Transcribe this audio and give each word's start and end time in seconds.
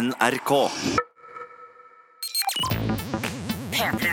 NRK. 0.00 0.50
P3. 3.72 4.12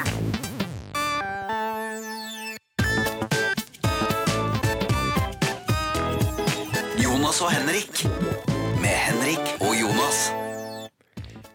Jonas 7.00 7.40
og 7.40 7.54
Henrik. 7.54 8.04
Med 8.82 8.98
Henrik 9.06 9.54
og 9.62 9.78
Jonas. 9.80 10.20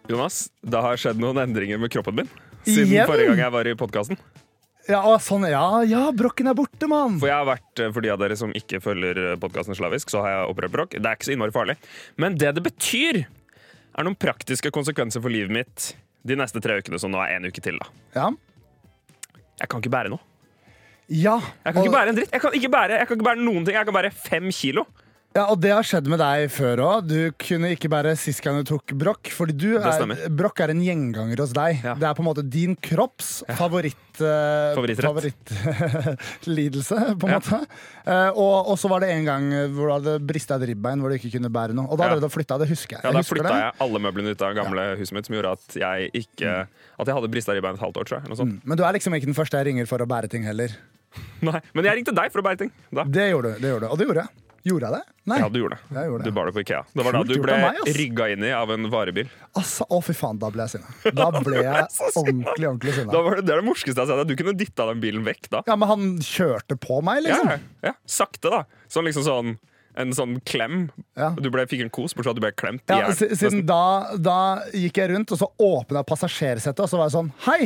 Jonas, 0.09 0.39
det 0.65 0.81
har 0.81 0.97
skjedd 0.97 1.21
noen 1.21 1.43
endringer 1.45 1.77
med 1.83 1.93
kroppen 1.93 2.23
min 2.23 2.33
siden 2.65 2.89
Igjen? 2.89 3.05
forrige 3.11 3.35
gang 3.35 3.45
jeg 3.45 3.57
var 3.59 3.69
i 3.69 3.77
podkasten. 3.77 4.23
Ja, 4.89 5.03
sånn, 5.21 5.45
ja, 5.51 5.67
ja, 5.85 6.07
brokken 6.17 6.49
er 6.49 6.57
borte, 6.57 6.89
mann! 6.89 7.21
For 7.21 7.29
jeg 7.29 7.37
har 7.37 7.47
vært, 7.53 7.85
eh, 7.85 7.93
for 7.93 8.01
de 8.01 8.17
av 8.17 8.25
dere 8.25 8.41
som 8.41 8.57
ikke 8.57 8.81
følger 8.81 9.37
podkasten 9.45 9.77
slavisk, 9.77 10.09
så 10.11 10.25
har 10.25 10.39
jeg 10.39 10.51
operert 10.57 10.73
brokk. 10.73 10.97
Det 10.97 11.05
er 11.05 11.21
ikke 11.21 11.29
så 11.29 11.37
innmari 11.37 11.53
farlig. 11.55 11.77
Men 12.17 12.41
det 12.41 12.57
det 12.57 12.65
betyr, 12.65 13.27
er 13.99 14.07
noen 14.07 14.17
praktiske 14.19 14.71
konsekvenser 14.75 15.23
for 15.23 15.33
livet 15.33 15.53
mitt 15.53 15.93
de 16.23 16.37
neste 16.39 16.61
tre 16.63 16.79
ukene, 16.81 16.99
som 17.03 17.11
nå 17.13 17.19
er 17.25 17.37
en 17.37 17.49
uke 17.51 17.61
til. 17.65 17.79
da. 17.83 17.89
Ja. 18.15 18.29
Jeg 19.61 19.69
kan 19.69 19.83
ikke 19.83 19.93
bære 19.93 20.13
noe. 20.15 20.23
Ja, 21.13 21.35
Jeg 21.65 21.75
kan 21.75 21.81
og, 21.83 21.87
ikke 21.87 21.97
bære 21.97 22.09
en 22.13 22.17
dritt. 22.17 22.31
Jeg 22.33 22.41
kan 22.41 22.55
ikke 22.57 22.71
bære, 22.73 22.99
jeg 23.03 23.09
kan 23.09 23.19
ikke 23.19 23.27
bære 23.27 23.43
noen 23.43 23.65
ting. 23.67 23.75
Jeg 23.77 23.89
kan 23.89 23.97
bære 23.97 24.11
fem 24.15 24.47
kilo. 24.55 24.85
Ja, 25.35 25.45
og 25.49 25.57
det 25.63 25.71
har 25.73 25.83
skjedd 25.87 26.07
med 26.13 26.19
deg 26.21 26.51
før 26.53 26.81
òg. 26.85 27.07
Du 27.09 27.33
kunne 27.41 27.71
ikke 27.75 27.89
bære 27.93 28.13
sist 28.21 28.43
gang 28.45 28.59
du 28.61 28.65
tok 28.69 28.93
brokk. 29.01 29.31
Fordi 29.33 29.55
du 29.57 29.79
er, 29.81 30.29
brokk 30.29 30.61
er 30.65 30.73
en 30.75 30.83
gjenganger 30.85 31.41
hos 31.41 31.53
deg. 31.57 31.81
Ja. 31.85 31.95
Det 31.99 32.07
er 32.09 32.15
på 32.19 32.23
en 32.25 32.29
måte 32.29 32.45
din 32.45 32.77
kropps 32.77 33.43
favoritt... 33.59 33.97
Uh. 34.21 34.77
Favorittlidelse, 35.01 36.99
på 37.21 37.27
en 37.29 37.33
Ja. 37.33 37.39
måte. 37.41 37.61
Uh, 38.05 38.31
og, 38.37 38.69
og 38.75 38.77
så 38.81 38.91
var 38.93 39.01
det 39.05 39.09
en 39.15 39.25
gang 39.29 39.47
hvor 39.73 39.89
du 39.89 39.93
hadde 39.95 40.17
brista 40.29 40.59
et 40.61 40.67
ribbein 40.73 41.01
hvor 41.01 41.09
du 41.13 41.17
ikke 41.17 41.33
kunne 41.39 41.51
bære 41.55 41.73
noe. 41.79 41.89
Og 41.89 41.97
da 41.99 42.05
Ja. 42.05 42.09
hadde 42.15 42.27
du 42.27 42.33
flytta. 42.33 42.59
Det 42.61 42.69
husker 42.73 42.99
jeg. 42.99 43.05
Ja, 43.07 43.11
Da 43.17 43.23
flytta 43.25 43.55
jeg 43.63 43.73
alle 43.87 43.99
møblene 44.05 44.35
ut 44.37 44.43
av 44.45 44.53
gamle 44.59 44.83
huset 45.01 45.15
mitt, 45.17 45.27
som 45.31 45.37
gjorde 45.39 45.53
at 45.57 45.65
jeg 45.81 46.11
ikke 46.25 46.51
At 47.01 47.07
jeg 47.09 47.15
hadde 47.17 47.31
brista 47.33 47.55
ribbein 47.57 47.75
et 47.79 47.81
halvt 47.83 47.97
år, 48.03 48.05
tror 48.11 48.21
jeg. 48.21 48.37
Sånt. 48.37 48.61
Men 48.69 48.77
du 48.79 48.85
er 48.85 48.93
liksom 48.97 49.15
ikke 49.17 49.29
den 49.33 49.39
første 49.39 49.57
jeg 49.59 49.67
ringer 49.73 49.87
for 49.89 49.99
å 50.03 50.07
bære 50.09 50.29
ting 50.33 50.45
heller. 50.47 50.69
Nei. 51.49 51.61
Men 51.75 51.85
jeg 51.89 51.95
ringte 52.03 52.15
deg 52.17 52.29
for 52.33 52.41
å 52.43 52.47
bære 52.47 52.59
ting. 52.67 52.71
Da. 52.93 53.03
Det 53.09 53.31
gjorde 53.33 53.55
du. 53.57 53.61
det 53.65 53.69
gjorde 53.73 53.87
du 53.89 53.93
Og 53.93 53.99
det 54.01 54.07
gjorde 54.09 54.23
jeg. 54.27 54.31
Gjorde 54.63 54.87
jeg 54.89 54.95
det? 54.95 55.15
Nei. 55.27 55.39
Ja, 55.43 55.49
du 55.51 55.57
gjorde 55.59 55.77
det. 55.79 56.03
Gjorde 56.07 56.23
det. 56.23 56.31
Du 56.31 56.37
bar 56.37 56.47
det 56.47 56.53
på 56.55 56.63
Ikea. 56.63 56.83
Det 56.95 57.05
var 57.07 57.17
da 57.17 57.23
du 57.27 57.33
ble 57.43 57.57
meg, 57.59 57.81
inn 58.35 58.45
i 58.47 58.53
av 58.55 58.71
en 58.75 58.87
varebil. 58.93 59.33
Altså, 59.59 59.87
å, 59.91 59.99
fy 60.05 60.15
faen, 60.15 60.39
da 60.43 60.53
ble 60.55 60.67
jeg 60.69 60.77
sinna. 60.77 60.95
Da 61.19 61.29
ble 61.35 61.65
jeg 61.65 61.75
ordentlig, 62.21 62.69
ordentlig 62.69 62.95
sinna. 62.99 63.11
Det, 63.11 63.43
det 63.43 63.57
er 63.57 63.63
det 63.63 63.67
morskeste 63.67 63.99
jeg 63.99 64.07
har 64.07 64.23
sett. 64.23 64.31
Du 64.31 64.39
kunne 64.39 64.55
dytta 64.59 64.87
den 64.93 65.03
bilen 65.03 65.27
vekk 65.27 65.51
da. 65.51 65.65
Ja, 65.67 65.79
men 65.79 65.91
han 65.91 66.09
kjørte 66.27 66.79
på 66.79 67.01
meg, 67.07 67.25
liksom. 67.27 67.51
Ja, 67.51 67.91
ja. 67.91 67.95
Sakte, 68.07 68.55
da. 68.55 68.87
Sånn 68.93 69.09
liksom 69.11 69.27
sånn 69.27 69.55
en 69.99 70.13
sånn 70.17 70.39
klem. 70.49 70.87
Ja. 71.19 71.35
Du 71.37 71.51
ble, 71.53 71.67
fikk 71.69 71.83
en 71.85 71.91
kos, 71.93 72.15
bortsett 72.17 72.31
fra 72.31 72.33
at 72.33 72.39
du 72.39 72.45
ble 72.47 72.53
klemt 72.57 72.87
i 72.87 72.95
Ja, 72.95 73.11
hjel. 73.11 73.17
Ja, 73.29 73.39
siden 73.43 73.65
da, 73.69 73.83
da 74.17 74.37
gikk 74.73 75.03
jeg 75.03 75.13
rundt, 75.13 75.35
og 75.35 75.43
så 75.43 75.51
åpna 75.61 76.01
jeg 76.01 76.09
passasjersetet, 76.09 76.81
og 76.81 76.89
så 76.89 77.01
var 77.01 77.11
jeg 77.11 77.17
sånn 77.19 77.33
Hei! 77.45 77.61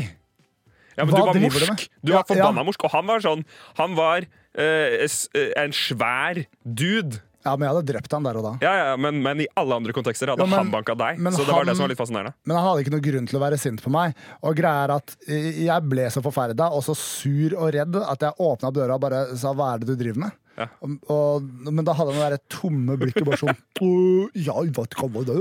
Ja, 0.97 1.05
men 1.05 1.12
hva 1.12 1.27
du 1.28 1.28
var 1.28 1.42
morsk. 1.44 1.86
du. 2.00 2.08
Du 2.08 2.14
var 2.16 2.25
forbanna 2.28 2.64
morsk. 2.64 2.86
Og 2.88 2.92
han 2.94 3.08
var 3.08 3.20
sånn 3.25 3.42
Han 3.77 3.97
var 3.98 4.25
en 4.57 5.73
svær 5.77 6.45
dude. 6.65 7.21
Ja, 7.47 7.53
men 7.55 7.69
jeg 7.69 7.77
hadde 7.77 7.87
drept 7.93 8.15
han 8.17 8.25
der 8.27 8.39
og 8.41 8.43
da. 8.47 8.53
Ja, 8.65 8.73
ja, 8.81 8.95
men, 8.99 9.21
men 9.23 9.45
i 9.45 9.47
alle 9.59 9.77
andre 9.79 9.95
kontekster 9.95 10.33
hadde 10.33 10.43
Ja, 10.43 10.49
men- 10.51 10.59
han 10.65 10.73
banka 10.73 10.97
deg. 10.99 11.21
Så 11.31 11.45
det 11.45 11.47
var 11.47 11.61
han- 11.61 11.67
det 11.71 11.77
som 11.77 11.85
var 11.85 11.93
litt 11.93 12.01
fascinerende. 12.01 12.35
Men 12.45 12.57
han 12.57 12.65
hadde 12.67 12.83
ikke 12.83 12.95
noen 12.97 13.05
grunn 13.07 13.29
til 13.31 13.39
å 13.39 13.43
være 13.45 13.59
sint 13.59 13.83
på 13.84 13.93
meg. 13.95 14.17
Og 14.43 14.57
greia 14.57 14.84
er 14.87 14.95
at 14.97 15.15
eh, 15.29 15.65
jeg 15.67 15.89
ble 15.89 16.09
så 16.11 16.23
forferda 16.25 16.73
og 16.73 16.83
så 16.83 16.97
sur 16.99 17.55
og 17.55 17.71
redd 17.73 17.95
at 18.03 18.27
jeg 18.27 18.33
åpna 18.41 18.73
døra 18.75 18.95
og 18.95 19.01
bare 19.01 19.37
sa 19.37 19.55
'hva 19.55 19.75
er 19.75 19.79
det 19.79 19.87
du 19.87 19.97
driver 19.97 20.21
med'? 20.27 20.33
Ja. 20.57 20.67
Og, 20.81 20.99
og, 21.12 21.43
men 21.71 21.84
da 21.84 21.93
hadde 21.93 22.15
han 22.17 22.33
det 22.33 22.49
tomme 22.49 22.97
blikket 22.97 23.27
bare 23.29 23.37
sånn 23.37 23.57
Ja, 24.47 24.55
hva 24.57 24.87
det 25.23 25.37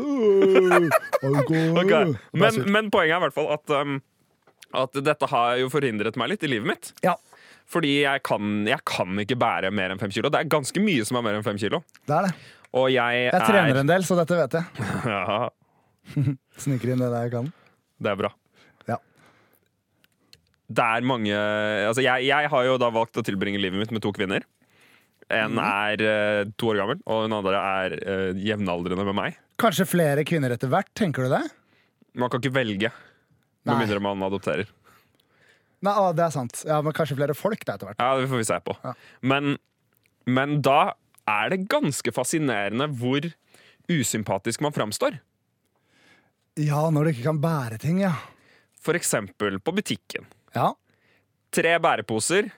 okay. 1.24 2.16
Men, 2.34 2.72
men 2.72 2.92
poenget 2.92 3.16
er 3.16 3.22
i 3.22 3.24
hvert 3.24 3.34
fall 3.34 3.50
at, 3.56 3.70
um, 3.70 4.02
at 4.76 4.92
dette 4.92 5.30
har 5.32 5.56
jo 5.58 5.70
forhindret 5.72 6.20
meg 6.20 6.30
litt 6.34 6.44
i 6.44 6.52
livet 6.52 6.68
mitt. 6.68 6.92
Ja, 7.02 7.16
Fordi 7.72 7.92
jeg 8.04 8.22
kan, 8.28 8.52
jeg 8.70 8.80
kan 8.86 9.18
ikke 9.24 9.38
bære 9.42 9.72
mer 9.74 9.90
enn 9.96 10.00
fem 10.02 10.12
kilo. 10.14 10.30
Det 10.30 10.44
er 10.44 10.50
ganske 10.53 10.81
mye 10.84 11.06
som 11.08 11.18
er 11.18 11.24
mer 11.26 11.40
enn 11.40 11.46
fem 11.48 11.58
kilo. 11.58 11.81
det 12.06 12.16
er 12.20 12.28
det. 12.30 12.34
Og 12.76 12.90
jeg, 12.92 13.22
Jeg 13.31 13.42
trener 13.48 13.72
er 13.72 13.80
en 13.81 13.88
del, 13.90 14.03
så 14.03 14.18
dette 14.20 14.36
vet 14.38 14.58
jeg. 14.59 14.88
ja, 15.14 15.50
Sniker 16.66 16.92
inn 16.94 17.02
det 17.02 17.08
der 17.14 17.24
jeg 17.25 17.31
kan. 17.34 17.48
Det 18.04 18.12
er 18.12 18.20
bra. 18.20 18.30
Ja. 18.92 18.98
Det 20.68 20.84
er 20.98 21.06
mange 21.08 21.31
Altså, 21.88 22.04
jeg, 22.06 22.25
jeg 22.28 22.50
har 22.52 22.66
jo 22.68 22.78
da 22.81 22.90
valgt 22.94 23.18
å 23.22 23.24
tilbringe 23.25 23.62
livet 23.62 23.80
mitt 23.80 23.94
med 23.96 24.04
to 24.06 24.12
kvinner. 24.16 24.44
En 25.31 25.56
Mhm. 25.56 25.59
er 25.66 26.02
uh, 26.06 26.52
to 26.59 26.68
år 26.70 26.78
gammel, 26.84 27.00
og 27.09 27.24
den 27.25 27.34
andre 27.34 27.58
er 27.81 27.96
uh, 27.98 28.34
jevnaldrende 28.38 29.06
med 29.08 29.16
meg. 29.18 29.38
Kanskje 29.58 29.88
flere 29.90 30.22
kvinner 30.28 30.54
etter 30.54 30.70
hvert, 30.70 30.92
tenker 30.94 31.25
du 31.25 31.31
det? 31.34 31.42
Man 32.14 32.30
kan 32.30 32.44
ikke 32.44 32.54
velge, 32.59 32.92
med 33.66 33.74
Nei. 33.74 33.80
mindre 33.86 34.02
man 34.06 34.22
adopterer. 34.28 34.68
Nei, 35.84 35.94
å, 36.00 36.12
det 36.16 36.24
er 36.28 36.34
sant. 36.34 36.62
Ja, 36.68 36.80
Men 36.86 36.96
kanskje 36.96 37.18
flere 37.19 37.36
folk 37.38 37.66
da 37.68 37.75
etter 37.75 37.90
hvert. 37.91 38.00
Ja, 38.00 38.16
Det 38.22 38.30
får 38.31 38.41
vi 38.41 38.47
se 38.47 38.59
på. 38.63 38.75
Ja. 38.84 38.94
Men, 39.22 39.58
men 40.25 40.59
da 40.66 40.94
er 41.30 41.52
det 41.53 41.66
ganske 41.72 42.13
fascinerende 42.16 42.88
hvor 42.96 43.28
usympatisk 43.91 44.63
man 44.66 44.74
framstår. 44.74 45.19
Ja, 46.62 46.86
når 46.94 47.03
du 47.09 47.12
ikke 47.12 47.28
kan 47.28 47.41
bære 47.44 47.78
ting, 47.81 48.00
ja. 48.06 48.13
For 48.81 48.96
eksempel 48.97 49.59
på 49.59 49.74
butikken. 49.75 50.30
Ja, 50.56 50.72
Tre 51.56 51.78
bæreposer 51.80 52.50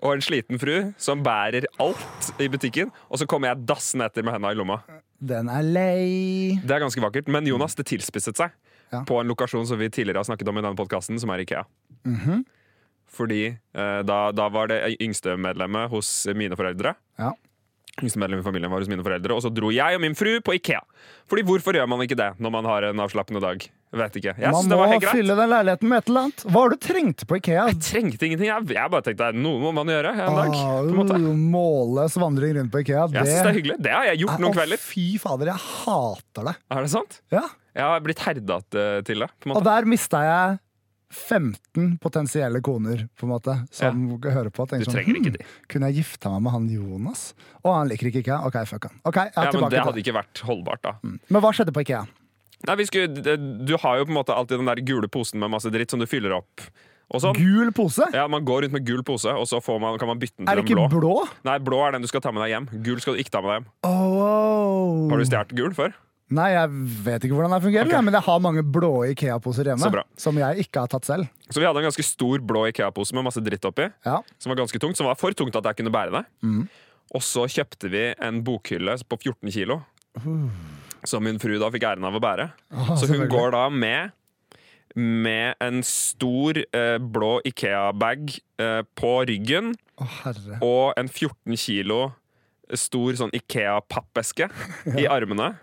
og 0.00 0.14
en 0.14 0.22
sliten 0.24 0.60
fru 0.60 0.92
som 1.00 1.20
bærer 1.24 1.66
alt 1.82 2.30
i 2.40 2.46
butikken, 2.52 2.88
og 3.12 3.20
så 3.20 3.26
kommer 3.28 3.50
jeg 3.50 3.66
dassende 3.68 4.06
etter 4.08 4.24
med 4.24 4.36
henda 4.36 4.52
i 4.52 4.56
lomma. 4.56 4.78
Den 5.20 5.48
er 5.52 5.64
lei. 5.64 6.56
Det 6.64 6.76
er 6.76 6.80
ganske 6.84 7.02
vakkert, 7.02 7.28
men 7.32 7.48
Jonas, 7.48 7.76
det 7.76 7.84
tilspisset 7.88 8.36
seg 8.40 8.54
Ja. 8.92 9.00
på 9.08 9.18
en 9.20 9.26
lokasjon 9.26 9.66
som 9.66 9.78
vi 9.80 9.88
tidligere 9.90 10.22
har 10.22 10.28
snakket 10.28 10.48
om 10.48 10.58
i 10.58 10.62
denne 10.62 10.78
podkasten, 10.78 11.18
som 11.18 11.32
er 11.34 11.42
Ikea. 11.42 11.64
Fordi 13.16 13.42
eh, 13.48 14.00
da, 14.06 14.18
da 14.34 14.48
var 14.52 14.70
det 14.70 14.96
yngste 15.02 15.36
medlemmet 15.40 15.90
hos 15.90 16.10
mine 16.36 16.58
foreldre. 16.58 16.94
Ja. 17.18 17.32
Yngste 18.02 18.20
medlem 18.20 18.42
i 18.42 18.44
familien 18.44 18.70
var 18.70 18.82
hos 18.82 18.90
mine 18.92 19.00
foreldre 19.00 19.32
Og 19.32 19.40
så 19.40 19.48
dro 19.48 19.70
jeg 19.72 19.96
og 19.96 20.02
min 20.02 20.12
fru 20.18 20.34
på 20.44 20.52
Ikea. 20.58 20.82
Fordi 21.30 21.46
hvorfor 21.48 21.78
gjør 21.78 21.88
man 21.88 22.02
ikke 22.04 22.18
det 22.18 22.34
når 22.42 22.52
man 22.52 22.68
har 22.68 22.90
en 22.90 23.00
avslappende 23.00 23.40
dag? 23.40 23.64
Vet 23.96 24.18
ikke. 24.20 24.34
Jeg 24.36 24.52
Man 24.52 24.68
det 24.68 24.76
må 24.76 24.82
var 24.82 24.90
helt 24.92 25.04
greit. 25.06 25.16
fylle 25.16 25.36
den 25.38 25.48
leiligheten 25.48 25.88
med 25.88 26.02
et 26.02 26.10
eller 26.10 26.26
annet. 26.26 26.44
Hva 26.44 26.64
har 26.64 26.74
du 26.74 26.76
trengt 26.82 27.24
på 27.30 27.38
Ikea? 27.38 27.66
Jeg 27.70 27.78
trengte 27.86 28.28
ingenting. 28.28 28.50
Jeg, 28.50 28.66
jeg 28.76 28.92
bare 28.92 29.06
tenkte 29.06 29.30
noe 29.38 29.62
må 29.62 29.72
man 29.78 29.88
gjøre 29.88 30.12
en 30.12 30.40
dag. 30.42 30.56
Ah, 30.58 30.82
uh, 30.84 32.18
vandring 32.20 32.58
rundt 32.58 32.74
på 32.74 32.82
Ikea. 32.84 33.06
Jeg 33.14 33.30
synes 33.30 33.46
det 33.46 33.52
er 33.52 33.56
hyggelig. 33.60 33.78
Det 33.86 33.94
har 33.96 34.10
jeg 34.10 34.24
gjort 34.26 34.42
noen 34.44 34.58
kvelder. 34.58 34.82
Fy 34.82 35.06
fader, 35.22 35.54
jeg 35.54 35.64
hater 35.70 36.50
det. 36.50 36.56
Er 36.76 36.84
det 36.84 36.92
sant? 36.92 37.20
Ja. 37.32 37.46
Jeg 37.76 37.84
har 37.84 38.00
blitt 38.04 38.22
herda 38.24 38.60
til 38.72 39.02
til 39.04 39.20
det. 39.24 39.28
På 39.42 39.50
en 39.50 39.56
Og 39.60 39.66
der 39.66 39.84
mista 39.88 40.22
jeg 40.24 40.58
15 41.12 41.98
potensielle 42.02 42.58
koner 42.64 43.04
på 43.16 43.26
en 43.28 43.30
måte 43.30 43.54
som 43.70 44.00
hører 44.24 44.50
på. 44.50 44.66
Du 44.66 44.72
tenker 44.74 44.90
sånn, 44.90 45.04
«Hm. 45.06 45.36
Kunne 45.70 45.90
jeg 45.92 46.00
gifta 46.02 46.32
meg 46.34 46.42
med 46.48 46.52
han 46.56 46.66
Jonas? 46.72 47.28
Og 47.62 47.70
han 47.76 47.88
liker 47.92 48.10
ikke 48.10 48.24
Ikea? 48.24 48.40
Ok, 48.48 48.58
fuck 48.66 48.88
han. 48.88 48.98
Okay, 49.06 49.30
Ja, 49.36 49.44
men 49.52 49.68
det 49.70 49.76
til 49.78 49.86
hadde 49.86 50.02
ikke 50.02 50.16
vært 50.18 50.42
holdbart, 50.48 50.82
da. 50.82 50.96
Men 51.04 51.40
hva 51.44 51.52
skjedde 51.54 51.72
på 51.76 51.84
Ikea? 51.86 52.02
Nei, 52.66 52.74
vi 52.80 52.86
skulle, 52.88 53.36
du 53.68 53.76
har 53.78 53.98
jo 54.00 54.06
på 54.08 54.12
en 54.14 54.18
måte 54.18 54.34
alltid 54.34 54.58
den 54.58 54.66
der 54.66 54.80
gule 54.82 55.08
posen 55.12 55.38
med 55.38 55.52
masse 55.52 55.70
dritt 55.70 55.92
som 55.92 56.00
du 56.00 56.06
fyller 56.08 56.32
opp. 56.40 56.64
Sånn. 57.06 57.36
Gul 57.38 57.70
pose? 57.70 58.02
Ja, 58.16 58.26
Man 58.26 58.42
går 58.44 58.64
rundt 58.64 58.72
med 58.74 58.84
gul 58.84 59.04
pose, 59.06 59.30
og 59.30 59.46
så 59.46 59.60
får 59.62 59.78
man, 59.78 59.98
kan 60.00 60.08
man 60.10 60.18
bytte 60.18 60.40
den 60.42 60.48
Er 60.50 60.56
det 60.58 60.64
ikke 60.66 60.74
blå. 60.74 60.88
blå? 60.90 61.28
Nei, 61.46 61.58
blå 61.62 61.78
er 61.86 61.92
den 61.94 62.02
du 62.02 62.08
skal 62.10 62.20
ta 62.24 62.32
med 62.34 62.42
deg 62.42 62.50
hjem. 62.56 62.66
Gul 62.82 62.98
skal 62.98 63.14
du 63.14 63.22
ikke 63.22 63.30
ta 63.30 63.42
med 63.44 63.52
deg 63.52 63.60
hjem. 63.60 63.68
Oh. 63.86 65.06
Har 65.12 65.22
du 65.22 65.24
stjålet 65.28 65.54
gul 65.54 65.76
før? 65.76 65.94
Nei, 66.34 66.48
jeg 66.56 66.70
vet 67.06 67.24
ikke 67.26 67.36
hvordan 67.36 67.52
det 67.54 67.60
fungerer, 67.62 67.86
okay. 67.86 68.02
men 68.02 68.16
jeg 68.18 68.26
har 68.26 68.40
mange 68.42 68.62
blå 68.74 68.90
Ikea-poser 69.12 69.68
hjemme. 69.70 70.02
Som 70.18 70.40
jeg 70.40 70.64
ikke 70.64 70.82
har 70.82 70.90
tatt 70.90 71.06
selv. 71.06 71.28
Så 71.46 71.62
vi 71.62 71.68
hadde 71.68 71.78
en 71.78 71.86
ganske 71.86 72.02
stor 72.02 72.42
blå 72.42 72.64
Ikea-pose 72.72 73.14
med 73.14 73.28
masse 73.28 73.42
dritt 73.46 73.68
oppi. 73.68 73.86
Ja. 74.06 74.18
Som 74.42 74.50
var 74.50 74.58
ganske 74.64 74.80
tungt, 74.82 74.98
som 74.98 75.06
var 75.06 75.18
for 75.20 75.36
tungt 75.38 75.54
at 75.54 75.70
jeg 75.70 75.78
kunne 75.78 75.94
bære 75.94 76.16
det. 76.16 76.24
Mm. 76.42 76.64
Og 77.14 77.22
så 77.22 77.46
kjøpte 77.46 77.92
vi 77.92 78.08
en 78.18 78.42
bokhylle 78.46 78.98
på 79.06 79.20
14 79.22 79.54
kilo. 79.54 79.80
Som 81.06 81.26
min 81.28 81.38
fru 81.38 81.54
da 81.62 81.70
fikk 81.70 81.86
æren 81.86 82.06
av 82.08 82.18
å 82.18 82.22
bære. 82.22 82.50
Oh, 82.74 82.94
Så 82.98 83.06
hun 83.12 83.28
går 83.30 83.54
da 83.54 83.66
med 83.70 84.14
med 84.96 85.60
en 85.60 85.82
stor 85.84 86.56
eh, 86.56 86.96
blå 86.96 87.34
Ikea-bag 87.44 88.30
eh, 88.62 88.80
på 88.96 89.10
ryggen 89.28 89.74
Oh, 89.96 90.16
og 90.60 90.96
en 91.00 91.08
14 91.08 91.56
kilo 91.56 92.10
stor 92.76 93.16
sånn 93.16 93.32
Ikea-pappeske 93.36 94.48
i 94.92 95.06
armene. 95.16 95.54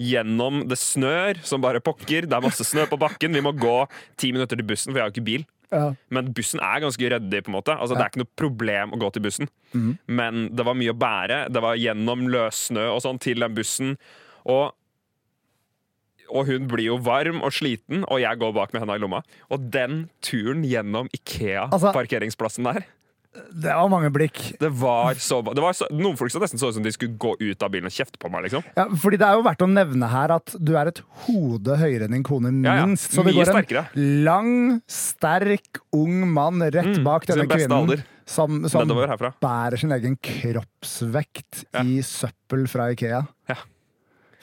Gjennom 0.00 0.64
det 0.66 0.78
snør 0.80 1.38
som 1.46 1.62
bare 1.62 1.78
pokker. 1.84 2.26
Det 2.26 2.34
er 2.34 2.42
masse 2.42 2.64
snø 2.66 2.86
på 2.90 2.98
bakken. 2.98 3.34
Vi 3.36 3.42
må 3.44 3.52
gå 3.54 3.76
ti 4.18 4.32
minutter 4.34 4.58
til 4.58 4.66
bussen, 4.66 4.90
for 4.90 4.98
jeg 4.98 5.04
har 5.04 5.12
jo 5.12 5.14
ikke 5.14 5.28
bil. 5.28 5.44
Ja. 5.74 5.94
Men 6.10 6.32
bussen 6.34 6.60
er 6.62 6.82
ganske 6.82 7.10
ryddig. 7.10 7.42
på 7.44 7.50
en 7.50 7.56
måte 7.56 7.74
Altså 7.74 7.94
Det 7.96 8.02
er 8.04 8.10
ikke 8.12 8.22
noe 8.22 8.36
problem 8.38 8.92
å 8.94 8.98
gå 9.00 9.12
til 9.14 9.22
bussen. 9.22 9.48
Mhm. 9.72 9.98
Men 10.06 10.48
det 10.54 10.64
var 10.66 10.74
mye 10.74 10.92
å 10.94 10.98
bære. 10.98 11.38
Det 11.52 11.62
var 11.62 11.76
gjennom 11.76 12.26
løssnø 12.30 12.88
og 12.94 13.02
sånn 13.02 13.20
til 13.20 13.38
den 13.40 13.54
bussen. 13.54 13.96
Og, 14.44 14.74
og 16.30 16.46
hun 16.46 16.66
blir 16.68 16.90
jo 16.90 16.98
varm 16.98 17.40
og 17.42 17.52
sliten, 17.54 18.04
og 18.10 18.20
jeg 18.20 18.38
går 18.38 18.52
bak 18.54 18.72
med 18.74 18.82
henda 18.82 18.96
i 18.98 19.02
lomma. 19.02 19.22
Og 19.50 19.70
den 19.70 20.10
turen 20.22 20.62
gjennom 20.66 21.08
Altså- 21.08 21.22
Ikea-parkeringsplassen 21.22 22.64
der 22.64 22.84
Det 23.34 23.72
var 23.74 23.88
mange 23.90 24.10
blikk. 24.14 24.38
Det 24.60 24.68
var 24.78 25.14
så, 25.18 25.40
det 25.54 25.62
var 25.62 25.74
så 25.74 25.88
Noen 25.90 26.14
folk 26.18 26.30
så 26.30 26.38
nesten 26.42 26.60
så 26.60 26.68
ut 26.70 26.76
som 26.76 26.84
de 26.86 26.92
skulle 26.94 27.16
gå 27.18 27.32
ut 27.40 27.62
av 27.66 27.70
bilen 27.74 27.88
og 27.90 27.94
kjefte 27.94 28.18
på 28.22 28.30
meg, 28.30 28.44
liksom. 28.46 28.62
Ja, 28.78 28.84
fordi 29.02 29.18
det 29.18 29.26
er 29.26 29.34
jo 29.40 29.42
verdt 29.46 29.64
å 29.66 29.68
nevne 29.70 30.10
her 30.12 30.34
at 30.36 30.54
du 30.62 30.70
er 30.78 30.90
et 30.92 31.00
hode 31.26 31.76
høyere 31.80 32.06
enn 32.06 32.14
din 32.14 32.22
kone, 32.26 32.52
Ja, 32.62 32.76
ja. 32.80 32.86
minst. 32.86 33.10
Så 33.14 33.24
det 33.26 33.34
går 33.34 33.48
en 33.48 33.56
sterkere. 33.58 33.84
lang, 34.26 34.80
sterk, 34.86 35.82
ung 35.92 36.22
mann 36.30 36.62
rett 36.62 36.92
Mm, 36.94 37.02
bak 37.04 37.26
sin 37.26 37.34
denne 37.40 37.48
kvinnen 37.50 37.72
alder. 37.76 38.04
som, 38.26 38.62
som 38.68 38.88
bærer 39.42 39.78
sin 39.82 39.90
egen 39.92 40.16
kroppsvekt 40.22 41.64
Ja. 41.74 41.82
i 41.82 42.00
søppel 42.02 42.66
fra 42.70 42.90
Ikea. 42.94 43.26
Ja. 43.48 43.56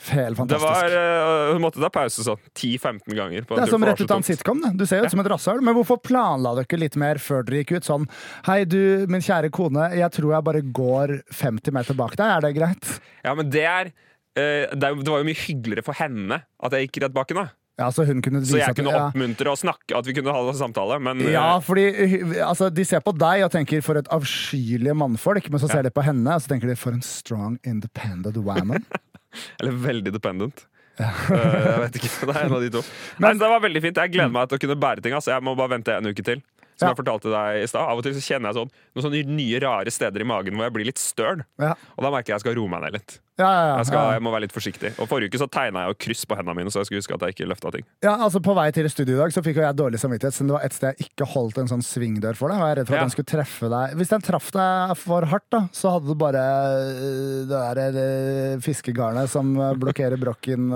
Helt 0.10 0.34
Det 0.34 0.40
fantastisk. 0.40 0.66
var, 0.66 0.96
uh, 0.96 1.54
Hun 1.54 1.62
måtte 1.62 1.82
ta 1.82 1.90
pause 1.94 2.26
sånn 2.26 2.40
10-15 2.58 3.16
ganger. 3.16 3.46
På 3.46 3.56
Det 3.56 3.68
er 3.68 3.74
som 3.74 3.86
rett 3.86 4.02
ut 4.02 4.10
av 4.12 4.18
en 4.18 4.26
sitcom. 4.26 4.62
Du 4.78 4.86
ser 4.90 5.06
ut 5.06 5.14
som 5.14 5.22
et 5.22 5.30
rasshøl. 5.30 5.62
Men 5.62 5.78
hvorfor 5.78 6.02
planla 6.02 6.56
dere 6.58 6.80
litt 6.82 6.98
mer 7.00 7.22
før 7.22 7.46
dere 7.46 7.62
gikk 7.62 7.78
ut? 7.78 7.88
Sånn 7.88 8.08
Hei, 8.48 8.64
du, 8.66 9.06
min 9.12 9.22
kjære 9.22 9.52
kone, 9.54 9.92
jeg 9.98 10.10
tror 10.18 10.36
jeg 10.36 10.48
bare 10.48 10.62
går 10.62 11.18
50 11.30 11.78
meter 11.78 11.98
bak 11.98 12.18
deg. 12.18 12.28
Er 12.28 12.46
det 12.48 12.56
greit? 12.58 12.94
Ja, 13.24 13.36
men 13.38 13.52
det 13.54 13.66
er 13.70 13.92
uh, 13.94 14.74
det, 14.74 14.94
var 15.06 15.22
jo 15.22 15.28
mye 15.28 15.42
hyggeligere 15.46 15.86
for 15.86 15.98
henne 15.98 16.42
at 16.42 16.78
jeg 16.78 16.90
gikk 16.90 17.04
rett 17.06 17.18
bak 17.18 17.34
henne. 17.34 17.50
Ja, 17.80 17.88
så 17.92 18.04
hun 18.06 18.22
kunne 18.22 18.44
Så 18.46 18.60
jeg 18.60 18.76
kunne 18.78 18.94
ja. 18.94 19.08
oppmuntre 19.10 19.50
og 19.50 19.58
snakke, 19.58 19.96
at 19.98 20.06
vi 20.06 20.14
kunne 20.14 20.34
ha 20.36 20.42
en 20.44 20.58
samtale. 20.58 21.00
Men 21.02 21.22
eh, 21.24 21.32
Ja, 21.34 21.60
fordi 21.64 21.88
altså, 22.44 22.70
de 22.70 22.86
ser 22.86 23.02
på 23.02 23.14
deg 23.18 23.46
og 23.48 23.52
tenker 23.54 23.82
'for 23.82 23.98
et 23.98 24.10
avskyelig 24.12 24.94
mannfolk', 24.94 25.50
men 25.50 25.60
så 25.60 25.72
ser 25.72 25.88
de 25.88 25.90
på 25.90 26.04
henne 26.06 26.36
og 26.36 26.42
så 26.42 26.54
tenker 26.54 26.68
de 26.70 26.76
'for 26.76 26.94
en 26.94 27.02
strong, 27.02 27.58
independent 27.64 28.38
woman'. 28.38 28.86
Eller 29.62 29.78
veldig 29.86 30.14
dependent. 30.16 30.66
Eh, 31.02 31.22
jeg 31.32 31.78
vet 31.86 32.00
ikke. 32.02 32.12
Det 32.30 32.36
er 32.36 32.42
en 32.46 32.58
av 32.58 32.64
de 32.64 32.72
to. 32.74 32.82
Men 33.24 33.38
så 33.38 33.46
det 33.46 33.52
var 33.54 33.64
veldig 33.64 33.84
fint. 33.88 34.02
Jeg 34.04 34.14
gleder 34.16 34.34
meg 34.34 34.50
til 34.52 34.60
å 34.60 34.64
kunne 34.66 34.80
bære 34.82 35.06
ting. 35.06 35.16
Altså. 35.18 35.34
Jeg 35.36 35.46
må 35.48 35.56
bare 35.60 35.76
vente 35.78 35.96
en 35.96 36.12
uke 36.12 36.26
til. 36.26 36.44
Som 36.82 36.90
Ja. 36.90 36.94
jeg 36.96 37.00
fortalte 37.06 37.30
deg 37.30 37.62
i 37.62 37.68
stad. 37.70 37.86
Av 37.86 38.00
og 38.00 38.04
til 38.04 38.16
så 38.18 38.22
kjenner 38.26 38.50
jeg 38.50 38.58
sånn 38.58 38.72
noen 38.98 39.04
sånne 39.06 39.20
nye, 39.38 39.60
rare 39.62 39.92
steder 39.94 40.24
i 40.24 40.26
magen 40.26 40.56
hvor 40.58 40.66
jeg 40.66 40.74
blir 40.74 40.88
litt 40.90 40.98
støl. 41.02 41.44
Ja, 41.62 41.76
Og 41.94 42.02
da 42.02 42.10
merker 42.10 42.34
jeg 42.34 42.40
jeg 42.42 42.46
skal 42.48 42.56
roe 42.58 42.72
meg 42.74 42.82
ned 42.88 42.96
litt. 42.98 43.20
ja, 43.38 43.46
ja, 43.50 43.78
Jeg, 43.78 43.86
skal, 43.92 44.12
jeg 44.18 44.22
må 44.26 44.32
være 44.34 44.42
litt 44.48 44.54
forsiktig. 44.56 44.92
Og 44.98 45.08
Forrige 45.10 45.30
uke 45.30 45.38
så 45.42 45.48
tegna 45.50 45.86
jeg 45.86 45.94
jo 45.94 45.98
kryss 46.06 46.26
på 46.26 46.36
hendene 46.40 46.56
mine, 46.58 46.74
så 46.74 46.82
jeg 46.82 46.90
skulle 46.90 47.02
huske 47.06 47.14
at 47.14 47.22
jeg 47.28 47.36
ikke 47.38 47.48
løfta 47.54 47.72
ting. 47.78 47.86
ja 48.02 48.16
altså 48.18 48.42
På 48.42 48.56
vei 48.58 48.72
til 48.74 48.90
studio 48.90 49.14
i 49.16 49.22
dag 49.22 49.32
så 49.38 49.44
fikk 49.46 49.62
jo 49.62 49.66
jeg 49.68 49.78
dårlig 49.78 50.02
samvittighet 50.02 50.34
siden 50.34 50.50
det 50.50 50.58
var 50.58 50.66
et 50.66 50.74
sted 50.74 50.96
jeg 50.98 51.10
ikke 51.12 51.30
holdt 51.36 51.58
en 51.62 51.70
sånn 51.70 51.86
svingdør 51.86 52.36
for 52.36 52.50
deg. 52.50 52.58
Og 52.58 52.66
jeg 52.66 52.72
er 52.72 52.80
redd 52.82 52.88
for 52.90 52.96
at 52.96 53.02
Ja. 53.02 53.06
den 53.06 53.14
skulle 53.14 53.32
treffe 53.36 53.70
deg 53.70 53.96
Hvis 54.02 54.10
den 54.10 54.22
traff 54.26 54.52
deg 54.52 54.98
for 54.98 55.22
hardt, 55.26 55.50
da, 55.52 55.62
så 55.72 55.94
hadde 55.94 56.08
du 56.10 56.16
bare 56.18 56.42
uh, 56.42 57.46
det 57.46 57.62
der 57.78 57.94
uh, 57.94 58.60
fiskegarnet 58.60 59.30
som 59.30 59.54
uh, 59.60 59.74
blokkerer 59.78 60.18
brokken 60.18 60.72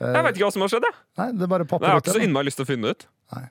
Jeg 0.00 0.24
vet 0.26 0.36
ikke 0.36 0.44
hva 0.48 0.52
som 0.52 0.64
har 0.64 0.68
skjedd, 0.68 0.84
jeg. 0.84 0.94
Nei, 1.16 1.28
det 1.38 1.48
bare 1.48 1.64
popper 1.64 1.86
popper 1.86 1.86
jeg 1.86 1.94
har 1.94 2.02
ikke 2.02 2.16
så 2.18 2.24
innmari 2.26 2.48
lyst 2.50 2.58
til 2.58 2.66
å 2.66 2.68
finne 2.68 2.90
det 2.90 2.96
ut. 2.98 3.04
Nei. 3.34 3.44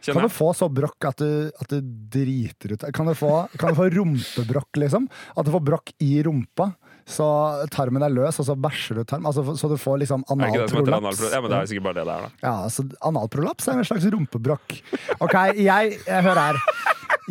Kjenner 0.00 0.24
Kan 0.24 0.30
du 0.30 0.34
få 0.34 0.50
så 0.56 0.68
brokk 0.72 1.08
at 1.10 1.20
du, 1.20 1.50
at 1.60 1.72
du 1.72 1.80
driter 2.14 2.74
ut 2.74 2.84
Kan 2.96 3.10
du 3.10 3.14
få, 3.18 3.32
kan 3.60 3.74
du 3.74 3.78
få 3.78 3.88
rumpebrokk, 3.92 4.80
liksom? 4.80 5.08
At 5.36 5.48
du 5.48 5.52
får 5.52 5.64
brokk 5.66 5.92
i 6.00 6.22
rumpa, 6.24 6.70
så 7.10 7.26
tarmen 7.74 8.04
er 8.06 8.12
løs, 8.14 8.38
og 8.40 8.46
så 8.46 8.54
bæsjer 8.54 9.00
du 9.00 9.04
tarm. 9.08 9.26
Altså, 9.26 9.42
så 9.58 9.70
du 9.70 9.76
får 9.80 9.98
liksom 10.04 10.24
analprolaps. 10.30 11.24
Ja, 11.32 11.40
men 11.42 11.50
det 11.50 11.58
er 11.58 11.70
sikkert 11.72 11.88
bare 11.88 11.98
det 12.00 12.06
det 12.06 12.14
er, 12.14 12.28
da. 12.28 12.30
Ja, 12.44 12.54
så 12.70 12.86
analprolaps 13.10 13.68
er 13.68 13.80
en 13.80 13.88
slags 13.88 14.06
rumpebrokk. 14.14 14.78
Ok, 15.18 15.36
jeg, 15.58 15.98
jeg 16.06 16.24
Hør 16.24 16.38
her. 16.38 16.60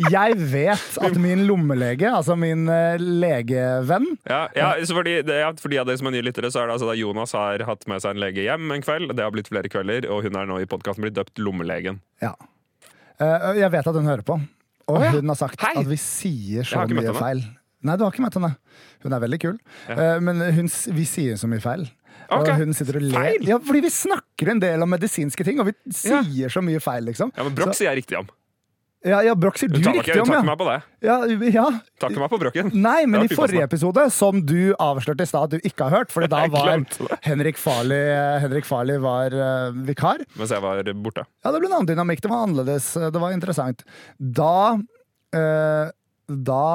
Jeg 0.08 0.36
vet 0.52 0.94
at 1.04 1.16
min 1.20 1.42
lommelege, 1.48 2.08
altså 2.08 2.32
min 2.38 2.62
eh, 2.72 3.00
legevenn 3.00 4.06
Ja, 4.30 4.46
ja, 4.56 4.70
så 4.86 4.96
fordi, 4.96 5.18
det, 5.26 5.40
ja, 5.42 5.50
for 5.60 5.72
de 5.72 5.80
av 5.82 5.88
dere 5.88 6.00
som 6.00 6.08
er 6.08 6.14
nye 6.14 6.24
lyttere, 6.24 6.48
så 6.52 6.62
er 6.62 6.70
det 6.70 6.76
altså 6.78 6.88
da 6.88 6.94
Jonas 6.96 7.34
har 7.36 7.66
hatt 7.68 7.84
med 7.90 8.00
seg 8.00 8.14
en 8.14 8.22
lege 8.22 8.46
hjem 8.46 8.72
en 8.72 8.84
kveld. 8.84 9.12
Det 9.16 9.26
har 9.26 9.34
blitt 9.34 9.50
flere 9.52 9.68
kvelder, 9.72 10.08
og 10.12 10.24
hun 10.24 10.38
er 10.40 10.48
nå 10.48 10.60
i 10.62 10.68
podkasten 10.70 11.04
blitt 11.04 11.18
døpt 11.18 11.42
Lommelegen. 11.42 12.00
ja. 12.24 12.32
Eh, 13.20 13.54
Jeg 13.60 13.70
vet 13.72 13.86
at 13.86 13.94
hun 13.94 14.04
hører 14.08 14.22
på, 14.24 14.40
og 14.88 14.96
Å 14.98 15.04
ja. 15.04 15.10
hun 15.12 15.28
har 15.28 15.36
sagt 15.36 15.60
Hei. 15.60 15.74
at 15.80 15.86
vi 15.86 15.96
sier 15.96 16.62
Jeg 16.62 16.66
så 16.70 16.78
har 16.80 16.86
ikke 16.88 16.96
møtt 16.98 17.04
mye 17.04 17.12
henne. 17.12 17.20
feil. 17.20 17.42
Nei, 17.82 17.96
du 17.96 18.04
har 18.04 18.12
ikke 18.12 18.24
møtt 18.26 18.34
henne. 18.36 18.56
Hun 19.04 19.12
er 19.16 19.20
veldig 19.20 19.38
kul. 19.40 19.58
Eh, 19.88 20.18
men 20.20 20.40
hun, 20.56 20.66
s- 20.68 20.88
vi 20.92 21.04
sier 21.08 21.36
så 21.40 21.48
mye 21.48 21.60
feil. 21.64 21.86
Ok. 22.30 22.48
Og 22.48 22.56
hun 22.60 22.74
sitter 22.76 22.96
og 22.96 23.02
ler. 23.02 23.16
Feil? 23.16 23.46
Ja, 23.48 23.56
fordi 23.58 23.80
vi 23.82 23.90
snakker 23.90 24.50
en 24.52 24.60
del 24.60 24.82
om 24.82 24.90
medisinske 24.90 25.44
ting, 25.44 25.58
og 25.60 25.66
vi 25.66 25.72
sier 25.90 26.48
så 26.52 26.60
mye 26.62 26.80
feil, 26.80 27.04
liksom. 27.08 27.32
Ja, 27.36 27.42
men 27.44 27.54
Broch 27.54 27.72
Så- 27.72 27.80
sier 27.84 27.90
jeg 27.94 28.04
riktig 28.04 28.18
om. 28.18 28.28
Ja, 29.06 29.22
ja 29.24 29.32
Broch 29.38 29.56
sier 29.56 29.70
du 29.72 29.78
tar 29.80 29.94
riktig 29.96 30.18
om, 30.20 30.28
ja. 30.28 30.40
Takk 30.40 30.48
meg 30.50 30.58
på 30.60 30.66
det. 30.68 30.76
ja. 31.06 31.16
Ja, 31.50 31.66
Takk 32.02 32.16
meg 32.20 32.32
på 32.32 32.38
brokken. 32.42 32.70
Nei, 32.76 33.06
men 33.08 33.24
i 33.24 33.30
forrige 33.32 33.64
episode, 33.64 34.04
som 34.12 34.42
du 34.44 34.74
avslørte 34.76 35.24
i 35.24 35.30
stad 35.30 35.48
at 35.48 35.56
du 35.56 35.68
ikke 35.70 35.88
har 35.88 36.02
hørt, 36.02 36.12
for 36.12 36.26
da 36.34 36.42
var. 36.52 36.84
Henrik 37.24 37.60
Farley, 37.60 38.12
Henrik 38.44 38.68
Farley 38.68 39.00
var 39.00 39.32
uh, 39.32 39.72
vikar. 39.88 40.24
Mens 40.36 40.52
jeg 40.52 40.64
var 40.64 40.84
borte. 41.00 41.24
Ja, 41.44 41.54
det 41.54 41.62
ble 41.62 41.70
en 41.70 41.78
annen 41.80 41.92
dynamikk. 41.92 42.20
Det 42.24 42.32
var 42.32 42.44
annerledes. 42.44 42.92
Det 43.00 43.22
var 43.24 43.36
interessant. 43.36 43.86
Da 44.18 44.56
uh, 44.76 45.86
Da 46.28 46.66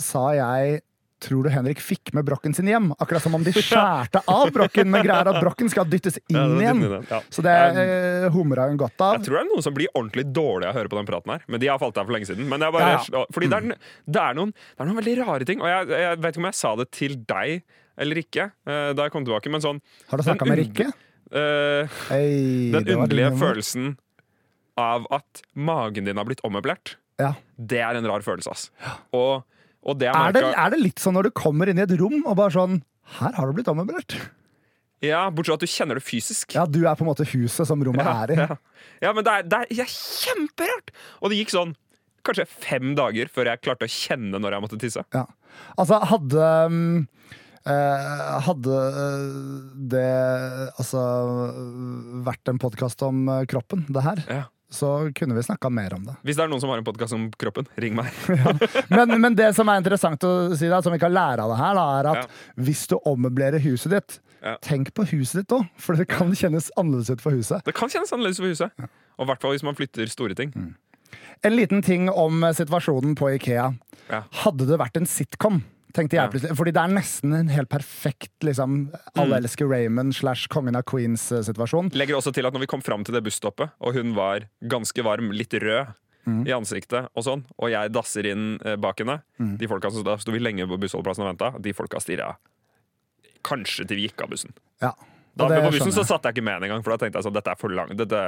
sa 0.00 0.30
jeg 0.32 0.80
Tror 1.20 1.44
du 1.44 1.50
Henrik 1.52 1.80
fikk 1.84 2.14
med 2.16 2.24
brokken 2.24 2.54
sin 2.56 2.68
hjem? 2.70 2.90
Akkurat 2.96 3.20
som 3.22 3.34
om 3.36 3.42
de 3.44 3.52
skjærte 3.56 4.22
av 4.30 4.48
brokken, 4.54 4.88
men 4.88 5.04
greier 5.04 5.28
at 5.28 5.40
brokken 5.42 5.68
skal 5.72 5.84
dyttes 5.90 6.16
inn 6.30 6.38
Ja, 6.38 6.46
igjen. 6.62 6.80
ja. 7.10 7.18
Så 7.28 7.44
det 7.44 7.52
eh, 7.82 8.28
humra 8.32 8.68
hun 8.70 8.78
godt 8.80 8.96
av. 9.04 9.18
Jeg 9.18 9.26
tror 9.28 9.36
det 9.38 9.42
er 9.44 9.50
noen 9.50 9.66
som 9.66 9.76
blir 9.76 9.92
ordentlig 9.92 10.24
dårlige 10.32 10.70
av 10.70 10.74
å 10.74 10.80
høre 10.80 10.92
på 10.94 11.00
den 11.00 11.10
praten 11.10 11.34
her. 11.34 11.44
Men 11.46 11.60
de 11.60 11.68
har 11.68 11.80
falt 11.82 12.00
av 12.00 12.08
for 12.08 12.16
lenge 12.16 12.30
siden. 12.30 12.48
Men 12.48 12.62
det 12.64 12.70
er 12.70 12.76
bare, 12.78 12.94
Ja, 13.12 13.24
Fordi 13.36 13.50
det 13.52 13.60
er, 13.60 13.68
det, 14.16 14.22
er 14.24 14.40
noen, 14.40 14.54
det 14.56 14.80
er 14.86 14.88
noen 14.90 15.00
veldig 15.02 15.16
rare 15.24 15.48
ting. 15.52 15.60
Og 15.60 15.68
jeg, 15.68 15.92
jeg 16.06 16.22
vet 16.24 16.32
ikke 16.34 16.44
om 16.44 16.48
jeg 16.50 16.58
sa 16.62 16.72
det 16.80 16.88
til 16.96 17.18
deg 17.28 17.60
eller 18.00 18.20
ikke 18.22 18.46
eh, 18.48 18.90
da 18.96 19.04
jeg 19.04 19.12
kom 19.12 19.26
tilbake, 19.28 19.50
men 19.52 19.60
sånn 19.60 19.80
Har 20.08 20.16
du 20.16 20.22
den 20.24 20.28
snakka 20.30 20.46
med 20.48 20.60
Rikke? 20.62 20.86
Uh, 21.30 21.84
Hei, 22.08 22.70
Den 22.72 22.86
det 22.88 22.96
var 22.96 23.10
din 23.10 23.20
underlige 23.20 23.34
følelsen 23.38 23.90
av 24.80 25.04
at 25.12 25.42
magen 25.54 26.08
din 26.08 26.16
har 26.18 26.24
blitt 26.26 26.40
ommøblert, 26.46 26.94
Ja. 27.20 27.34
det 27.60 27.82
er 27.84 27.98
en 27.98 28.08
rar 28.08 28.24
følelse, 28.24 28.50
ass. 28.50 28.70
Og, 29.12 29.44
og 29.86 29.96
det 30.00 30.10
jeg 30.10 30.14
Er 30.16 30.34
det, 30.36 30.44
er 30.52 30.74
det 30.74 30.80
litt 30.82 31.00
sånn 31.02 31.16
når 31.16 31.30
du 31.30 31.36
kommer 31.40 31.70
inn 31.70 31.80
i 31.80 31.84
et 31.86 31.96
rom 32.00 32.20
og 32.20 32.36
bare 32.36 32.52
sånn 32.54 32.80
Her 33.18 33.34
har 33.36 33.48
du 33.48 33.56
blitt 33.56 33.70
ommøblert. 33.72 34.16
Ja, 35.00 35.24
Bortsett 35.32 35.54
fra 35.54 35.56
at 35.56 35.64
du 35.64 35.72
kjenner 35.72 35.98
det 35.98 36.04
fysisk. 36.04 36.52
Ja, 36.54 36.66
du 36.68 36.82
er 36.84 36.98
på 36.98 37.06
en 37.06 37.08
måte 37.08 37.24
huset 37.32 37.66
som 37.66 37.80
rommet 37.84 38.04
Ja, 38.04 38.16
er 38.26 38.34
i. 38.34 38.36
ja. 38.36 38.56
ja 39.06 39.12
men 39.16 39.24
det 39.26 39.32
er, 39.32 39.46
det 39.48 39.60
er, 39.64 39.86
er 39.86 39.94
kjemperart! 39.94 40.92
Og 41.20 41.32
det 41.32 41.40
gikk 41.40 41.54
sånn 41.54 41.72
kanskje 42.26 42.44
fem 42.52 42.92
dager 42.98 43.30
før 43.32 43.48
jeg 43.48 43.62
klarte 43.64 43.88
å 43.88 43.92
kjenne 43.92 44.40
når 44.42 44.56
jeg 44.56 44.64
måtte 44.66 44.80
tisse. 44.82 45.04
Ja. 45.16 45.24
Altså, 45.80 45.98
hadde 46.10 46.48
um, 46.68 46.82
eh, 47.64 48.36
Hadde 48.46 48.80
eh, 49.02 49.24
det 49.94 50.06
altså 50.76 51.02
vært 52.28 52.52
en 52.52 52.60
podkast 52.62 53.02
om 53.06 53.24
eh, 53.28 53.46
kroppen, 53.50 53.86
det 53.88 54.04
her, 54.06 54.24
Ja. 54.28 54.46
Så 54.70 55.10
kunne 55.18 55.34
vi 55.34 55.42
snakka 55.42 55.70
mer 55.74 55.94
om 55.96 56.04
det. 56.06 56.14
Hvis 56.22 56.36
det 56.38 56.44
er 56.44 56.50
noen 56.52 56.62
som 56.62 56.70
har 56.70 56.78
en 56.78 56.86
podkast 56.86 57.14
om 57.16 57.28
kroppen, 57.40 57.66
ring 57.82 57.96
meg. 57.98 58.10
Men, 58.94 59.16
men 59.20 59.34
det 59.38 59.48
som 59.56 59.68
er 59.70 59.80
interessant 59.82 60.22
å 60.26 60.32
si, 60.56 60.68
da, 60.70 60.78
som 60.84 60.94
vi 60.94 61.00
kan 61.02 61.12
lære 61.14 61.42
av 61.42 61.50
det 61.52 61.58
her, 61.60 61.74
da, 61.78 61.86
er 61.98 62.08
at 62.12 62.20
Ja. 62.20 62.62
hvis 62.68 62.84
du 62.90 62.96
ommøblerer 63.02 63.58
huset 63.66 63.90
ditt, 63.96 64.20
Ja. 64.40 64.54
tenk 64.64 64.94
på 64.96 65.04
huset 65.10 65.42
ditt 65.42 65.52
òg, 65.52 65.66
for 65.76 65.98
det 65.98 66.06
kan 66.08 66.30
kjennes 66.32 66.70
annerledes 66.80 67.10
ut 67.10 67.20
for 67.20 67.34
huset. 67.36 67.64
Det 67.66 67.74
kan 67.76 67.90
kjennes 67.92 68.12
annerledes 68.14 68.38
for 68.40 68.48
huset. 68.48 68.70
Og 69.18 69.26
i 69.26 69.28
hvert 69.28 69.42
fall 69.42 69.52
hvis 69.52 69.66
man 69.66 69.76
flytter 69.76 70.08
store 70.08 70.34
ting. 70.38 70.54
Mm. 70.56 70.70
En 71.44 71.56
liten 71.56 71.82
ting 71.84 72.08
om 72.08 72.42
eh, 72.44 72.54
situasjonen 72.56 73.16
på 73.18 73.28
Ikea. 73.34 73.66
Ja. 74.10 74.22
Hadde 74.44 74.66
det 74.70 74.78
vært 74.80 74.96
en 74.96 75.06
sitcom, 75.08 75.62
tenkte 75.96 76.16
jeg 76.18 76.30
plutselig. 76.32 76.56
Fordi 76.58 76.72
det 76.76 76.82
er 76.82 76.92
nesten 76.94 77.34
en 77.34 77.48
helt 77.52 77.68
perfekt 77.72 78.46
liksom, 78.46 78.90
Alle 79.16 79.36
Mm. 79.36 79.44
elsker 79.44 79.68
Raymond 79.70 80.14
slash 80.14 80.48
Kongen 80.48 80.76
av 80.76 80.84
Queens-situasjon. 80.84 81.90
Legger 81.94 82.16
også 82.18 82.32
til 82.34 82.46
at 82.46 82.52
når 82.54 82.60
vi 82.66 82.70
kom 82.70 82.82
fram 82.82 83.04
til 83.04 83.14
det 83.14 83.22
busstoppet, 83.24 83.70
og 83.80 83.94
hun 83.94 84.14
var 84.14 84.46
ganske 84.62 85.02
varm, 85.04 85.30
litt 85.32 85.52
rød 85.52 85.94
i 86.46 86.52
ansiktet, 86.52 87.08
og 87.16 87.24
sånn, 87.24 87.44
og 87.58 87.70
jeg 87.72 87.90
dasser 87.90 88.26
inn 88.30 88.60
eh, 88.64 88.76
bak 88.76 89.00
henne 89.00 89.22
De 89.58 89.66
folka 89.66 89.90
som 89.90 90.04
sto 90.20 90.30
vi 90.30 90.38
lenge 90.38 90.66
på 90.68 90.78
bussholdeplassen 90.78 91.24
og 91.24 91.30
venta. 91.32 91.48
De 91.58 91.72
folka 91.74 91.98
stirra 91.98 92.36
kanskje 93.42 93.86
til 93.88 93.96
vi 93.98 94.06
gikk 94.08 94.22
av 94.22 94.30
bussen. 94.30 94.52
Ja. 94.82 94.92
Da, 95.34 95.48
men 95.48 95.64
på 95.64 95.72
bussen 95.78 95.94
så 95.94 96.04
satt 96.06 96.26
jeg 96.28 96.36
ikke 96.36 96.44
med 96.44 96.60
en 96.60 96.68
engang, 96.68 96.84
for 96.84 96.92
da 96.94 97.00
tenkte 97.04 97.18
jeg 97.20 97.26
sånn 97.28 97.36
Dette 97.36 97.52
er 97.54 97.58
for 97.60 97.72
langt. 97.72 97.96
Dette, 97.98 98.22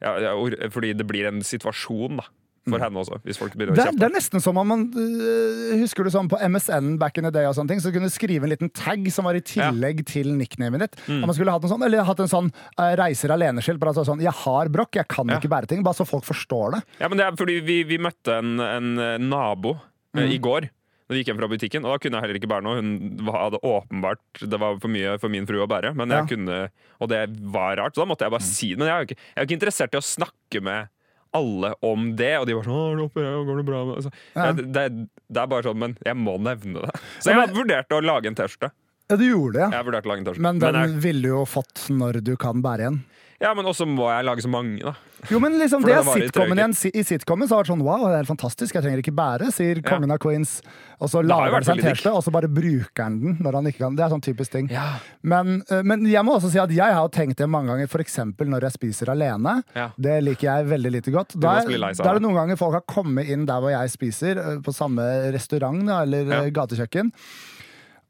ja, 0.00 0.12
ja, 0.24 0.32
fordi 0.72 0.94
det 0.96 1.06
blir 1.06 1.28
en 1.28 1.42
situasjon, 1.44 2.20
da. 2.22 2.26
For 2.70 2.78
henne 2.84 3.00
også, 3.02 3.18
hvis 3.24 3.38
folk 3.40 3.52
begynner 3.56 3.72
å 3.72 3.76
Det, 3.76 3.86
er- 3.86 3.98
det 3.98 4.06
er 4.08 4.14
nesten 4.14 4.40
som 4.44 4.56
om 4.60 4.66
man 4.68 4.82
øh, 4.94 5.78
Husker 5.82 6.04
du 6.04 6.10
sånn 6.10 6.28
på 6.30 6.38
MSN 6.40 6.98
back 6.98 7.18
in 7.18 7.24
the 7.24 7.30
day 7.34 7.44
og 7.48 7.54
sånne 7.56 7.68
ting, 7.72 7.80
så 7.80 7.92
kunne 7.94 8.08
du 8.10 8.14
skrive 8.14 8.44
en 8.44 8.52
liten 8.52 8.70
tag 8.72 9.06
som 9.14 9.24
var 9.28 9.34
i 9.38 9.42
tillegg 9.44 10.04
til 10.06 10.32
nicknamet 10.38 10.80
ditt. 10.86 10.96
Mm. 11.08 11.20
Man 11.26 11.34
skulle 11.36 11.52
hatt 11.54 11.64
en 11.64 11.72
sånn, 11.74 11.84
Eller 11.86 12.04
hatt 12.08 12.20
en 12.20 12.30
sånn 12.30 12.52
uh, 12.78 12.92
reiser 13.00 13.30
alene-skilt. 13.34 13.80
Altså 13.80 14.04
sånn 14.04 14.20
'Jeg 14.20 14.32
har 14.44 14.68
brokk, 14.68 14.92
jeg 14.96 15.08
kan 15.08 15.26
Ja. 15.28 15.38
ikke 15.38 15.48
bære 15.50 15.66
ting'. 15.68 15.82
Bare 15.84 15.94
så 15.94 16.06
folk 16.06 16.24
forstår 16.24 16.72
det. 16.76 16.82
Ja, 17.00 17.08
men 17.08 17.18
det 17.18 17.26
er 17.26 17.32
fordi 17.36 17.60
vi, 17.64 17.82
vi 17.84 17.98
møtte 17.98 18.38
en, 18.38 18.58
en 18.60 18.98
eh, 18.98 19.18
nabo 19.18 19.70
eh, 20.16 20.24
Mm. 20.24 20.30
i 20.32 20.38
går. 20.38 20.68
Når 21.08 21.14
vi 21.16 21.22
gikk 21.22 21.28
hjem 21.32 21.38
fra 21.40 21.48
butikken, 21.48 21.84
og 21.86 21.92
Da 21.92 21.98
kunne 21.98 22.16
jeg 22.18 22.22
heller 22.22 22.36
ikke 22.40 22.48
bære 22.52 22.62
noe. 22.64 22.76
Hun 22.76 23.26
hadde 23.32 23.58
åpenbart 23.64 24.18
Det 24.44 24.58
var 24.60 24.76
for 24.78 24.88
mye 24.88 25.18
for 25.18 25.28
min 25.32 25.46
frue 25.46 25.64
å 25.64 25.68
bære. 25.68 25.94
Men 25.96 26.08
jeg 26.08 26.18
Ja. 26.18 26.26
kunne, 26.26 26.68
Og 27.00 27.08
det 27.08 27.40
var 27.52 27.76
rart, 27.76 27.94
så 27.94 28.04
da 28.04 28.12
måtte 28.12 28.24
jeg 28.26 28.30
bare 28.30 28.42
si 28.42 28.68
det. 28.74 28.78
Men 28.78 28.88
jeg 28.88 28.94
er 28.94 29.04
jo 29.04 29.06
ikke, 29.14 29.18
ikke 29.46 29.56
interessert 29.60 29.94
i 29.94 29.98
å 29.98 30.02
snakke 30.04 30.60
med 30.62 30.88
alle 31.34 31.74
om 31.82 32.16
det. 32.16 32.32
Og 32.40 32.46
de 32.46 32.54
var 32.58 32.62
sånn 32.64 32.98
det 33.14 33.22
er? 33.24 33.44
Går 33.44 33.56
det 33.62 33.66
bra? 33.68 33.84
med-» 33.84 33.96
Altså, 33.96 34.12
Ja. 34.34 34.44
jeg- 34.46 34.72
det, 34.72 35.08
det 35.28 35.42
er 35.42 35.46
bare 35.46 35.62
sånn, 35.62 35.76
men 35.78 35.96
jeg 36.04 36.16
må 36.16 36.38
nevne 36.40 36.82
det. 36.86 37.00
Så 37.20 37.30
jeg 37.32 37.40
hadde 37.40 37.54
vurdert 37.56 37.88
å 37.92 38.02
lage 38.04 38.26
en 38.26 38.34
T-skjorte. 38.34 38.70
Ja, 39.08 39.16
du 39.16 39.24
gjorde 39.24 39.54
det, 39.56 39.62
ja. 39.66 39.70
Jeg 39.78 39.86
vurderte 39.88 40.08
å 40.08 40.12
lage 40.14 40.26
en. 40.36 40.42
Men 40.44 40.58
den 40.60 40.74
jeg, 40.82 40.96
ville 41.08 41.22
du 41.24 41.32
jo 41.32 41.44
fått 41.48 41.86
når 41.88 42.20
du 42.24 42.34
kan 42.36 42.60
bære 42.64 42.84
igjen. 42.86 42.98
ja, 43.40 43.52
men 43.54 43.64
også 43.70 43.86
må 43.86 44.08
jeg 44.10 44.24
lage 44.26 44.42
så 44.42 44.48
mange, 44.50 44.80
da. 44.82 44.92
Jo, 45.30 45.38
men 45.42 45.54
liksom 45.58 45.80
For 45.84 45.88
det 45.90 45.94
det 45.96 46.00
er 46.02 46.06
varer 46.06 46.18
i 46.18 46.20
tre 46.20 46.28
sitcomen 46.28 46.52
uker. 46.52 46.58
igjen. 46.60 46.74
Si- 46.78 46.90
I 46.94 47.02
sitcomen 47.06 47.48
så 47.48 47.54
har 47.56 47.62
det 47.64 47.68
vært 47.68 47.72
sånn 47.72 47.84
wow, 47.86 48.04
det 48.12 48.18
er 48.20 48.28
fantastisk, 48.28 48.74
jeg 48.76 48.84
trenger 48.84 49.00
ikke 49.02 49.14
bære, 49.18 49.48
sier 49.54 49.80
kongen 49.86 50.12
av 50.14 50.18
Queens. 50.22 50.52
Og 51.00 51.08
så 51.08 51.18
har 51.18 51.24
jo 51.24 51.30
lager 51.30 51.46
han 51.48 51.54
vært 51.56 51.66
seg 51.68 51.72
en 51.72 51.78
veldig 51.78 51.86
digg. 51.88 51.96
T-skjorte, 52.02 52.12
og 52.18 52.24
så 52.26 52.34
bare 52.36 52.50
bruker 52.50 53.02
han 53.06 53.16
den 53.22 53.38
når 53.46 53.58
han 53.58 53.70
ikke 53.70 53.80
kan. 53.86 53.96
Det 53.98 54.04
er 54.04 54.12
sånn 54.12 54.24
typisk 54.28 54.52
ting. 54.54 54.68
Ja. 54.74 54.84
Men, 55.22 55.62
eh, 55.70 55.82
men 55.86 56.04
jeg 56.10 56.22
må 56.26 56.34
også 56.36 56.50
si 56.52 56.60
at 56.62 56.74
jeg 56.76 56.94
har 56.98 57.00
jo 57.00 57.12
tenkt 57.14 57.38
det 57.40 57.48
mange 57.48 57.72
ganger, 57.72 57.88
f.eks. 57.88 58.18
når 58.42 58.66
jeg 58.68 58.76
spiser 58.76 59.14
alene. 59.14 59.56
Ja. 59.78 59.88
Det 59.96 60.18
liker 60.26 60.50
jeg 60.52 60.68
veldig 60.74 60.92
lite 60.98 61.14
godt. 61.14 61.38
Da 61.38 61.56
er, 61.62 61.70
lei 61.78 61.92
seg 61.94 62.04
da 62.04 62.12
er 62.12 62.18
det 62.20 62.26
noen 62.28 62.36
ganger 62.42 62.58
folk 62.60 62.76
har 62.76 62.84
kommet 62.90 63.30
inn 63.32 63.46
der 63.48 63.62
hvor 63.64 63.72
jeg 63.72 63.94
spiser, 63.96 64.42
eh, 64.44 64.58
på 64.66 64.74
samme 64.76 65.06
restaurant 65.34 65.86
da, 65.88 66.02
eller 66.04 66.34
eh, 66.42 66.50
gatekjøkken. 66.58 67.14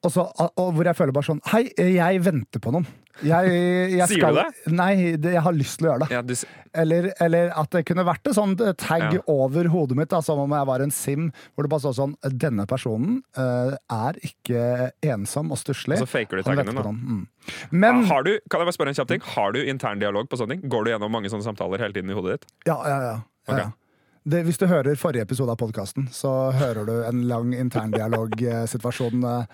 Og, 0.06 0.12
så, 0.14 0.24
og 0.46 0.72
hvor 0.76 0.86
jeg 0.86 0.94
føler 0.94 1.14
bare 1.16 1.26
sånn 1.26 1.40
Hei, 1.50 1.64
jeg 1.74 2.20
venter 2.22 2.62
på 2.62 2.70
noen. 2.74 2.86
Jeg, 3.26 3.50
jeg 3.96 4.06
Sier 4.12 4.30
du 4.30 4.36
det? 4.36 4.74
Nei, 4.78 4.92
det, 5.18 5.32
jeg 5.34 5.42
har 5.42 5.54
lyst 5.56 5.80
til 5.80 5.88
å 5.88 5.90
gjøre 5.90 6.04
det. 6.04 6.08
Ja, 6.14 6.20
du, 6.22 6.34
Eller, 6.78 7.08
eller 7.24 7.50
at 7.58 7.72
det 7.74 7.82
kunne 7.88 8.04
vært 8.06 8.30
et 8.30 8.36
sånt 8.36 8.62
tag 8.78 9.16
Ja. 9.16 9.22
over 9.32 9.66
hodet 9.72 9.98
mitt, 9.98 10.10
da, 10.12 10.20
som 10.22 10.38
om 10.44 10.54
jeg 10.54 10.68
var 10.70 10.84
en 10.84 10.94
sim, 10.94 11.32
hvor 11.54 11.66
det 11.66 11.72
bare 11.72 11.82
står 11.86 11.96
sånn 11.98 12.14
Denne 12.30 12.68
personen 12.70 13.18
uh, 13.38 13.74
er 13.74 14.20
ikke 14.22 14.92
ensom 15.02 15.50
og 15.54 15.58
stusslig. 15.58 15.98
Og 15.98 16.06
så 16.06 16.12
faker 16.12 16.38
du 16.38 16.46
taggene, 16.46 16.76
da. 16.78 16.94
Mm. 16.94 17.26
Men 17.74 18.04
har 18.12 18.22
du, 18.28 18.36
kan 18.46 18.62
jeg 18.62 18.70
bare 18.70 18.78
spørre 18.78 18.94
en 18.94 19.00
kjapp 19.00 19.10
ting? 19.10 19.26
Har 19.34 19.56
du 19.56 19.60
intern 19.64 20.02
dialog 20.02 20.30
på 20.30 20.38
sånne 20.38 20.54
ting? 20.58 20.70
Går 20.70 20.86
du 20.86 20.94
gjennom 20.94 21.14
mange 21.18 21.32
sånne 21.32 21.46
samtaler 21.48 21.82
hele 21.82 21.96
tiden 21.96 22.14
i 22.14 22.18
hodet 22.18 22.38
ditt? 22.38 22.50
Ja, 22.70 22.78
ja, 22.86 22.98
ja. 23.08 23.18
Okay. 23.48 23.58
Ok. 23.58 23.66
ja. 23.66 23.87
Det, 24.28 24.42
hvis 24.44 24.58
du 24.60 24.66
hører 24.68 24.98
forrige 25.00 25.24
episode 25.24 25.52
av 25.54 25.56
podkasten, 25.60 26.08
så 26.12 26.30
hører 26.52 26.84
du 26.88 26.92
en 27.08 27.22
lang 27.30 27.54
interndialogsituasjon 27.56 29.22
uh, 29.24 29.44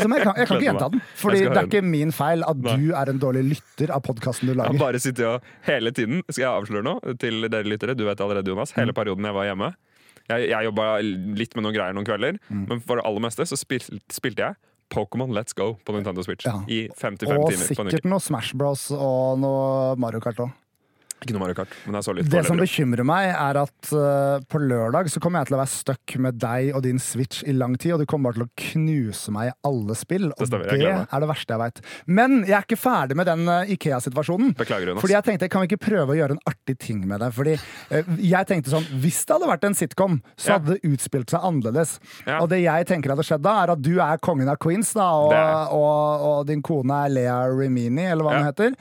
som 0.00 0.14
jeg 0.14 0.22
kan, 0.24 0.38
jeg 0.38 0.48
kan 0.48 0.56
ikke 0.56 0.64
gjenta 0.64 0.88
den. 0.94 1.02
Fordi 1.20 1.42
det 1.44 1.56
er 1.60 1.68
ikke 1.68 1.82
min 1.84 2.12
feil 2.16 2.44
at 2.46 2.62
du 2.62 2.92
er 2.96 3.12
en 3.12 3.20
dårlig 3.20 3.42
lytter 3.50 3.92
av 3.94 4.00
podkasten 4.06 4.48
du 4.48 4.54
lager. 4.54 4.72
Jeg 4.76 4.80
bare 4.80 5.02
sitter 5.02 5.28
og 5.34 5.50
hele 5.68 5.92
tiden 5.94 6.22
Skal 6.28 6.44
jeg 6.46 6.50
avsløre 6.52 6.86
noe 6.86 7.14
til 7.20 7.48
dere 7.52 7.68
lyttere? 7.68 7.96
Du 7.98 8.06
vet 8.08 8.20
allerede, 8.24 8.48
Jonas. 8.48 8.72
Mm. 8.74 8.80
Hele 8.82 8.94
perioden 8.96 9.28
jeg 9.28 9.36
var 9.36 9.48
hjemme. 9.50 9.72
Jeg, 10.28 10.48
jeg 10.52 10.68
jobba 10.68 10.86
litt 11.02 11.54
med 11.56 11.64
noen 11.64 11.76
greier 11.76 11.96
noen 11.96 12.08
kvelder, 12.08 12.40
Mm. 12.48 12.64
men 12.68 12.80
for 12.84 13.00
det 13.00 13.04
aller 13.08 13.22
meste 13.24 13.44
så 13.48 13.56
spil, 13.56 13.80
spilte 14.12 14.44
jeg 14.44 14.56
Pokémon 14.92 15.32
Let's 15.36 15.52
Go 15.56 15.74
på 15.84 15.92
Nintendo 15.96 16.24
Switch 16.24 16.46
Ja. 16.48 16.58
i 16.68 16.86
55 16.96 17.28
Og 17.36 17.50
timer 17.52 17.84
Og 17.84 17.92
sikkert 17.92 18.08
noe 18.08 18.20
Smash 18.24 18.56
Bros 18.56 18.88
og 18.92 19.38
noe 19.40 19.96
Mario 20.00 20.20
Kart 20.24 20.40
òg. 20.44 20.52
Ikke 21.18 21.34
noe 21.34 21.42
Mario 21.42 21.56
Kart, 21.58 21.72
men 21.86 21.96
jeg 21.98 22.06
så 22.06 22.12
litt 22.14 22.28
Det 22.30 22.42
som 22.46 22.60
bekymrer 22.60 23.02
meg, 23.08 23.32
er 23.34 23.58
at 23.64 23.88
uh, 23.90 24.38
på 24.46 24.60
lørdag 24.62 25.08
så 25.10 25.18
kommer 25.22 25.42
jeg 25.42 25.48
til 25.50 25.56
å 25.56 25.60
være 25.60 25.72
stuck 25.72 26.14
med 26.22 26.36
deg 26.38 26.68
og 26.78 26.84
din 26.84 27.00
Switch 27.02 27.40
i 27.42 27.54
lang 27.56 27.74
tid, 27.80 27.96
og 27.96 28.02
du 28.04 28.06
kommer 28.06 28.30
bare 28.30 28.38
til 28.38 28.46
å 28.46 28.52
knuse 28.72 29.34
meg 29.34 29.50
i 29.50 29.54
alle 29.66 29.96
spill. 29.98 30.28
Og 30.30 30.38
Det 30.38 30.48
stemmer, 30.50 30.70
det 30.70 30.92
er 30.94 31.24
det 31.24 31.30
verste 31.32 31.56
jeg 31.56 31.62
veit. 31.64 31.80
Men 32.06 32.36
jeg 32.46 32.54
er 32.60 32.66
ikke 32.68 32.78
ferdig 32.78 33.18
med 33.18 33.26
den 33.26 33.42
uh, 33.50 33.72
Ikea-situasjonen. 33.74 34.54
Fordi 34.58 35.16
jeg 35.16 35.26
tenkte, 35.26 35.48
Kan 35.50 35.64
vi 35.64 35.70
ikke 35.72 35.80
prøve 35.88 36.14
å 36.14 36.18
gjøre 36.20 36.36
en 36.36 36.42
artig 36.46 36.78
ting 36.86 37.02
med 37.10 37.18
det? 37.24 37.32
Fordi 37.34 37.56
uh, 37.58 38.14
jeg 38.22 38.50
tenkte 38.52 38.72
sånn, 38.76 38.86
Hvis 39.02 39.20
det 39.26 39.34
hadde 39.36 39.50
vært 39.50 39.66
en 39.68 39.78
sitcom, 39.78 40.20
så 40.38 40.54
hadde 40.58 40.76
det 40.78 40.92
utspilt 40.94 41.34
seg 41.34 41.42
annerledes. 41.50 41.96
Ja. 42.28 42.38
Og 42.44 42.48
det 42.52 42.62
jeg 42.62 42.86
tenker 42.92 43.14
hadde 43.16 43.26
skjedd 43.26 43.42
da, 43.44 43.56
er 43.64 43.74
at 43.74 43.82
du 43.82 43.96
er 43.98 44.22
kongen 44.22 44.48
av 44.52 44.58
Queens, 44.62 44.94
da, 44.96 45.10
og, 45.18 45.34
og, 45.74 46.24
og 46.30 46.46
din 46.48 46.62
kone 46.62 47.02
er 47.08 47.12
Lea 47.18 47.36
Remini, 47.50 48.06
eller 48.06 48.26
hva 48.26 48.36
Ja. 48.38 48.42
hun 48.44 48.50
heter. 48.52 48.74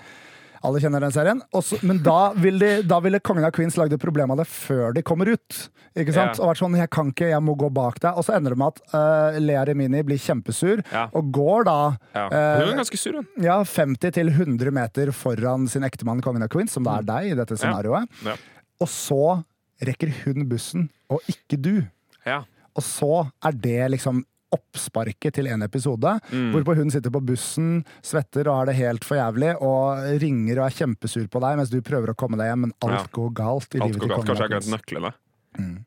Alle 0.65 0.79
kjenner 0.81 1.03
den 1.03 1.11
serien. 1.11 1.41
Også, 1.55 1.77
men 1.83 1.99
da 2.03 2.33
ville, 2.37 2.59
de, 2.59 2.83
da 2.87 2.99
ville 3.03 3.19
Kongen 3.19 3.45
av 3.45 3.51
Queens 3.55 3.77
lagd 3.77 3.93
et 3.93 4.01
problem 4.01 4.31
av 4.31 4.37
det 4.41 4.47
før 4.47 4.93
de 4.95 5.03
kommer 5.05 5.29
ut. 5.33 5.57
Ikke 5.97 6.13
sant? 6.13 6.37
Ja. 6.37 6.43
Og 6.43 6.51
vært 6.51 6.61
sånn 6.61 6.75
'jeg 6.77 6.89
kan 6.93 7.11
ikke, 7.11 7.29
jeg 7.29 7.41
må 7.41 7.55
gå 7.57 7.69
bak 7.73 7.99
deg'. 7.99 8.17
Og 8.17 8.23
så 8.25 8.35
ender 8.37 8.53
det 8.53 8.57
med 8.57 8.67
at 8.67 8.81
uh, 8.93 9.39
Lea 9.39 9.63
Remini 9.65 10.03
blir 10.03 10.17
kjempesur, 10.21 10.83
Ja. 10.91 11.09
og 11.13 11.31
går 11.31 11.65
da 11.65 11.97
ja. 12.13 12.25
uh, 12.27 12.59
Hun 12.61 12.73
er 12.73 12.83
ganske 12.83 12.97
sur, 12.97 13.13
hun. 13.13 13.27
ja, 13.41 13.57
50-100 13.63 14.71
meter 14.71 15.11
foran 15.11 15.67
sin 15.67 15.83
ektemann 15.83 16.21
Kongen 16.21 16.43
av 16.43 16.49
Queens, 16.49 16.71
som 16.71 16.83
da 16.83 16.99
er 16.99 17.03
deg 17.03 17.31
i 17.31 17.35
dette 17.35 17.57
scenarioet. 17.57 18.07
Ja. 18.25 18.35
Og 18.81 18.87
så 18.87 19.43
rekker 19.81 20.09
hun 20.25 20.47
bussen, 20.49 20.89
og 21.09 21.21
ikke 21.27 21.57
du. 21.61 21.87
Ja. 22.25 22.43
Og 22.75 22.83
så 22.83 23.31
er 23.43 23.51
det 23.57 23.91
liksom 23.91 24.23
oppsparket 24.55 25.33
til 25.33 25.47
en 25.47 25.61
episode, 25.65 26.19
Mm. 26.31 26.51
hvorpå 26.53 26.75
hun 26.75 26.89
sitter 26.91 27.11
på 27.11 27.21
bussen, 27.25 27.85
svetter 28.01 28.47
og 28.47 28.55
har 28.59 28.65
det 28.67 28.75
helt 28.75 29.03
for 29.03 29.17
jævlig, 29.17 29.55
og 29.61 30.21
ringer 30.21 30.59
og 30.59 30.65
er 30.67 30.75
kjempesur 30.77 31.27
på 31.27 31.41
deg 31.41 31.57
mens 31.57 31.69
du 31.69 31.81
prøver 31.81 32.13
å 32.13 32.15
komme 32.15 32.37
deg 32.37 32.47
hjem, 32.51 32.61
men 32.67 32.73
alt 32.81 33.07
Ja. 33.07 33.07
går 33.11 33.33
galt 33.33 33.75
i 33.75 33.79
Alt 33.79 33.91
livet 33.91 34.01
går 34.01 34.09
galt. 34.09 34.25
Kanskje 34.25 34.37
jeg 34.37 34.49
har 34.49 34.59
glemt 34.59 34.73
nøklene. 34.75 35.13
Mm. 35.57 35.85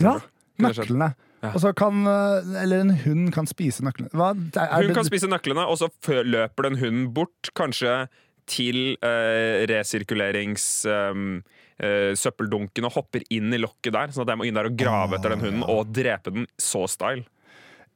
Ja, 0.00 0.20
nøklene. 0.58 1.14
Ja. 1.42 1.50
Og 1.52 1.60
så 1.60 1.74
kan 1.76 2.06
eh, 2.06 2.62
Eller 2.62 2.80
en 2.80 2.90
hund 3.04 3.32
kan 3.32 3.46
spise 3.46 3.82
nøklene. 3.84 4.10
Hva, 4.10 4.32
Hun 4.34 4.94
kan 4.94 5.04
spise 5.04 5.28
nøklene, 5.28 5.66
og 5.68 5.78
så 5.78 5.88
løper 6.24 6.62
den 6.70 6.78
hunden 6.80 7.14
bort, 7.14 7.50
kanskje 7.54 8.08
til 8.46 8.96
uh, 9.02 9.66
resirkulerings... 9.66 10.86
Um, 10.86 11.42
uh, 11.82 12.14
søppeldunken 12.16 12.86
og 12.88 12.94
hopper 12.96 13.24
inn 13.30 13.52
i 13.52 13.58
lokket 13.60 13.92
der, 13.92 14.12
sånn 14.14 14.24
at 14.24 14.32
jeg 14.32 14.40
må 14.40 14.46
inn 14.48 14.54
der 14.56 14.70
og 14.70 14.76
grave 14.80 15.18
etter 15.18 15.34
den 15.34 15.44
hunden 15.44 15.64
og 15.68 15.90
drepe 15.92 16.32
den 16.32 16.46
så 16.56 16.86
style. 16.88 17.26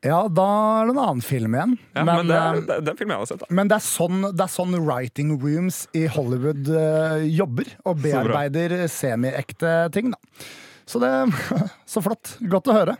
Ja, 0.00 0.22
da 0.32 0.44
er 0.80 0.88
det 0.88 0.94
en 0.94 0.98
annen 1.02 1.20
film 1.20 1.54
igjen. 1.54 1.74
Ja, 1.92 2.02
men, 2.08 2.30
det 2.30 2.36
er, 2.36 2.54
eh, 2.56 2.62
det, 2.64 2.76
den 2.86 2.96
filmen 2.96 3.12
jeg 3.12 3.20
har 3.20 3.28
sett, 3.28 3.42
da. 3.42 3.48
Men 3.52 3.68
det 3.68 3.76
er, 3.76 3.84
sånn, 3.84 4.22
det 4.32 4.46
er 4.46 4.52
sånn 4.52 4.78
writing 4.80 5.34
rooms 5.42 5.82
i 5.92 6.06
Hollywood 6.08 6.70
uh, 6.72 7.20
jobber, 7.28 7.68
og 7.84 8.00
bearbeider 8.00 8.86
semiekte 8.88 9.74
ting, 9.92 10.14
da. 10.14 10.48
Så 10.88 11.02
det 11.04 11.12
Så 11.92 12.00
flott. 12.02 12.32
Godt 12.40 12.72
å 12.72 12.78
høre. 12.78 12.96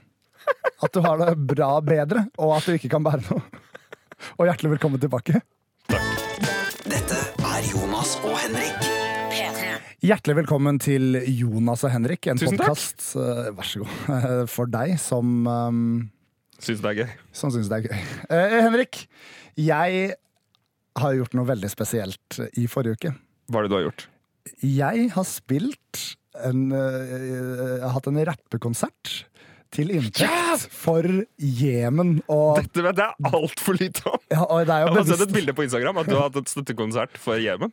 At 0.84 0.92
du 0.92 1.00
har 1.04 1.16
det 1.22 1.32
bra 1.48 1.72
bedre, 1.80 2.26
og 2.36 2.58
at 2.58 2.68
du 2.68 2.76
ikke 2.76 2.92
kan 2.92 3.06
bære 3.06 3.24
noe. 3.30 3.64
Og 4.36 4.44
hjertelig 4.50 4.76
velkommen 4.76 5.00
tilbake. 5.00 5.40
Dette 5.88 7.16
er 7.16 7.72
Jonas 7.72 8.18
og 8.20 8.36
Henrik. 8.44 8.88
Hjertelig 10.04 10.42
velkommen 10.42 10.76
til 10.80 11.16
Jonas 11.24 11.84
og 11.84 11.92
Henrik, 11.96 12.28
en 12.28 12.40
Tusen 12.40 12.60
takk. 12.60 12.72
podkast, 12.76 13.10
vær 13.56 13.68
så 13.68 13.84
god, 13.84 14.48
for 14.54 14.68
deg 14.72 14.96
som 15.00 15.44
um, 15.48 15.84
Syns 16.60 16.82
det 16.84 16.90
er 16.90 16.98
gøy. 17.02 17.12
som 17.32 17.52
syns 17.54 17.70
det 17.70 17.78
er 17.78 17.86
gøy. 17.88 18.00
Eh, 18.36 18.56
Henrik, 18.66 19.04
jeg 19.56 20.14
har 21.00 21.14
gjort 21.16 21.36
noe 21.38 21.48
veldig 21.48 21.70
spesielt 21.72 22.40
i 22.60 22.66
forrige 22.70 22.98
uke. 22.98 23.12
Hva 23.50 23.60
er 23.60 23.66
det 23.66 23.72
du 23.72 23.76
har 23.78 23.86
gjort? 23.88 24.06
Jeg 24.64 25.10
har 25.14 25.26
spilt 25.28 26.02
en 26.46 26.70
eh, 26.72 27.14
Jeg 27.26 27.82
har 27.82 27.94
hatt 27.96 28.06
en 28.10 28.20
rappekonsert 28.28 29.14
til 29.74 29.92
inntekt 29.94 30.64
for 30.74 31.06
Jemen. 31.38 32.16
Dette 32.58 32.82
vet 32.84 33.00
jeg 33.02 33.30
altfor 33.30 33.78
lite 33.78 34.02
om! 34.10 34.18
ja, 34.32 34.42
Jeg 34.66 34.90
har 34.90 35.06
sett 35.08 35.24
et 35.26 35.34
bilde 35.34 35.54
på 35.56 35.64
Instagram 35.66 36.00
at 36.02 36.10
du 36.10 36.14
har 36.16 36.26
hatt 36.28 36.40
et 36.40 36.50
støttekonsert 36.50 37.18
for 37.22 37.38
Jemen. 37.40 37.72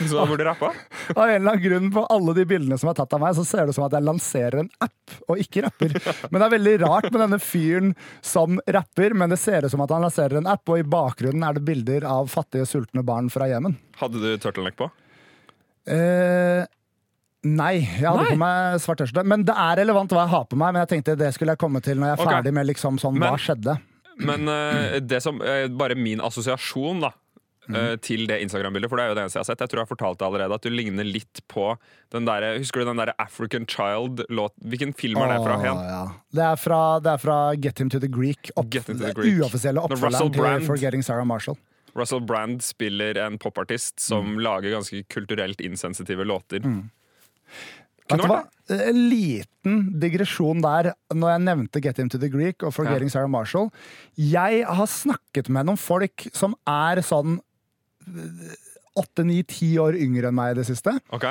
Så 0.00 0.10
da 0.12 0.26
burde 0.26 0.42
du 0.42 0.48
rappa. 0.48 0.72
Av 1.14 1.22
en 1.24 1.36
eller 1.36 1.52
annen 1.54 1.62
grunn 1.62 1.92
på 1.94 2.04
alle 2.12 2.34
de 2.40 2.46
bildene 2.50 2.78
som 2.82 2.90
er 2.90 2.98
tatt 2.98 3.14
av 3.16 3.22
meg, 3.22 3.36
så 3.38 3.46
ser 3.46 3.64
det 3.64 3.74
ut 3.74 3.78
som 3.78 3.86
at 3.86 3.94
jeg 3.96 4.06
lanserer 4.08 4.58
en 4.64 4.70
app, 4.86 5.16
og 5.30 5.42
ikke 5.42 5.64
rapper. 5.68 5.96
Men 6.30 6.40
det 6.40 6.46
er 6.48 6.54
veldig 6.56 6.76
rart 6.84 7.10
med 7.12 7.22
denne 7.24 7.40
fyren 7.42 7.94
som 8.26 8.60
rapper, 8.78 9.14
men 9.14 9.34
det 9.34 9.40
ser 9.42 9.66
ut 9.66 9.72
som 9.74 9.84
at 9.86 9.94
han 9.94 10.06
lanserer 10.06 10.40
en 10.42 10.50
app, 10.50 10.66
og 10.66 10.82
i 10.82 10.86
bakgrunnen 10.96 11.46
er 11.46 11.58
det 11.58 11.66
bilder 11.66 12.06
av 12.10 12.30
fattige, 12.32 12.66
sultne 12.68 13.06
barn 13.06 13.30
fra 13.32 13.48
Jemen. 13.50 13.78
Hadde 14.02 14.22
du 14.22 14.30
turtleneck 14.42 14.78
på? 14.78 14.90
Eh, 15.86 16.66
nei, 17.46 17.74
jeg 17.80 18.04
hadde 18.06 18.22
Nei. 18.26 18.30
på 18.34 18.38
meg 18.42 18.80
svart 18.82 18.98
tørste. 19.04 19.22
Men 19.24 19.44
det 19.48 19.54
er 19.56 19.76
relevant 19.82 20.10
hva 20.12 20.24
jeg 20.26 20.34
har 20.34 20.44
på 20.50 20.56
meg, 20.60 20.72
men 20.74 20.82
jeg 20.84 20.92
tenkte 20.96 21.16
det 21.20 21.32
skulle 21.36 21.54
jeg 21.54 21.62
komme 21.62 21.80
til 21.84 21.96
når 22.00 22.10
jeg 22.12 22.18
er 22.18 22.24
okay. 22.24 22.34
ferdig 22.40 22.52
med 22.58 22.66
liksom 22.66 22.98
sånn, 23.02 23.18
Men- 23.18 23.30
hva 23.32 23.38
skjedde. 23.38 23.78
Men 24.18 24.48
uh, 24.48 24.98
det 25.04 25.18
som, 25.22 25.40
uh, 25.44 25.66
bare 25.76 25.94
min 25.94 26.20
assosiasjon 26.24 27.00
da 27.06 27.12
Mm. 27.66 27.74
eh, 27.74 27.96
til 27.98 28.28
det 28.30 28.36
Instagram-bildet, 28.44 28.86
for 28.88 28.94
det 28.94 29.02
er 29.02 29.08
jo 29.10 29.14
det 29.18 29.22
eneste 29.24 29.38
jeg 29.40 29.42
har 29.42 29.46
sett. 29.48 29.58
Jeg 29.64 29.70
tror 29.72 29.80
jeg 29.80 29.86
har 29.88 29.96
fortalt 29.96 30.18
det 30.20 30.26
allerede 30.28 30.54
At 30.54 30.62
du 30.62 30.70
ligner 30.70 31.02
litt 31.02 31.40
på 31.50 31.64
den 32.14 32.24
der, 32.24 32.44
Husker 32.60 32.78
du 32.78 32.84
den 32.92 33.00
der 33.00 33.10
African 33.18 33.66
Child-låt? 33.66 34.52
Hvilken 34.62 34.92
film 34.94 35.18
er 35.18 35.32
det 35.34 35.40
fra? 35.42 35.56
Ja. 35.64 36.04
det, 36.30 36.44
er 36.46 36.54
fra, 36.62 37.00
det 37.02 37.10
er 37.10 37.18
fra 37.18 37.38
Get 37.58 37.80
Him 37.82 37.90
To 37.90 37.98
The 37.98 38.06
Greek. 38.06 38.52
Opp, 38.54 38.70
to 38.70 38.94
the 38.94 39.10
Greek. 39.18 39.40
Uoffisielle 39.42 39.82
oppfølgeren 39.82 40.30
til 40.30 40.62
Forgetting 40.68 41.02
Sarah 41.02 41.26
Marshall. 41.26 41.58
Russell 41.96 42.20
Brand 42.20 42.62
spiller 42.62 43.18
en 43.26 43.36
popartist 43.36 43.98
som 43.98 44.36
Mm. 44.36 44.40
lager 44.46 44.70
ganske 44.78 45.02
kulturelt 45.10 45.60
insensitive 45.60 46.22
låter. 46.22 46.62
Vet 48.06 48.22
du 48.22 48.28
hva? 48.30 48.42
En 48.70 48.98
liten 49.10 49.80
digresjon 50.02 50.60
der 50.62 50.92
når 51.14 51.32
jeg 51.32 51.42
nevnte 51.46 51.82
Get 51.82 51.98
Him 52.02 52.08
To 52.10 52.18
The 52.22 52.30
Greek 52.30 52.62
og 52.66 52.74
Forgetting 52.74 53.10
Sarah 53.10 53.30
Marshall. 53.30 53.68
Jeg 54.18 54.62
har 54.66 54.86
snakket 54.90 55.50
med 55.54 55.66
noen 55.68 55.78
folk 55.80 56.26
som 56.34 56.54
er 56.70 57.02
sånn 57.06 57.40
åtte, 58.96 59.24
ni, 59.26 59.40
ti 59.46 59.72
år 59.82 59.98
yngre 59.98 60.30
enn 60.30 60.38
meg 60.38 60.54
i 60.54 60.58
det 60.60 60.68
siste. 60.70 60.96
Ok, 61.14 61.28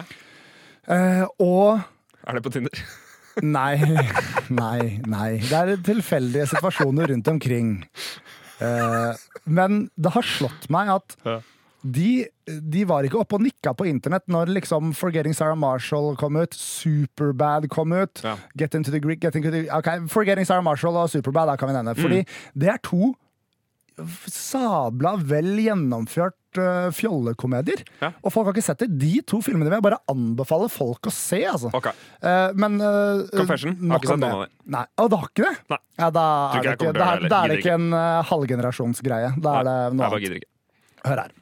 Eh, 0.85 1.23
og 1.41 1.79
Er 2.29 2.35
det 2.37 2.43
på 2.45 2.51
Tinder? 2.53 2.81
Nei, 3.41 3.73
nei, 4.53 4.99
nei. 5.09 5.29
Det 5.41 5.57
er 5.57 5.71
tilfeldige 5.83 6.45
situasjoner 6.51 7.09
rundt 7.09 7.27
omkring. 7.27 7.71
Eh, 8.63 9.23
men 9.49 9.89
det 9.97 10.11
har 10.13 10.23
slått 10.29 10.69
meg 10.71 10.91
at. 10.93 11.17
De, 11.85 12.25
de 12.65 12.83
var 12.89 13.05
ikke 13.05 13.19
oppe 13.21 13.37
og 13.37 13.43
nikka 13.45 13.75
på 13.77 13.85
internett 13.89 14.25
når 14.31 14.49
liksom 14.55 14.89
Forgetting 14.97 15.35
Sarah 15.37 15.57
Marshall 15.59 16.15
kom 16.17 16.39
ut, 16.41 16.55
Superbad 16.57 17.67
kom 17.69 17.93
ut, 17.93 18.23
Ja. 18.25 18.35
Get 18.57 18.73
Into 18.73 18.89
The 18.91 18.99
Greek 19.03 19.21
Get 19.21 19.35
into 19.37 19.51
the, 19.53 19.65
ok, 19.69 19.91
Forgetting 20.09 20.47
Sarah 20.49 20.65
Marshall 20.65 20.97
og 20.97 21.11
Superbad 21.13 21.51
da 21.51 21.55
kan 21.61 21.69
vi 21.69 21.77
nevne. 21.77 21.93
Fordi 21.99 22.23
Mm. 22.25 22.33
det 22.63 22.69
er 22.73 22.81
to 22.83 23.13
sabla 24.27 25.13
vel 25.23 25.53
gjennomført 25.63 26.57
uh, 26.59 26.89
fjollekomedier. 26.91 27.83
Ja. 28.01 28.09
Og 28.27 28.33
folk 28.33 28.49
har 28.49 28.55
ikke 28.57 28.65
sett 28.65 28.81
det. 28.83 28.89
De 28.99 29.21
to 29.27 29.39
filmene 29.45 29.69
vil 29.69 29.77
jeg 29.77 29.85
bare 29.85 30.01
anbefale 30.11 30.67
folk 30.71 31.07
å 31.07 31.13
se, 31.15 31.39
altså. 31.47 31.71
Okay. 31.75 31.93
Uh, 32.19 32.49
men 32.59 32.75
uh, 32.83 33.23
Confession? 33.31 33.77
Har 33.87 34.01
ikke 34.03 34.11
sett 34.11 34.19
noen 34.23 34.35
av 34.35 34.43
dem. 34.47 34.53
Nei, 34.75 34.83
Å, 34.99 35.07
du 35.11 35.15
har 35.15 35.29
ikke 35.31 35.45
det? 35.47 35.53
Nei. 35.71 35.79
Ja, 36.01 36.09
da 36.17 36.25
er 36.57 36.67
det 36.67 36.73
ikke, 36.75 36.91
da 36.97 37.09
da 37.23 37.39
er 37.45 37.53
det 37.53 37.59
ikke 37.61 37.77
en 37.77 37.87
uh, 37.95 38.19
halvgenerasjonsgreie. 38.33 39.31
Da 39.39 39.55
er 39.61 39.69
det 39.69 39.77
noe 39.95 40.11
annet. 40.11 40.47
Hør 41.05 41.21
her. 41.21 41.33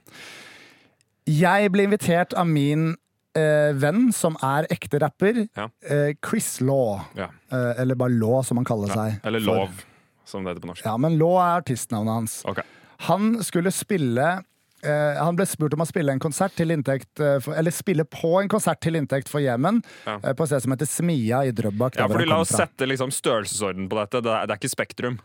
Jeg 1.30 1.72
ble 1.72 1.86
invitert 1.88 2.34
av 2.38 2.48
min 2.50 2.96
eh, 3.36 3.72
venn 3.80 4.12
som 4.14 4.36
er 4.44 4.68
ekte 4.74 5.00
rapper, 5.02 5.48
Ja. 5.58 5.70
eh, 5.88 6.14
Chris 6.26 6.60
Law. 6.62 7.02
Ja. 7.18 7.30
Eh, 7.52 7.82
eller 7.82 7.96
bare 7.96 8.10
Law, 8.14 8.42
som 8.44 8.58
han 8.58 8.66
kaller 8.66 8.88
seg. 8.94 9.20
Eller 9.24 9.40
for- 9.40 9.56
Lov, 9.66 9.84
som 10.26 10.44
det 10.44 10.54
heter 10.56 10.62
på 10.68 10.72
norsk. 10.74 10.86
Ja, 10.86 10.98
men 10.98 11.18
Law 11.18 11.38
er 11.40 11.62
artistnavnet 11.62 12.14
hans. 12.14 12.42
Ok. 12.46 12.60
Han 13.08 13.42
skulle 13.44 13.72
spille 13.72 14.44
eh, 14.84 15.16
Han 15.24 15.36
ble 15.36 15.46
spurt 15.48 15.74
om 15.74 15.80
å 15.82 15.88
spille 15.88 16.12
en 16.12 16.20
konsert 16.20 16.54
til 16.56 16.68
inntekt 16.72 17.20
eh, 17.20 17.40
for, 17.40 17.54
Eller 17.56 17.72
spille 17.72 18.04
på 18.06 18.42
en 18.42 18.50
konsert 18.50 18.80
til 18.82 18.94
inntekt 19.00 19.30
for 19.32 19.40
Jemen, 19.40 19.82
Ja. 20.06 20.18
eh, 20.24 20.34
på 20.34 20.44
et 20.44 20.50
sted 20.50 20.62
som 20.62 20.72
heter 20.76 20.86
Smia 20.86 21.46
i 21.48 21.52
Drøbak. 21.52 21.96
Ja, 21.96 22.06
hvor 22.08 22.18
fordi 22.20 22.28
han 22.28 22.36
La 22.36 22.40
oss 22.42 22.52
fra. 22.52 22.66
sette 22.68 22.86
liksom 22.88 23.10
størrelsesorden 23.12 23.88
på 23.90 23.96
dette. 24.02 24.22
Det 24.22 24.30
er, 24.32 24.46
det 24.46 24.52
er 24.52 24.60
ikke 24.60 24.76
Spektrum. 24.76 25.20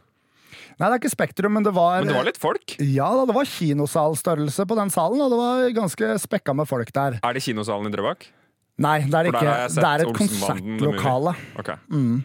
Nei, 0.79 0.87
det 0.87 0.91
er 0.91 0.99
ikke 1.03 1.13
Spektrum, 1.13 1.55
men 1.59 1.67
det 1.67 1.75
var, 1.77 2.01
Men 2.03 2.13
det 2.13 2.19
var 2.19 2.29
litt 2.29 2.41
folk. 2.41 2.77
Ja 2.83 3.11
det 3.29 3.37
var 3.37 3.49
kinosalstørrelse 3.51 4.67
på 4.69 4.79
den 4.79 4.93
salen, 4.95 5.23
og 5.25 5.33
det 5.33 5.39
var 5.41 5.69
ganske 5.83 6.17
spekka 6.23 6.57
med 6.57 6.69
folk 6.71 6.93
der. 6.95 7.21
Er 7.23 7.37
det 7.37 7.45
kinosalen 7.45 7.91
i 7.91 7.95
Drøbak? 7.95 8.31
Nei, 8.79 8.99
det 9.11 9.15
er 9.15 9.27
det 9.27 9.33
ikke. 9.35 9.55
Det 9.75 9.87
er 9.89 10.05
et 10.05 10.19
konsertlokale. 10.19 11.33
Okay. 11.59 11.81
Mm. 11.91 12.21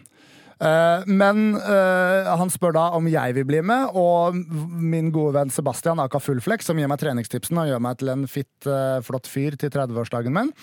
Eh, 0.64 1.06
men 1.10 1.56
uh, 1.58 2.30
han 2.38 2.52
spør 2.52 2.76
da 2.76 2.84
om 2.96 3.08
jeg 3.10 3.34
vil 3.36 3.46
bli 3.48 3.62
med, 3.66 3.96
og 3.98 4.36
min 4.38 5.10
gode 5.14 5.34
venn 5.38 5.50
Sebastian 5.52 6.02
aka 6.02 6.20
Fullflex, 6.22 6.68
som 6.68 6.78
gir 6.78 6.90
meg 6.90 7.02
treningstipsene 7.02 7.64
og 7.64 7.72
gjør 7.72 7.82
meg 7.88 7.98
til 8.00 8.12
en 8.14 8.28
fitt, 8.30 8.54
uh, 8.68 9.02
flott 9.04 9.28
fyr 9.30 9.58
til 9.60 9.72
30-årsdagen 9.74 10.34
min. 10.34 10.54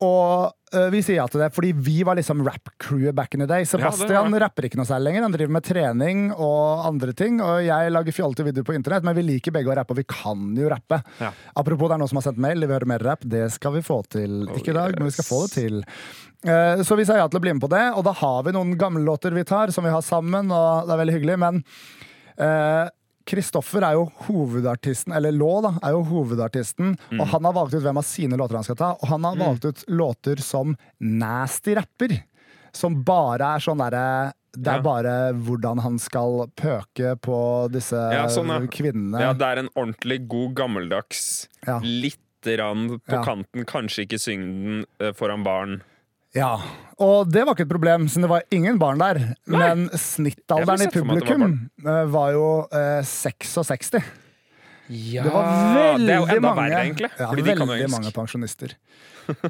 Og 0.00 0.52
uh, 0.72 0.86
vi 0.94 1.02
sier 1.04 1.18
ja 1.18 1.26
til 1.28 1.42
det, 1.42 1.50
fordi 1.52 1.74
vi 1.76 1.98
var 2.08 2.16
liksom 2.16 2.40
rap-crewet 2.46 3.12
back 3.16 3.34
in 3.36 3.42
the 3.44 3.48
day. 3.50 3.66
Sebastian 3.68 4.32
ja, 4.32 4.40
rapper 4.40 4.64
ikke 4.68 4.80
noe 4.80 4.88
særlig 4.88 5.10
lenger, 5.10 5.26
han 5.26 5.34
driver 5.34 5.54
med 5.58 5.66
trening 5.66 6.22
og 6.32 6.86
andre 6.88 7.12
ting. 7.16 7.36
Og 7.44 7.60
jeg 7.66 7.92
lager 7.92 8.16
fjollete 8.16 8.46
videoer 8.46 8.68
på 8.70 8.76
internett, 8.78 9.04
men 9.04 9.18
vi 9.18 9.26
liker 9.28 9.52
begge 9.54 9.68
å 9.68 9.76
rappe, 9.76 9.92
og 9.92 10.00
vi 10.00 10.06
kan 10.08 10.46
jo 10.56 10.70
rappe. 10.72 11.02
Ja. 11.20 11.34
Apropos 11.60 11.90
det 11.90 11.98
er 11.98 12.02
noen 12.04 12.12
som 12.14 12.22
har 12.22 12.26
sendt 12.30 12.40
mail, 12.40 12.62
de 12.62 12.70
vil 12.70 12.78
høre 12.78 12.88
mer 12.88 13.04
rapp. 13.10 13.26
Det 13.36 13.44
skal 13.52 13.76
vi 13.76 13.84
få 13.84 14.00
til. 14.08 14.40
Oh, 14.48 14.56
ikke 14.56 14.72
i 14.72 14.78
dag, 14.78 14.96
men 14.96 15.10
vi 15.10 15.16
skal 15.18 15.28
få 15.28 15.42
det 15.44 15.52
til. 15.58 15.82
Uh, 16.48 16.80
Så 16.86 16.96
vi 16.96 17.04
sa 17.04 17.18
ja 17.20 17.28
til 17.28 17.42
å 17.42 17.44
bli 17.44 17.52
med 17.58 17.64
på 17.66 17.68
det, 17.72 17.84
og 17.92 18.06
da 18.08 18.16
har 18.16 18.46
vi 18.46 18.56
noen 18.56 18.72
gamle 18.80 19.04
låter 19.04 19.36
vi 19.36 19.44
tar, 19.44 19.74
som 19.76 19.84
vi 19.84 19.92
har 19.92 20.04
sammen, 20.06 20.48
og 20.48 20.88
det 20.88 20.96
er 20.96 21.02
veldig 21.04 21.18
hyggelig, 21.18 21.36
men 21.44 21.60
eh, 22.40 22.88
Kristoffer 23.26 23.84
er 23.84 23.92
jo 23.98 24.06
hovedartisten, 24.26 25.12
eller 25.14 25.32
Lå, 25.36 25.50
da, 25.62 25.74
er 25.84 25.92
jo 25.92 26.02
hovedartisten, 26.08 26.96
Mm. 27.10 27.20
og 27.20 27.26
han 27.28 27.44
har 27.44 27.52
valgt 27.52 27.74
ut 27.74 27.82
hvem 27.82 27.98
av 27.98 28.04
sine 28.04 28.36
låter 28.36 28.54
han 28.56 28.64
skal 28.64 28.76
ta, 28.76 28.90
og 28.96 29.08
han 29.08 29.22
har 29.24 29.36
valgt 29.36 29.64
ut 29.64 29.84
låter 29.88 30.40
som 30.40 30.76
nasty 31.00 31.74
rapper, 31.76 32.22
som 32.72 33.02
bare 33.04 33.56
er 33.56 33.58
sånn 33.60 33.78
derre 33.78 34.32
det 34.52 34.66
er 34.66 34.76
Ja. 34.78 34.82
bare 34.82 35.32
hvordan 35.32 35.78
han 35.78 35.96
skal 35.98 36.48
pøke 36.56 37.14
på 37.22 37.70
disse 37.70 37.94
Ja, 37.94 38.26
sånn, 38.26 38.48
ja. 38.48 38.58
kvinnene. 38.66 39.20
Ja, 39.20 39.32
det 39.32 39.42
er 39.46 39.58
en 39.58 39.68
ordentlig 39.76 40.26
god 40.26 40.54
gammeldags. 40.56 41.46
Litt 41.82 42.18
rann 42.58 42.98
på 43.06 43.22
kanten, 43.24 43.64
kanskje 43.64 44.06
ikke 44.08 44.18
syng 44.18 44.40
den 44.42 44.84
eh, 44.98 45.12
foran 45.12 45.44
barn. 45.44 45.82
Ja, 46.36 46.52
og 47.02 47.30
det 47.32 47.42
var 47.46 47.56
ikke 47.56 47.64
et 47.66 47.72
problem, 47.72 48.04
siden 48.08 48.26
det 48.26 48.30
var 48.30 48.44
ingen 48.54 48.76
barn 48.78 49.00
der. 49.02 49.18
Men 49.50 49.86
Jeg 49.90 49.98
snittalderen 50.04 50.84
i 50.84 50.86
det 50.86 50.92
var 50.92 50.96
publikum 51.02 51.54
eh, 51.82 52.02
var 52.12 52.32
jo 52.36 52.48
eh, 52.70 53.00
66. 53.02 53.96
Ja, 54.90 55.22
Det 55.22 55.30
var 55.32 55.46
veldig 55.74 56.06
det 56.06 56.14
er 56.14 56.18
jo 56.18 56.26
enda 56.34 56.48
mange, 56.50 56.60
verre, 56.64 56.82
egentlig. 56.84 57.10
ja, 57.18 57.28
fordi 57.30 57.42
de 57.46 57.54
kan 57.54 57.68
jo 57.70 57.74
engelsk. 57.78 57.94
mange 57.94 58.10
pensjonister. 58.14 58.72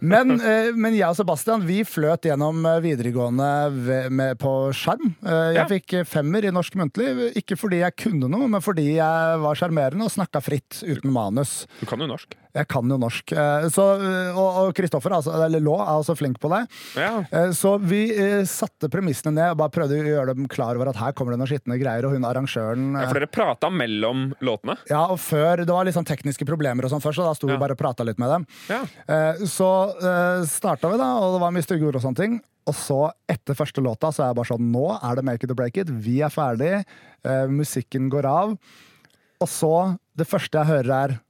Men, 0.05 0.35
eh, 0.53 0.69
men 0.77 0.93
jeg 0.99 1.09
og 1.09 1.17
Sebastian 1.17 1.63
vi 1.65 1.79
fløt 1.89 2.27
gjennom 2.29 2.59
eh, 2.69 2.81
videregående 2.85 3.47
ved, 3.73 4.11
med, 4.13 4.37
på 4.43 4.53
skjerm. 4.77 5.15
Eh, 5.25 5.39
jeg 5.55 5.61
Ja. 5.63 5.65
fikk 5.71 5.95
eh, 6.01 6.05
femmer 6.05 6.45
i 6.45 6.53
norsk 6.53 6.77
muntlig, 6.77 7.09
ikke 7.41 7.57
fordi 7.57 7.81
jeg 7.81 7.97
kunne 8.05 8.29
noe, 8.29 8.49
men 8.53 8.61
fordi 8.65 8.91
jeg 8.99 9.41
var 9.41 9.57
sjarmerende 9.57 10.05
og 10.05 10.13
snakka 10.13 10.43
fritt 10.45 10.83
uten 10.85 11.09
manus. 11.17 11.63
Du 11.81 11.87
kan 11.89 11.99
jo 12.05 12.09
norsk. 12.13 12.37
Jeg 12.55 12.67
kan 12.69 12.89
jo 12.91 12.97
norsk. 12.99 13.33
Eh, 13.33 13.69
Så, 13.71 13.85
eh, 14.03 14.39
og 14.39 14.73
Kristoffer, 14.75 15.13
altså, 15.15 15.33
eller 15.45 15.61
Lå, 15.63 15.77
er 15.81 16.01
også 16.01 16.17
flink 16.19 16.41
på 16.43 16.51
det. 16.51 16.63
Ja. 16.99 17.25
Eh, 17.31 17.51
Så 17.55 17.77
vi 17.81 18.09
satte 18.45 18.89
premissene 18.91 19.33
ned 19.37 19.51
og 19.53 19.59
bare 19.59 19.71
prøvde 19.71 20.01
å 20.01 20.09
gjøre 20.09 20.35
dem 20.35 20.49
klar 20.51 20.75
over 20.77 20.89
at 20.91 20.97
her 20.97 21.13
kommer 21.13 21.33
det 21.33 21.39
noen 21.41 21.51
skitne 21.53 21.79
greier, 21.81 22.05
og 22.09 22.13
hun 22.17 22.25
arrangøren 22.27 22.93
ja, 22.99 23.07
For 23.09 23.21
dere 23.21 23.31
prata 23.31 23.71
mellom 23.71 24.33
låtene? 24.43 24.77
ja, 24.91 25.05
og 25.07 25.19
før, 25.19 25.65
Det 25.65 25.69
var 25.75 25.85
litt 25.85 25.95
sånn 25.95 26.09
tekniske 26.09 26.45
problemer, 26.47 26.85
og 26.85 26.91
sånn 26.91 27.01
først, 27.05 27.21
så 27.21 27.29
da 27.29 27.35
sto 27.35 27.47
vi 27.47 27.57
bare 27.57 27.73
og 27.73 27.79
prata 27.79 28.03
litt 28.05 28.19
med 28.19 28.29
dem. 28.31 28.47
Ja. 28.69 28.83
Så 29.47 29.71
starta 30.47 30.91
vi, 30.91 30.99
da, 30.99 31.11
og 31.21 31.35
det 31.37 31.41
var 31.43 31.53
mye 31.55 31.63
stygge 31.67 31.87
ord 31.87 31.97
og 31.97 32.03
sånne 32.03 32.17
ting. 32.17 32.41
Og 32.69 32.75
så, 32.77 32.99
etter 33.31 33.55
første 33.57 33.83
låta, 33.83 34.11
så 34.13 34.23
er 34.25 34.31
jeg 34.31 34.37
bare 34.41 34.51
sånn 34.51 34.71
Nå 34.71 34.85
er 35.03 35.17
det 35.17 35.25
make 35.25 35.45
it 35.45 35.51
or 35.51 35.55
break 35.59 35.77
it. 35.81 35.89
Vi 35.91 36.21
er 36.23 36.29
ferdig. 36.31 36.85
musikken 37.49 38.09
går 38.11 38.25
av. 38.29 38.59
Og 39.41 39.49
så, 39.49 39.97
det 40.17 40.27
første 40.29 40.59
jeg 40.61 40.67
hører, 40.69 40.91
er 41.11 41.21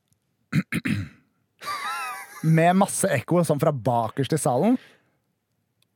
Med 2.42 2.78
masse 2.80 3.10
ekko, 3.12 3.42
sånn 3.44 3.60
fra 3.60 3.72
bakerst 3.74 4.32
i 4.34 4.40
salen. 4.40 4.78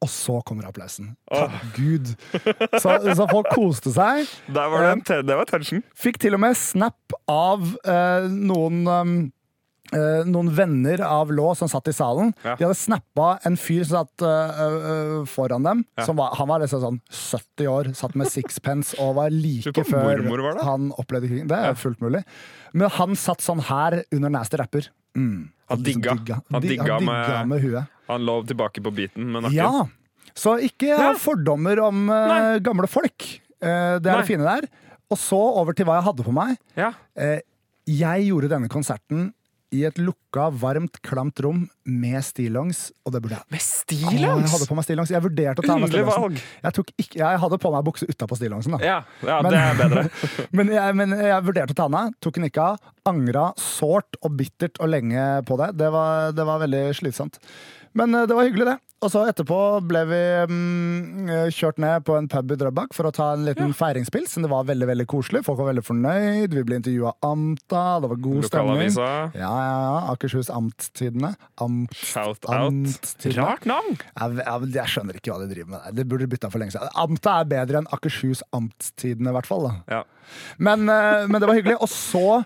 Og 0.05 0.11
så 0.13 0.41
kommer 0.45 0.67
applausen. 0.69 1.15
Takk 1.33 1.55
Gud. 1.79 2.11
Så, 2.83 2.99
så 3.17 3.25
folk 3.31 3.49
koste 3.55 3.93
seg. 3.95 4.29
Der 4.53 4.69
var 4.69 4.85
det, 4.85 4.91
en 4.99 5.29
det 5.31 5.39
var 5.39 5.49
tension. 5.49 5.81
Fikk 5.97 6.21
til 6.21 6.37
og 6.37 6.43
med 6.45 6.59
snap 6.61 7.17
av 7.31 7.65
eh, 7.89 8.27
noen 8.29 8.83
um, 8.85 9.15
eh, 9.25 9.31
noen 10.27 10.49
venner 10.57 11.01
av 11.07 11.31
Lå 11.35 11.55
som 11.59 11.69
satt 11.71 11.89
i 11.89 11.95
salen. 11.97 12.33
Ja. 12.45 12.57
De 12.59 12.65
hadde 12.67 12.79
snappa 12.79 13.39
en 13.47 13.57
fyr 13.61 13.85
som 13.85 14.03
satt 14.05 14.25
uh, 14.27 14.63
uh, 14.65 15.25
foran 15.31 15.63
dem. 15.67 15.85
Ja. 15.99 16.07
Som 16.09 16.17
var, 16.21 16.35
han 16.39 16.49
var 16.51 16.61
liksom 16.65 16.83
sånn 16.83 17.01
70 17.11 17.71
år, 17.71 17.91
satt 17.99 18.15
med 18.19 18.31
sixpence 18.33 18.97
og 19.03 19.15
var 19.21 19.31
like 19.35 19.85
før 19.87 20.25
var 20.29 20.63
han 20.65 20.91
opplevde 21.01 21.31
krigen. 21.31 21.49
Det 21.51 21.59
er 21.59 21.75
fullt 21.79 22.01
mulig. 22.05 22.25
Men 22.75 22.91
han 22.91 23.15
satt 23.19 23.45
sånn 23.45 23.63
her 23.69 24.03
under 24.13 24.33
Nasty 24.35 24.59
Rapper. 24.61 24.89
Mm. 25.17 25.51
Han 25.71 25.83
digga. 25.87 26.17
Han 26.51 26.61
Dig- 26.61 26.71
digga 26.75 26.95
han 26.99 27.05
med- 27.05 27.27
digga 27.29 27.45
med 27.47 27.63
huet. 27.63 27.93
Han 28.09 28.27
lå 28.27 28.41
tilbake 28.47 28.83
på 28.85 28.91
beaten 28.95 29.31
med 29.33 29.47
nakken. 29.47 29.57
Ja! 29.57 29.87
Så 30.35 30.57
ikke 30.59 30.97
ha 30.99 31.13
Ja. 31.13 31.19
fordommer 31.19 31.79
om 31.81 32.09
uh, 32.11 32.59
gamle 32.59 32.89
folk. 32.91 33.41
Eh, 33.63 33.99
det 34.03 34.07
er 34.11 34.17
Nei. 34.19 34.21
det 34.21 34.27
fine 34.27 34.45
der. 34.45 34.67
Og 35.13 35.19
så 35.21 35.39
over 35.39 35.73
til 35.77 35.87
hva 35.87 36.01
jeg 36.01 36.07
hadde 36.09 36.25
på 36.27 36.33
meg. 36.35 36.57
Ja. 36.77 36.93
Eh, 37.17 37.41
jeg 37.87 38.27
gjorde 38.29 38.51
denne 38.51 38.69
konserten 38.73 39.33
i 39.75 39.83
et 39.89 39.99
lukka, 39.99 40.49
varmt, 40.61 41.01
klamt 41.05 41.41
rom 41.43 41.65
med 41.85 42.19
stillongs, 42.25 42.87
og 43.05 43.15
det 43.15 43.21
burde 43.25 43.39
jeg. 43.39 43.47
Med 43.55 43.65
stillongs?! 43.65 44.45
jeg 44.45 44.53
hadde 44.55 44.69
på 44.71 44.79
meg 44.79 44.87
stillongs. 44.87 45.13
Jeg 45.15 45.25
vurderte 45.25 45.65
å 45.65 45.67
ta 45.67 45.77
med 45.81 45.93
stillongsen. 45.93 46.39
Jeg, 46.63 46.87
ikke, 47.03 47.19
jeg 47.21 47.43
hadde 47.45 47.61
på 47.65 47.73
meg 47.75 47.87
bukse 47.89 48.09
utapå 48.09 48.39
stillongsen, 48.39 48.77
da. 48.77 48.83
Ja, 48.85 48.99
ja 49.27 49.39
Men- 49.43 49.55
det 49.55 49.63
er 49.63 49.79
bedre. 49.83 50.05
Men 50.57 50.73
jeg, 50.75 50.97
men 50.99 51.17
jeg 51.19 51.47
vurderte 51.47 51.75
å 51.75 51.79
ta 51.79 51.89
den 51.89 51.99
av, 51.99 52.13
tok 52.23 52.39
den 52.39 52.49
ikke 52.49 52.69
av. 52.73 52.93
Angra 53.11 53.49
sårt 53.61 54.19
og 54.23 54.37
bittert 54.39 54.79
og 54.81 54.93
lenge 54.95 55.25
på 55.49 55.59
det. 55.61 55.73
Det 55.81 55.91
var, 55.93 56.31
det 56.37 56.47
var 56.47 56.63
veldig 56.63 56.85
slitsomt. 56.97 57.41
Men 57.99 58.15
eh, 58.15 58.27
det 58.29 58.37
var 58.37 58.49
hyggelig, 58.49 58.67
det. 58.73 58.79
Og 59.05 59.11
så 59.13 59.21
etterpå 59.29 59.57
ble 59.85 60.01
vi 60.09 60.21
mm, 60.49 61.29
eh, 61.29 61.49
kjørt 61.53 61.81
ned 61.83 62.07
på 62.07 62.15
en 62.17 62.29
pub 62.31 62.55
i 62.55 62.57
Drøbak 62.57 62.95
for 62.97 63.09
å 63.09 63.13
ta 63.13 63.27
en 63.35 63.45
liten 63.45 63.75
feiringspils. 63.77 64.39
Det 64.41 64.49
var 64.49 64.65
veldig 64.71 64.89
veldig 64.89 65.07
koselig. 65.11 65.43
Folk 65.45 65.61
var 65.61 65.69
veldig 65.73 65.85
fornøyd. 65.85 66.57
Vi 66.57 66.65
ble 66.65 66.79
intervjua 66.81 67.13
Amta. 67.27 67.85
Det 68.01 68.11
var 68.15 68.23
god 68.25 68.49
stemning. 68.49 68.95
Ja, 68.97 69.11
ja, 69.37 69.53
ja. 69.85 69.99
Akershus 70.15 70.49
Amttidene. 70.55 71.35
Amt, 71.61 71.93
Shout 72.01 72.49
out. 72.49 73.05
Rart 73.37 73.69
navn! 73.69 73.99
Jeg, 74.01 74.41
jeg, 74.41 74.73
jeg 74.79 74.95
skjønner 74.95 75.21
ikke 75.21 75.35
hva 75.35 75.43
de 75.45 75.51
driver 75.53 75.75
med. 75.77 75.89
Det 76.01 76.09
burde 76.09 76.25
de 76.25 76.33
bytta 76.37 76.53
for 76.55 76.65
lenge 76.65 76.77
siden. 76.77 76.95
Amta 77.05 77.39
er 77.43 77.51
bedre 77.53 77.83
enn 77.83 77.91
Akershus 77.93 78.41
Amttidene, 78.57 79.35
i 79.35 79.37
hvert 79.37 79.51
fall. 79.51 79.69
Ja. 79.93 80.05
Men, 80.57 80.89
eh, 80.89 81.27
men 81.29 81.43
det 81.43 81.51
var 81.51 81.61
hyggelig. 81.61 81.77
Og 81.85 81.93
så 81.93 82.41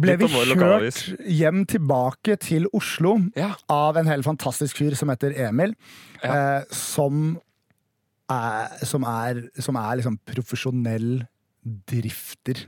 ble 0.00 0.16
vi 0.18 0.28
kjørt 0.32 1.00
hjem 1.30 1.64
tilbake 1.70 2.36
til 2.42 2.66
Oslo 2.74 3.16
Ja. 3.38 3.52
av 3.70 3.96
en 4.00 4.10
helt 4.10 4.26
fantastisk 4.26 4.80
fyr 4.80 4.96
som 4.98 5.12
heter 5.12 5.34
Emil. 5.46 5.74
Eh, 6.22 6.62
som 6.74 7.38
er, 8.30 8.84
som 8.84 9.04
er, 9.04 9.44
som 9.60 9.76
er 9.76 10.00
liksom 10.00 10.18
profesjonell 10.26 11.24
drifter. 11.64 12.66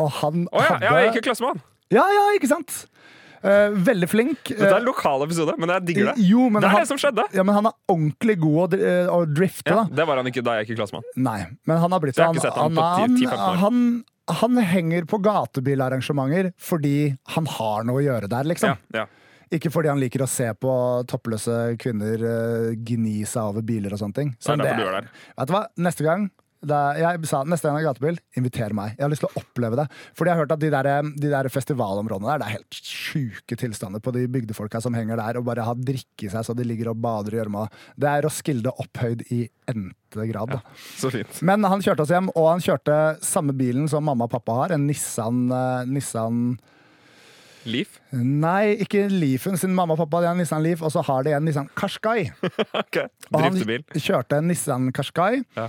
Og 0.00 0.10
han 0.22 0.46
oh, 0.52 0.62
ja, 0.62 0.74
hadde 0.74 0.88
ja, 0.88 0.94
jeg 1.00 1.12
gikk 1.12 1.22
i 1.22 1.28
klasse 1.30 1.44
med 1.44 1.54
han! 1.54 1.62
Ja, 1.92 2.04
ja, 2.08 2.24
ikke 2.38 2.48
sant? 2.48 2.86
Uh, 3.42 3.74
veldig 3.74 4.06
flink. 4.06 4.52
Dette 4.52 4.68
er 4.70 4.78
en 4.78 4.86
lokal 4.86 5.24
episode, 5.26 5.56
men 5.58 5.72
jeg 5.74 5.82
digger 5.88 6.12
det. 6.12 6.24
Jo, 6.28 6.46
men 6.46 6.62
det 6.62 6.68
er 6.68 6.76
han, 6.76 6.84
det 6.84 6.90
som 6.92 7.00
skjedde. 7.02 7.24
ja, 7.34 7.42
men 7.42 7.56
han 7.58 7.68
er 7.72 7.74
ordentlig 7.90 8.36
god 8.38 8.76
å, 8.78 8.92
å 9.16 9.18
drifte, 9.26 9.66
Ja, 9.66 9.80
da. 9.82 9.96
det 9.98 10.06
var 10.08 10.20
han 10.22 10.30
ikke 10.30 10.44
da 10.46 10.54
jeg 10.60 10.68
gikk 10.68 10.76
i 10.76 10.78
klasse 10.78 10.94
med 10.94 11.02
han. 11.02 11.24
Nei, 11.26 11.40
men 11.66 11.82
han 11.82 11.96
har 11.96 12.04
blitt 12.04 12.16
Så 12.16 12.22
jeg 12.22 12.28
har 12.28 12.32
han, 12.32 12.38
ikke 12.38 12.46
sett 12.46 12.60
han 12.62 12.78
han, 12.78 13.18
på 13.18 13.26
10-15 13.26 13.42
år. 13.48 13.58
han, 13.64 13.82
han 14.40 14.58
henger 14.58 15.06
på 15.08 15.20
gatebilarrangementer 15.24 16.52
fordi 16.60 17.12
han 17.36 17.48
har 17.58 17.88
noe 17.88 18.00
å 18.00 18.06
gjøre 18.06 18.30
der, 18.32 18.48
liksom. 18.48 18.78
Ja, 18.94 19.02
ja. 19.02 19.08
Ikke 19.52 19.68
fordi 19.68 19.90
han 19.92 20.00
liker 20.00 20.24
å 20.24 20.30
se 20.30 20.46
på 20.56 20.74
toppløse 21.10 21.74
kvinner 21.80 22.22
uh, 22.24 22.70
gni 22.72 23.18
seg 23.28 23.50
over 23.50 23.64
biler 23.68 23.92
og 23.92 24.00
sånne 24.00 24.16
ting. 24.16 24.30
Det 24.40 24.54
er 24.54 24.62
derfor 24.62 24.80
du 24.80 24.88
er 24.88 24.96
der. 24.96 25.10
Vet 25.36 25.50
du 25.50 25.52
hva, 25.52 25.66
neste 25.88 26.06
gang 26.06 26.30
da, 26.62 26.80
jeg 26.94 27.26
sa 27.26 27.40
neste 27.42 27.66
gang 27.66 27.80
jeg 27.80 27.86
har 27.88 27.94
gatebil, 27.94 28.18
inviter 28.38 28.74
meg. 28.76 28.92
Jeg 28.94 29.02
har 29.04 29.10
lyst 29.10 29.24
til 29.24 29.30
å 29.32 29.40
oppleve 29.42 29.78
det. 29.80 29.86
Fordi 30.14 30.30
jeg 30.30 30.36
har 30.36 30.42
hørt 30.44 30.54
at 30.54 30.62
de 30.62 30.70
der, 30.70 30.88
de 31.24 31.32
der 31.32 31.48
festivalområdene 31.52 32.30
der, 32.30 32.42
det 32.42 32.48
er 32.48 32.56
helt 32.60 32.78
sjuke 32.92 33.58
tilstander 33.58 34.02
på 34.04 34.14
de 34.14 34.26
bygdefolka 34.30 34.80
som 34.84 34.94
henger 34.94 35.18
der 35.18 35.40
og 35.40 35.46
bare 35.48 35.66
har 35.66 35.78
drikke 35.78 36.28
i 36.28 36.32
seg 36.32 36.46
så 36.46 36.54
de 36.56 36.66
ligger 36.68 36.92
og 36.92 37.00
bader 37.02 37.34
i 37.34 37.40
gjørma. 37.40 37.66
Det 37.98 38.10
er 38.12 38.26
Roskilde 38.28 38.74
opphøyd 38.84 39.24
i 39.34 39.40
n-te 39.74 40.28
grad. 40.30 40.54
Da. 40.54 40.60
Så 41.00 41.10
fint. 41.14 41.40
Men 41.46 41.66
han 41.66 41.82
kjørte 41.82 42.06
oss 42.06 42.14
hjem, 42.14 42.30
og 42.36 42.50
han 42.52 42.62
kjørte 42.62 43.00
samme 43.26 43.56
bilen 43.58 43.90
som 43.90 44.06
mamma 44.06 44.28
og 44.28 44.34
pappa 44.36 44.60
har. 44.62 44.76
En 44.76 44.86
Nissan, 44.86 45.48
uh, 45.50 45.82
Nissan 45.88 46.54
Leaf? 47.70 47.98
Nei, 48.12 48.74
ikke 48.82 49.04
Leafen. 49.10 49.58
Sin 49.60 49.74
mamma 49.74 49.94
og 49.94 50.02
pappa 50.02 50.18
hadde 50.20 50.32
en 50.34 50.42
Nissan 50.42 50.64
Leaf, 50.64 50.82
og 50.82 50.90
så 50.94 51.02
har 51.06 51.26
de 51.26 51.34
en 51.36 51.44
Nissan 51.46 51.70
Qashqai. 51.78 52.30
Ok, 52.82 52.98
Og 53.32 53.40
han 53.44 53.58
kjørte 53.94 54.38
en 54.40 54.50
Nissan 54.50 54.90
Qashqai, 54.94 55.44
Ja. 55.58 55.68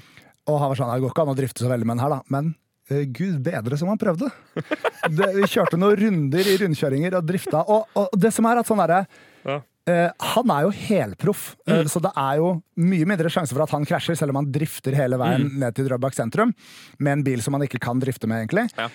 Og 0.50 0.60
han 0.60 0.72
var 0.72 0.80
sånn 0.80 0.94
Det 0.94 1.04
går 1.04 1.14
ikke 1.14 1.26
an 1.26 1.34
å 1.34 1.38
drifte 1.38 1.64
så 1.64 1.72
veldig 1.72 1.88
med 1.88 1.98
den 1.98 2.04
her, 2.04 2.16
da. 2.16 2.22
Men 2.34 2.54
uh, 2.92 3.04
gud 3.16 3.38
bedre 3.46 3.78
som 3.80 3.92
han 3.92 4.02
prøvde. 4.02 4.32
Det, 5.04 5.30
vi 5.36 5.50
kjørte 5.52 5.76
noen 5.80 5.98
runder 6.00 6.48
i 6.48 6.56
rundkjøringer 6.62 7.18
og 7.20 7.28
drifta. 7.28 7.64
Og, 7.68 7.90
og 8.00 8.14
det 8.16 8.32
som 8.32 8.48
er 8.48 8.62
at 8.62 8.70
sånn 8.70 8.80
derre 8.80 9.02
Ja. 9.44 9.58
uh, 9.60 10.28
han 10.34 10.54
er 10.56 10.68
jo 10.68 10.70
helproff, 10.86 11.42
eh, 11.68 11.84
så 11.92 12.00
det 12.04 12.14
er 12.16 12.40
jo 12.40 12.54
mye 12.80 13.08
mindre 13.10 13.32
sjanse 13.34 13.52
for 13.52 13.66
at 13.66 13.74
han 13.76 13.84
krasjer, 13.88 14.16
selv 14.16 14.32
om 14.32 14.40
han 14.40 14.48
drifter 14.56 14.96
hele 14.96 15.20
veien 15.20 15.50
ned 15.60 15.76
til 15.76 15.90
Drøbak 15.90 16.16
sentrum 16.16 16.54
med 17.00 17.18
en 17.18 17.26
bil 17.28 17.44
som 17.44 17.58
han 17.58 17.68
ikke 17.68 17.84
kan 17.84 18.00
drifte 18.00 18.32
med, 18.32 18.46
egentlig. 18.46 18.70
Ja. 18.80 18.88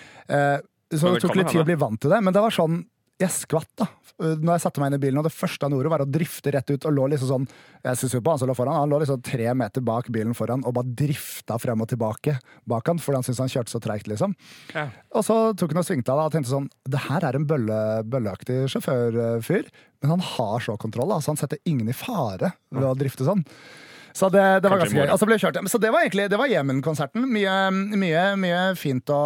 Så 0.89 1.11
det 1.13 1.19
det 1.19 1.27
tok 1.27 1.37
litt 1.37 1.51
tid 1.53 1.61
å 1.61 1.67
bli 1.69 1.77
vant 1.77 2.01
til 2.01 2.09
det, 2.09 2.23
men 2.25 2.33
det 2.33 2.41
var 2.41 2.55
sånn 2.55 2.81
jeg 3.19 3.35
skvatt 3.35 3.71
da 3.79 3.87
Når 4.19 4.53
jeg 4.53 4.63
satte 4.63 4.81
meg 4.81 4.91
inn 4.91 4.97
i 4.97 5.01
bilen, 5.01 5.19
og 5.21 5.25
det 5.27 5.33
første 5.35 5.65
han 5.65 5.75
gjorde, 5.75 5.91
var 5.91 6.03
å 6.03 6.07
drifte 6.07 6.51
rett 6.55 6.71
ut. 6.71 6.85
Og 6.87 6.95
lå 6.95 7.07
liksom 7.11 7.29
sånn 7.29 7.47
Jeg 7.85 7.99
synes 7.99 8.15
jo 8.15 8.21
på 8.23 8.33
han 8.33 8.41
som 8.41 8.49
lå 8.49 8.55
foran, 8.57 8.77
han 8.79 8.91
lå 8.91 8.99
liksom 9.03 9.21
tre 9.25 9.49
meter 9.59 9.83
bak 9.85 10.09
bilen 10.13 10.35
foran 10.37 10.63
og 10.67 10.75
bare 10.75 10.93
drifta 11.01 11.59
frem 11.61 11.83
og 11.83 11.89
tilbake 11.91 12.37
bak 12.69 12.91
han 12.91 12.99
fordi 12.99 13.19
han 13.19 13.27
syntes 13.27 13.43
han 13.43 13.51
kjørte 13.51 13.73
så 13.73 13.81
treigt, 13.83 14.09
liksom. 14.11 14.35
Ja. 14.75 14.87
Og 15.15 15.25
så 15.27 15.37
tok 15.57 15.75
han 15.75 15.81
og 15.81 15.87
svingte 15.87 16.15
av 16.15 16.25
og 16.25 16.33
tenkte 16.35 16.51
sånn 16.51 16.69
Det 16.87 17.03
her 17.07 17.27
er 17.27 17.39
en 17.39 17.47
bølle, 17.49 17.79
bølleaktig 18.07 18.61
sjåførfyr, 18.73 19.69
men 20.03 20.15
han 20.15 20.25
har 20.35 20.63
så 20.63 20.75
kontroll, 20.79 21.11
altså. 21.15 21.33
han 21.33 21.39
setter 21.39 21.61
ingen 21.69 21.91
i 21.91 21.95
fare 21.97 22.53
ved 22.71 22.87
å 22.87 22.95
drifte 22.97 23.27
sånn. 23.27 23.43
Så 24.13 24.29
det, 24.33 24.43
det 24.63 24.69
var 24.71 24.81
ganske 24.81 24.93
gøy. 24.95 25.01
morgen. 25.03 25.13
Og 25.15 25.19
så 25.21 25.29
ble 25.29 25.39
kjørt. 25.41 25.59
Så 25.69 25.79
det 25.81 25.93
var 25.93 26.05
egentlig 26.05 26.29
det 26.31 26.39
var 26.41 26.51
Jemen-konserten. 26.51 27.25
Mye, 27.29 27.57
mye, 27.95 28.23
mye 28.41 28.61
fint 28.79 29.09
å, 29.13 29.21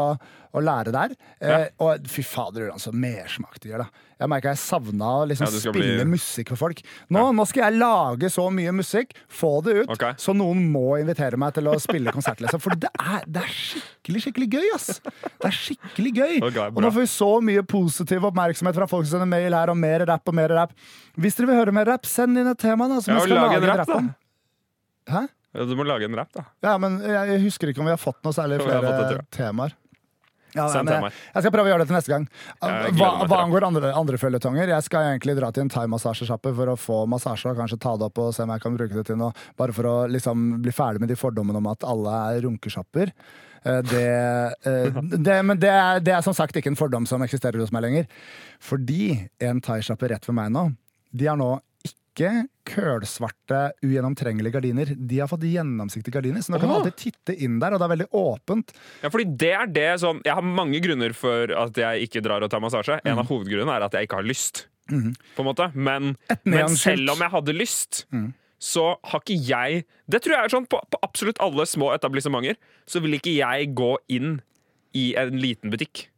å 0.53 0.61
lære 0.63 0.93
der. 0.93 1.13
Eh, 1.41 1.67
og 1.83 2.07
fy 2.11 2.23
fader, 2.27 2.69
så 2.81 2.91
mersmak 2.93 3.59
det 3.63 3.71
gjør, 3.71 3.85
da. 3.85 4.09
Jeg 4.23 4.29
merka 4.31 4.51
jeg 4.53 4.59
savna 4.61 5.07
å 5.19 5.23
liksom 5.27 5.49
Ja, 5.49 5.59
spille 5.59 5.95
bli- 6.05 6.11
musikk 6.13 6.51
for 6.53 6.61
folk. 6.61 6.79
Nå, 7.11 7.23
nå 7.35 7.43
skal 7.49 7.65
jeg 7.65 7.79
lage 7.81 8.29
så 8.31 8.45
mye 8.53 8.71
musikk, 8.71 9.11
få 9.27 9.57
det 9.65 9.73
ut, 9.81 9.89
okay. 9.91 10.13
så 10.21 10.35
noen 10.37 10.61
må 10.71 10.93
invitere 11.01 11.35
meg 11.41 11.57
til 11.57 11.67
å 11.67 11.73
spille 11.81 12.13
konsert. 12.15 12.39
Liksom. 12.39 12.61
For 12.63 12.77
det 12.79 12.91
er, 13.01 13.25
det 13.27 13.43
er 13.43 13.51
skikkelig, 13.51 14.23
skikkelig 14.27 14.49
gøy, 14.53 14.69
ass! 14.77 15.01
Det 15.03 15.49
er 15.49 15.57
skikkelig 15.57 16.13
gøy. 16.21 16.33
Okay, 16.47 16.69
og 16.69 16.79
nå 16.85 16.93
får 16.93 17.03
vi 17.03 17.11
så 17.17 17.31
mye 17.43 17.65
positiv 17.67 18.29
oppmerksomhet 18.29 18.79
fra 18.79 18.87
folk 18.87 19.09
som 19.09 19.17
sender 19.17 19.31
mail 19.33 19.57
her, 19.57 19.73
og 19.73 19.79
mer 19.81 20.05
rapp 20.07 20.31
og 20.31 20.37
mer 20.39 20.55
rapp. 20.55 20.71
Hvis 21.19 21.35
dere 21.35 21.51
vil 21.51 21.59
høre 21.65 21.75
mer 21.75 21.89
rapp, 21.91 22.07
send 22.07 22.39
inn 22.39 22.47
et 22.53 22.61
tema, 22.63 22.87
da, 22.87 23.01
som 23.03 23.17
Ja, 23.17 23.19
vi 23.25 23.27
skal 23.33 23.41
lage 23.43 23.59
en 23.59 23.67
rapp, 23.73 23.83
rapp 23.83 23.97
om. 23.97 24.13
Hæ? 25.09 25.27
Du 25.69 25.75
må 25.77 25.85
lage 25.85 26.07
en 26.09 26.15
rap, 26.17 26.31
da. 26.33 26.47
Ja, 26.65 26.77
men 26.81 26.97
jeg 27.05 27.41
husker 27.43 27.69
ikke 27.69 27.83
om 27.83 27.89
vi 27.89 27.93
har 27.93 28.01
fått 28.01 28.23
noe 28.25 28.33
særlig 28.33 28.57
flere 28.63 28.93
det, 29.11 29.19
temaer. 29.35 29.75
Ja, 30.53 30.67
nei, 30.85 30.93
jeg, 30.93 31.13
jeg 31.33 31.43
skal 31.43 31.53
prøve 31.53 31.65
å 31.65 31.71
gjøre 31.71 31.81
det 31.81 31.89
til 31.89 31.95
neste 31.97 32.11
gang. 32.13 32.25
Hva, 32.61 33.07
hva 33.25 33.39
angår 33.41 33.65
andre, 33.65 33.89
andre 33.97 34.19
følgetonger, 34.21 34.69
jeg 34.69 34.85
skal 34.85 35.07
egentlig 35.09 35.33
dra 35.39 35.49
til 35.53 35.65
en 35.65 35.71
thaimassasjesjappe 35.73 36.51
for 36.59 36.73
å 36.73 36.75
få 36.77 36.97
massasje 37.09 37.49
og 37.49 37.57
kanskje 37.61 37.79
ta 37.81 37.95
det 37.97 38.05
opp 38.09 38.21
og 38.21 38.35
se 38.37 38.45
om 38.45 38.53
jeg 38.53 38.61
kan 38.65 38.77
bruke 38.77 38.97
det 38.99 39.05
til 39.09 39.17
noe, 39.17 39.33
bare 39.57 39.73
for 39.73 39.89
å 39.89 39.95
liksom 40.13 40.45
bli 40.61 40.73
ferdig 40.75 41.01
med 41.01 41.09
de 41.09 41.17
fordommene 41.17 41.61
om 41.61 41.71
at 41.73 41.85
alle 41.89 42.13
er 42.35 42.45
runkesjapper. 42.45 43.13
Eh, 43.65 43.81
Det, 43.89 44.05
eh, 44.69 45.01
det, 45.27 45.39
men 45.41 45.57
det 45.57 45.73
er, 45.73 46.05
det 46.05 46.13
er 46.19 46.21
som 46.25 46.37
sagt 46.37 46.57
ikke 46.57 46.69
en 46.73 46.77
fordom 46.79 47.09
som 47.09 47.25
eksisterer 47.25 47.57
hos 47.63 47.73
meg 47.73 47.87
lenger. 47.87 48.09
Fordi 48.61 49.29
en 49.41 49.61
thaisjappe 49.63 50.13
rett 50.13 50.29
ved 50.29 50.37
meg 50.37 50.53
nå, 50.53 50.67
de 51.13 51.29
har 51.29 51.39
nå 51.39 51.55
ikke 52.13 52.31
kølsvarte, 52.69 53.59
ugjennomtrengelige 53.83 54.53
gardiner. 54.55 54.91
De 54.95 55.19
har 55.19 55.27
fått 55.31 55.45
gjennomsiktige 55.49 56.13
gardiner, 56.15 56.43
så 56.45 56.53
nå 56.53 56.59
kan 56.61 56.69
du 56.69 56.75
alltid 56.77 56.95
titte 57.01 57.35
inn 57.43 57.57
der, 57.61 57.73
og 57.75 57.81
det 57.81 57.87
er 57.87 57.93
veldig 57.95 58.07
åpent. 58.21 58.73
Ja, 59.03 59.09
fordi 59.13 59.25
det 59.41 59.51
er 59.57 59.71
det 59.73 59.87
som 59.99 60.21
Jeg 60.23 60.33
har 60.37 60.45
mange 60.45 60.79
grunner 60.83 61.13
for 61.17 61.51
at 61.57 61.75
jeg 61.75 62.07
ikke 62.07 62.21
drar 62.23 62.45
og 62.45 62.49
tar 62.53 62.61
massasje. 62.63 62.99
En 63.03 63.15
Mhm. 63.15 63.19
av 63.19 63.27
hovedgrunnene 63.27 63.75
er 63.75 63.83
at 63.83 63.91
jeg 63.93 64.07
ikke 64.07 64.21
har 64.21 64.29
lyst. 64.29 64.67
På 64.87 65.39
en 65.43 65.47
måte 65.47 65.71
Men, 65.73 66.17
men 66.45 66.67
selv 66.75 67.09
om 67.11 67.17
jeg 67.19 67.31
hadde 67.31 67.53
lyst, 67.55 68.05
mm. 68.11 68.33
så 68.59 68.97
har 69.03 69.19
ikke 69.21 69.37
jeg 69.47 69.85
Det 70.09 70.21
tror 70.21 70.35
jeg 70.35 70.43
er 70.45 70.49
sånn 70.49 70.67
på, 70.67 70.79
på 70.91 70.99
absolutt 71.01 71.39
alle 71.39 71.65
små 71.65 71.93
etablissementer. 71.95 72.55
Så 72.85 73.01
vil 73.01 73.13
ikke 73.15 73.33
jeg 73.35 73.73
gå 73.73 73.95
inn 74.09 74.41
i 74.93 75.15
en 75.15 75.39
liten 75.39 75.71
butikk. 75.71 76.09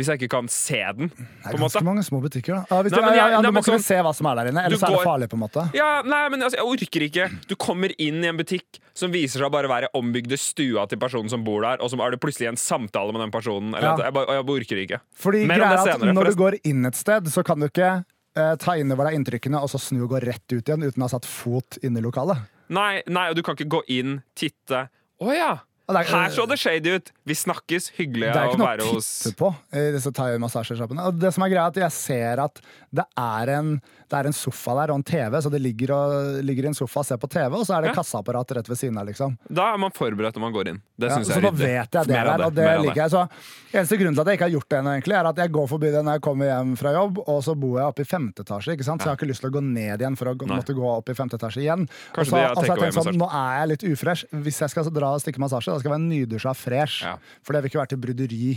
Hvis 0.00 0.08
jeg 0.08 0.16
ikke 0.22 0.30
kan 0.32 0.48
se 0.48 0.80
den. 0.96 1.10
Det 1.12 1.44
På 1.44 1.52
er 1.52 1.60
ganske 1.60 1.84
mange 1.84 2.02
små 2.06 2.22
butikker, 2.24 2.54
da. 2.56 2.62
Ja, 2.70 2.82
hvis 2.86 2.94
Nei, 2.96 3.00
men 3.04 3.14
jeg- 3.18 3.32
ja, 3.34 3.40
du 3.44 3.48
må 3.52 3.60
kunne 3.60 3.76
sånn- 3.76 3.84
se 3.84 3.98
hva 4.00 4.12
som 4.16 4.26
er 4.30 4.34
der 4.40 4.48
inne, 4.50 4.62
ellers 4.64 4.80
går, 4.80 4.88
er 4.88 4.96
det 4.96 5.06
farlig. 5.06 5.28
på 5.28 5.36
en 5.36 5.42
måte 5.44 5.74
Ja, 5.76 6.02
nei, 6.02 6.28
men 6.32 6.40
altså, 6.42 6.56
Jeg 6.56 6.64
orker 6.64 7.00
ikke. 7.10 7.26
Du 7.48 7.54
kommer 7.56 7.92
inn 7.98 8.24
i 8.24 8.28
en 8.28 8.36
butikk 8.38 8.80
som 8.94 9.12
viser 9.12 9.38
seg 9.40 9.46
å 9.48 9.52
bare 9.52 9.68
være 9.68 9.88
ombygde 9.94 10.38
stua 10.40 10.86
til 10.88 10.98
personen 10.98 11.28
som 11.28 11.44
bor 11.44 11.60
der, 11.62 11.76
og 11.82 11.90
så 11.90 12.00
er 12.00 12.10
det 12.10 12.20
plutselig 12.20 12.48
en 12.48 12.56
samtale 12.56 13.12
med 13.12 13.20
den 13.20 13.30
personen. 13.30 13.74
Eller 13.76 13.88
Ja. 13.94 13.96
jeg, 14.08 14.14
bare, 14.14 14.26
jeg 14.26 14.46
bare 14.46 14.56
orker 14.60 14.76
ikke. 14.88 15.00
Fordi 15.14 15.44
Mer 15.46 15.54
om 15.54 15.60
greia 15.60 15.70
det 15.70 15.78
er 15.78 15.92
at 15.92 16.00
senere, 16.00 16.14
Når 16.14 16.24
du 16.24 16.36
går 16.36 16.58
inn 16.64 16.86
et 16.86 16.94
sted, 16.94 17.24
så 17.26 17.44
kan 17.44 17.58
du 17.60 17.68
ikke 17.68 18.04
eh, 18.36 18.54
ta 18.56 18.72
inn 18.78 18.90
over 18.92 19.10
deg 19.10 19.14
inntrykkene 19.18 19.60
og 19.60 19.68
så 19.68 19.78
snu 19.80 20.04
og 20.04 20.10
gå 20.10 20.22
rett 20.22 20.46
ut 20.52 20.64
igjen 20.64 20.84
uten 20.84 21.02
å 21.02 21.08
ha 21.08 21.08
satt 21.18 21.26
fot 21.26 21.78
inn 21.82 21.96
i 21.96 22.00
lokalet. 22.00 22.38
Nei, 22.70 23.02
nei, 23.08 23.28
og 23.28 23.34
du 23.36 23.42
kan 23.42 23.56
ikke 23.56 23.68
gå 23.68 23.82
inn, 23.88 24.22
titte 24.36 24.88
Å 25.20 25.34
ja! 25.36 25.58
Er- 25.90 26.04
Her 26.10 26.28
så 26.30 26.46
det 26.48 26.58
shady 26.58 26.94
ut! 26.96 27.10
Vi 27.26 27.34
snakkes. 27.34 27.90
Hyggelig 27.98 28.28
Det 28.32 28.36
er 28.36 28.48
ikke 28.50 28.58
noe 28.62 28.76
å 28.76 29.00
titte 29.00 29.34
på 29.36 29.50
i 29.74 29.86
disse 29.96 30.12
thai-massasjesjappene. 30.12 31.08
Det 31.18 31.32
som 31.34 31.42
er 31.44 31.48
greia, 31.52 31.64
er 31.66 31.72
at 31.74 31.80
jeg 31.82 31.92
ser 31.92 32.42
at 32.44 32.60
det 32.94 33.04
er 33.18 33.52
en, 33.58 33.72
det 34.10 34.18
er 34.18 34.26
en 34.30 34.34
sofa 34.34 34.74
der 34.80 34.90
og 34.92 34.98
en 34.98 35.04
TV, 35.06 35.36
så 35.42 35.50
det 35.52 35.60
ligger, 35.62 35.92
og, 35.94 36.40
ligger 36.42 36.66
i 36.66 36.70
en 36.72 36.74
sofa 36.76 37.02
og 37.04 37.06
ser 37.06 37.18
på 37.22 37.28
TV, 37.30 37.54
og 37.54 37.62
så 37.66 37.76
er 37.76 37.86
det 37.86 37.90
Ja. 37.92 37.94
kassaapparat 38.00 38.50
rett 38.58 38.68
ved 38.68 38.78
siden 38.78 38.98
av, 38.98 39.06
liksom. 39.06 39.36
Da 39.48 39.72
er 39.74 39.78
man 39.78 39.90
forberedt 39.94 40.34
når 40.34 40.40
man 40.42 40.52
går 40.52 40.68
inn. 40.72 40.80
Det 40.98 41.10
syns 41.12 41.28
så 41.28 41.34
jeg 41.38 41.42
da 41.42 41.48
er 41.48 41.52
ryddig. 41.52 41.66
vet 41.70 41.90
jeg 41.94 42.06
det 42.06 42.18
der, 42.26 42.44
og 42.46 42.54
det 42.54 42.68
liker 42.82 43.00
jeg. 43.04 43.10
Så 43.10 43.28
Eneste 43.70 43.96
grunnen 44.00 44.14
til 44.14 44.20
at 44.20 44.26
jeg 44.26 44.34
ikke 44.34 44.46
har 44.48 44.50
gjort 44.50 44.68
det 44.68 44.78
ennå, 44.80 44.90
egentlig, 44.98 45.14
er 45.14 45.26
at 45.30 45.36
jeg 45.36 45.52
går 45.54 45.66
forbi 45.70 45.90
det 45.94 46.02
når 46.04 46.12
jeg 46.18 46.22
kommer 46.26 46.46
hjem 46.50 46.76
fra 46.76 46.92
jobb, 46.92 47.18
og 47.22 47.38
så 47.46 47.54
bor 47.54 47.78
jeg 47.78 47.86
oppe 47.86 48.02
i 48.02 48.04
femte 48.04 48.42
etasje, 48.42 48.74
ikke 48.74 48.84
sant? 48.84 49.00
så 49.00 49.06
jeg 49.06 49.14
har 49.14 49.16
ikke 49.20 49.30
lyst 49.30 49.40
til 49.40 49.50
å 49.50 49.54
gå 49.54 49.62
ned 49.62 50.00
igjen 50.02 50.16
for 50.18 50.26
å 50.26 50.34
Nei. 50.34 50.56
måtte 50.56 50.74
gå 50.74 50.82
opp 50.90 51.08
i 51.08 51.14
femte 51.14 51.38
etasje 51.38 51.62
igjen. 51.62 51.86
Kanskje 52.12 52.20
og 52.20 52.26
så 52.26 52.66
har 52.66 52.66
jeg 52.66 52.82
tenkt 52.82 52.98
sånn, 52.98 53.14
nå 53.20 53.28
er 53.30 53.52
jeg 53.60 53.68
litt 53.70 53.84
ufresh. 53.94 54.26
Hvis 54.34 54.58
jeg 54.58 54.74
skal 54.74 54.90
dra 54.90 55.14
og 55.14 55.22
stikke 55.22 55.38
massasje, 55.38 55.70
da 55.70 55.78
skal 55.78 55.92
jeg 55.92 56.00
være 56.00 56.08
nydusja 56.10 56.56
fresh. 56.58 57.04
Ja. 57.06 57.14
For 57.46 57.54
det 57.54 57.62
vil 57.62 57.70
ikke 57.70 57.78
være 57.78 57.92
til 57.94 58.02
bryderi 58.02 58.50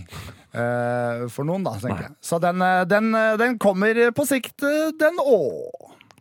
uh, 0.58 1.30
for 1.30 1.46
noen, 1.46 1.64
da, 1.64 1.76
tenker 1.78 2.08
jeg. 2.08 2.16
Så 2.24 2.40
den, 2.42 2.62
eh, 2.62 2.84
den, 2.90 3.14
eh, 3.16 3.38
den 3.38 3.58
kommer 3.62 3.94
på 4.18 4.26
sikt, 4.26 4.58
den 4.58 5.14
den 5.14 5.20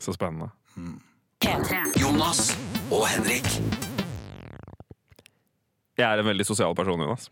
Så 0.03 0.15
spennende. 0.17 0.51
P3. 1.43 1.83
Jonas 2.01 2.53
og 2.91 3.05
Henrik. 3.11 3.47
Jeg 5.99 6.07
er 6.09 6.23
en 6.23 6.27
veldig 6.31 6.47
sosial 6.49 6.75
person, 6.77 7.03
Jonas. 7.05 7.29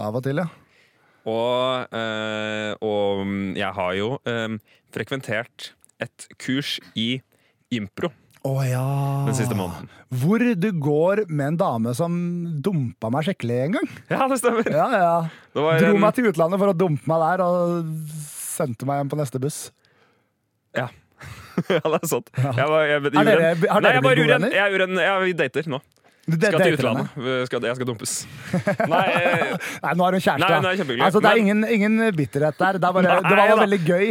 Av 0.00 0.16
og 0.18 0.24
til, 0.26 0.40
ja. 0.42 0.46
Og, 1.26 1.94
eh, 1.98 2.72
og 2.86 3.22
jeg 3.58 3.72
har 3.78 3.94
jo 3.98 4.12
eh, 4.28 4.54
frekventert 4.94 5.72
et 6.04 6.26
kurs 6.38 6.76
i 6.94 7.16
impro 7.74 8.10
Å 8.46 8.52
ja. 8.62 8.82
den 9.26 9.34
siste 9.34 9.56
måneden. 9.58 9.88
Hvor 10.22 10.38
du 10.54 10.68
går 10.78 11.24
med 11.26 11.48
en 11.54 11.58
dame 11.58 11.94
som 11.98 12.14
dumpa 12.62 13.10
meg 13.10 13.26
skikkelig 13.26 13.56
en 13.64 13.74
gang. 13.80 13.88
Ja, 14.12 14.28
det 14.30 14.38
stemmer! 14.38 14.68
Ja, 14.70 14.86
ja. 14.94 15.16
Det 15.50 15.64
Dro 15.82 15.96
en- 15.96 16.04
meg 16.04 16.14
til 16.14 16.30
utlandet 16.30 16.62
for 16.62 16.70
å 16.70 16.76
dumpe 16.78 17.10
meg 17.10 17.24
der, 17.24 17.42
og 17.42 17.90
sendte 18.30 18.86
meg 18.88 19.00
hjem 19.02 19.10
på 19.16 19.18
neste 19.18 19.42
buss. 19.42 19.58
Ja. 20.76 20.88
ja, 21.72 21.80
det 21.80 21.98
er 22.02 22.08
sant. 22.10 22.26
Jeg, 22.36 22.66
var, 22.68 22.82
jeg, 22.84 23.00
jeg, 23.00 23.12
Har 23.16 23.24
dere- 23.24 24.02
blitt 24.04 24.18
gode 24.20 24.32
venner? 24.34 24.56
jeg 24.58 24.72
en 24.84 24.98
Vi 25.24 25.32
dater 25.38 25.70
nå. 25.72 25.80
Du 26.26 26.34
Skal 26.34 26.58
til 26.58 26.74
utlandet. 26.74 27.10
Skal, 27.46 27.62
jeg 27.70 27.76
skal 27.78 27.86
dumpes. 27.86 28.12
Nei, 28.92 29.02
eh, 29.14 29.52
Nei, 29.84 29.92
nå 29.94 30.06
er 30.08 30.16
hun 30.16 30.22
kjæreste. 30.24 30.42
Nei, 30.42 30.56
nei, 30.64 30.72
kjempehyggelig. 30.80 31.04
altså, 31.06 31.20
det 31.22 31.30
er 31.30 31.40
ingen, 31.42 31.60
ingen 31.70 32.00
bitterhet 32.18 32.58
der. 32.58 32.78
Det, 32.82 32.90
bare, 32.96 33.20
det 33.22 33.36
var 33.38 33.60
veldig 33.60 33.78
gøy 33.86 34.08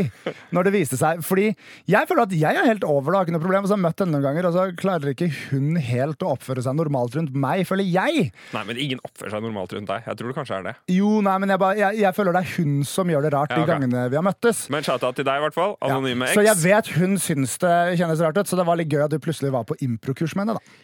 når 0.56 0.69
det 0.69 0.73
viste 0.78 0.99
seg. 1.01 1.19
Fordi 1.28 1.49
jeg 1.91 2.08
føler 2.08 2.23
at 2.23 2.36
jeg 2.39 2.60
er 2.62 2.69
helt 2.69 2.86
over 2.88 3.12
det, 3.12 3.17
har 3.19 3.28
ikke 3.28 3.36
noe 3.36 3.43
problem. 3.43 3.65
Og 3.65 3.67
så 3.67 3.75
har 3.75 3.82
jeg 3.82 3.86
møtt 3.89 4.04
henne 4.06 4.15
noen 4.15 4.25
ganger, 4.30 4.47
og 4.47 4.56
så 4.56 4.63
klarer 4.80 5.12
ikke 5.12 5.28
hun 5.49 5.75
helt 5.89 6.23
å 6.23 6.32
oppføre 6.38 6.63
seg 6.63 6.78
normalt 6.80 7.19
rundt 7.19 7.36
meg, 7.36 7.65
føler 7.67 7.84
jeg. 7.91 8.30
nei, 8.56 8.63
men 8.71 8.80
ingen 8.88 9.04
oppfører 9.04 9.36
seg 9.36 9.43
normalt 9.49 9.75
rundt 9.75 9.91
deg. 9.91 10.08
Jeg 10.08 10.21
tror 10.21 10.32
det 10.32 10.38
kanskje 10.39 10.58
er 10.62 10.65
det. 10.69 10.75
Jo, 10.95 11.12
nei, 11.25 11.36
men 11.43 11.51
jeg, 11.51 11.63
bare, 11.65 11.80
jeg, 11.84 11.99
jeg 12.06 12.15
føler 12.15 12.39
det 12.39 12.45
er 12.45 12.56
hun 12.56 12.80
som 12.95 13.12
gjør 13.12 13.28
det 13.28 13.34
rart 13.36 13.51
Ja, 13.51 13.60
de 13.60 13.67
gangene 13.73 14.08
vi 14.13 14.21
har 14.21 14.25
møttes. 14.25 14.63
Men 14.71 14.88
shout-out 14.88 15.19
til 15.19 15.28
deg, 15.28 15.43
i 15.43 15.47
hvert 15.49 15.60
fall. 15.60 15.75
Ja. 15.84 15.91
Anonyme 15.91 16.32
X. 16.32 16.39
Så 16.39 16.47
jeg 16.47 16.63
vet 16.63 16.95
hun 16.95 17.19
syns 17.19 17.60
det 17.60 17.75
kjennes 17.99 18.23
rart 18.23 18.39
ut, 18.39 18.47
så 18.47 18.56
det 18.60 18.67
var 18.71 18.80
litt 18.80 18.91
gøy 18.95 19.04
at 19.10 19.12
du 19.12 19.19
plutselig 19.19 19.51
var 19.56 19.67
på 19.67 19.75
improkurs 19.84 20.39
med 20.39 20.47
henne. 20.47 20.60
da. 20.63 20.82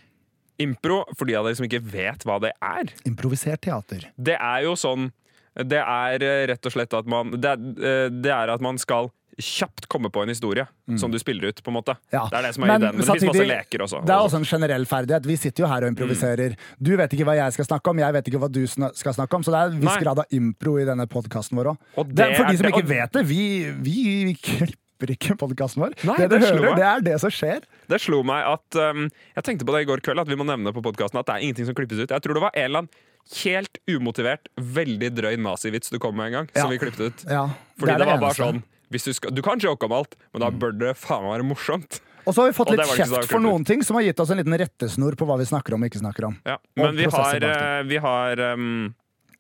Impro, 0.62 1.04
for 1.17 1.26
de 1.26 1.36
av 1.36 1.45
dere 1.45 1.56
som 1.60 1.65
ikke 1.67 1.82
vet 1.84 2.24
hva 2.28 2.39
det 2.43 2.52
er. 2.62 2.91
Improvisert 3.06 3.62
teater. 3.62 4.08
Det 4.17 4.38
er 4.39 4.63
jo 4.67 4.76
sånn 4.80 5.12
Det 5.56 5.82
er 5.84 6.24
eh, 6.24 6.45
rett 6.47 6.65
og 6.65 6.71
slett 6.71 6.93
at 6.95 7.06
man 7.12 7.32
Det 7.36 7.52
eh, 7.52 8.08
det 8.10 8.32
er 8.32 8.47
at 8.54 8.62
man 8.63 8.78
skal 8.80 9.10
kjapt 9.41 9.88
komme 9.89 10.10
på 10.12 10.21
en 10.21 10.30
historie 10.30 10.65
som 11.00 11.10
du 11.10 11.17
spiller 11.17 11.47
ut. 11.50 11.62
på 11.63 11.71
en 11.71 11.76
måte 11.80 11.95
Ja. 12.13 12.28
Det 12.30 12.38
er 12.38 12.41
det 12.43 12.54
som 12.54 12.63
er 12.63 12.67
Men 12.67 12.82
ideen. 12.82 12.95
Men 12.97 13.02
det 13.02 13.08
finnes 13.15 13.32
masse 13.32 13.47
leker 13.47 13.80
også. 13.86 14.02
Det 14.06 14.13
er 14.13 14.26
også 14.28 14.38
en 14.38 14.45
generell 14.45 14.86
ferdighet. 14.86 15.26
Vi 15.26 15.36
sitter 15.39 15.63
jo 15.63 15.67
her 15.71 15.78
og 15.86 15.89
Mm. 15.89 15.95
improviserer. 15.95 16.56
Du 16.84 16.91
vet 17.00 17.13
ikke 17.15 17.26
hva 17.26 17.36
jeg 17.39 17.54
skal 17.56 17.65
snakke 17.65 17.89
om, 17.89 17.97
jeg 18.04 18.13
vet 18.13 18.28
ikke 18.28 18.39
hva 18.43 18.52
du 18.52 18.62
skal 18.67 19.13
snakke 19.15 19.34
om. 19.34 19.41
Så 19.43 19.52
det 19.56 19.60
er 19.62 19.71
en 19.71 19.80
viss 19.82 19.95
Nei. 19.95 20.04
grad 20.04 20.19
av 20.19 20.26
impro 20.32 20.78
i 20.80 20.86
denne 20.86 21.08
podkasten 21.08 21.58
vår 21.58 21.71
òg. 21.74 21.78
For 21.95 22.04
de 22.04 22.36
som 22.36 22.45
det- 22.45 22.69
ikke 22.76 22.84
og- 22.84 22.91
vet 22.91 23.12
det, 23.13 23.26
vi, 23.26 23.71
vi, 23.71 24.26
vi 24.26 24.34
klipper 24.43 25.15
ikke 25.15 25.38
podkasten 25.39 25.82
vår. 25.88 25.95
Nei, 26.06 26.17
det 26.17 26.30
du 26.30 26.38
det 26.38 26.50
hører, 26.52 26.76
det 26.76 26.86
er 26.86 27.02
det 27.02 27.19
som 27.24 27.30
skjer. 27.32 27.62
Det 27.91 27.99
slo 28.01 28.21
meg 28.27 28.47
at 28.47 28.80
um, 28.80 29.06
Jeg 29.36 29.43
tenkte 29.47 29.67
på 29.67 29.75
det 29.75 29.84
i 29.86 29.89
går 29.91 30.04
kveld, 30.06 30.23
at 30.23 30.32
vi 30.32 30.38
må 30.39 30.47
nevne 30.47 30.73
på 30.75 30.84
podkasten 30.86 31.19
at 31.21 31.27
det 31.30 31.36
er 31.38 31.45
ingenting 31.47 31.67
som 31.69 31.77
klippes 31.77 31.99
ut. 32.01 32.10
Jeg 32.12 32.23
tror 32.25 32.38
det 32.39 32.43
var 32.47 32.56
en 32.56 32.67
eller 32.69 32.86
annen 32.86 33.08
helt 33.43 33.77
umotivert, 33.91 34.47
veldig 34.58 35.12
drøy 35.13 35.36
nazivits 35.38 35.91
du 35.93 35.99
kom 36.01 36.15
med 36.17 36.32
en 36.32 36.38
gang, 36.39 36.47
Ja. 36.56 36.63
som 36.63 36.71
vi 36.73 36.80
klippet 36.82 37.04
ut. 37.12 37.25
Ja, 37.30 37.43
Fordi 37.77 37.93
det, 37.93 38.08
er 38.08 38.10
var 38.15 38.23
bare 38.23 38.38
sånn 38.39 38.63
hvis 38.91 39.06
du, 39.08 39.13
skal, 39.15 39.32
du 39.32 39.39
kan 39.45 39.60
joke 39.62 39.86
om 39.88 39.93
alt, 39.95 40.17
men 40.34 40.43
da 40.43 40.49
bør 40.51 40.73
det 40.75 40.95
faen 40.99 41.23
meg 41.23 41.38
være 41.38 41.45
morsomt. 41.47 42.01
Og 42.25 42.34
så 42.36 42.43
har 42.43 42.49
vi 42.51 42.56
fått 42.58 42.71
litt 42.73 42.91
kjeft 42.91 43.30
for 43.32 43.41
noen 43.41 43.63
ting 43.65 43.82
som 43.88 43.95
har 43.97 44.04
gitt 44.04 44.19
oss 44.21 44.34
en 44.34 44.38
liten 44.41 44.54
rettesnor 44.60 45.15
på 45.17 45.25
hva 45.30 45.38
vi 45.39 45.47
snakker 45.47 45.77
om 45.77 45.86
og 45.86 45.89
ikke 45.89 46.01
snakker 46.04 46.27
om. 46.27 46.36
Ja. 46.45 46.58
Men 46.77 46.97
vi 46.99 47.08
har, 47.10 47.45
eh, 47.47 47.84
vi 47.88 48.01
har 48.04 48.41
um, 48.54 48.93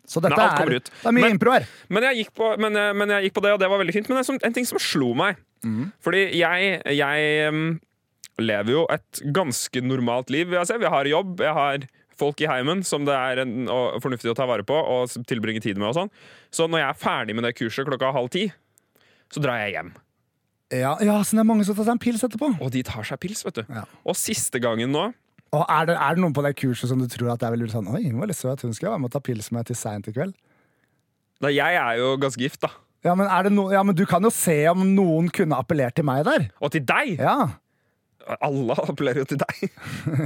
Så 0.07 0.21
dette 0.23 0.37
nei, 0.39 0.47
er, 0.63 0.71
det 0.79 0.89
er 1.05 1.11
mye 1.13 1.21
Men- 1.27 1.35
impro 1.35 1.51
her. 1.53 1.67
Men 1.89 2.07
jeg, 2.09 2.23
gikk 2.23 2.33
på, 2.39 2.47
men, 2.63 2.75
eh, 2.79 2.93
men 2.93 3.09
jeg 3.09 3.27
gikk 3.27 3.35
på 3.37 3.43
det, 3.45 3.51
og 3.53 3.59
det 3.59 3.69
var 3.69 3.83
veldig 3.83 3.93
fint. 3.93 4.09
Men 4.09 4.17
det 4.21 4.29
er 4.29 4.47
en 4.49 4.53
ting 4.53 4.65
som 4.65 4.79
slo 4.81 5.13
meg 5.13 5.37
Fordi 6.01 6.23
jeg, 6.39 6.81
jeg 6.97 7.47
em, 7.47 7.79
lever 8.39 8.75
jo 8.75 8.85
et 8.93 9.23
ganske 9.35 9.81
normalt 9.83 10.31
liv. 10.33 10.47
vil 10.49 10.59
jeg. 10.61 10.79
Vi 10.79 10.93
har 10.93 11.09
jobb, 11.09 11.41
jeg 11.43 11.53
har 11.57 11.87
folk 12.21 12.41
i 12.43 12.49
heimen 12.49 12.83
som 12.85 13.05
det 13.07 13.15
er 13.17 13.41
en, 13.43 13.65
fornuftig 14.03 14.31
å 14.31 14.37
ta 14.37 14.45
vare 14.49 14.65
på 14.67 14.77
og 14.77 15.11
tilbringe 15.29 15.61
tid 15.63 15.79
med. 15.79 15.89
og 15.89 15.97
sånn 15.97 16.11
Så 16.53 16.67
når 16.69 16.83
jeg 16.83 16.89
er 16.89 17.01
ferdig 17.01 17.35
med 17.35 17.47
det 17.47 17.55
kurset 17.57 17.87
klokka 17.87 18.13
halv 18.13 18.29
ti, 18.33 18.51
så 19.31 19.43
drar 19.43 19.61
jeg 19.63 19.75
hjem. 19.77 19.93
Ja, 20.71 20.93
ja, 21.03 21.17
så 21.23 21.35
det 21.35 21.43
er 21.43 21.49
mange 21.49 21.65
som 21.67 21.75
tar 21.75 21.87
seg 21.87 21.97
en 21.97 22.03
pils 22.03 22.21
etterpå. 22.23 22.53
Og 22.63 22.71
de 22.71 22.83
tar 22.87 23.03
seg 23.07 23.19
pils, 23.19 23.43
vet 23.43 23.59
du. 23.59 23.63
Ja. 23.67 23.83
Og 24.07 24.15
siste 24.15 24.61
gangen 24.63 24.93
nå 24.93 25.09
Og 25.51 25.65
er 25.67 25.89
det, 25.89 25.97
er 25.99 26.15
det 26.15 26.23
noen 26.23 26.35
på 26.35 26.43
det 26.45 26.53
kurset 26.61 26.87
som 26.87 27.01
du 27.01 27.09
tror 27.11 27.33
at 27.33 27.41
det 27.41 27.49
er 27.49 27.57
veldig 27.57 27.67
sånn 27.73 27.89
Oi, 27.91 28.05
hun 28.07 28.21
var 28.21 28.29
litt 28.31 28.39
søt, 28.39 28.63
hun 28.63 28.71
skal 28.71 28.87
jeg 28.87 28.93
være 28.93 29.03
med 29.03 29.11
og 29.11 29.17
ta 29.17 29.19
pils 29.25 29.51
med 29.51 29.67
til 29.67 29.75
seint 29.75 30.07
i 30.07 30.13
kveld? 30.15 30.31
Nei, 31.43 31.51
Jeg 31.57 31.75
er 31.75 31.99
jo 31.99 32.13
ganske 32.21 32.39
gift, 32.39 32.61
da. 32.63 32.69
Ja 33.03 33.15
men, 33.17 33.25
er 33.33 33.47
det 33.47 33.51
no, 33.55 33.65
ja, 33.73 33.81
men 33.83 33.97
du 33.97 34.05
kan 34.07 34.23
jo 34.23 34.29
se 34.31 34.55
om 34.69 34.85
noen 34.93 35.27
kunne 35.33 35.57
appellert 35.57 35.97
til 35.97 36.05
meg 36.07 36.23
der. 36.27 36.47
Og 36.61 36.71
til 36.71 36.85
deg! 36.85 37.17
Ja. 37.19 37.49
Alle 38.39 38.75
appellerer 38.85 39.23
jo 39.23 39.29
til 39.31 39.39
deg. 39.41 39.63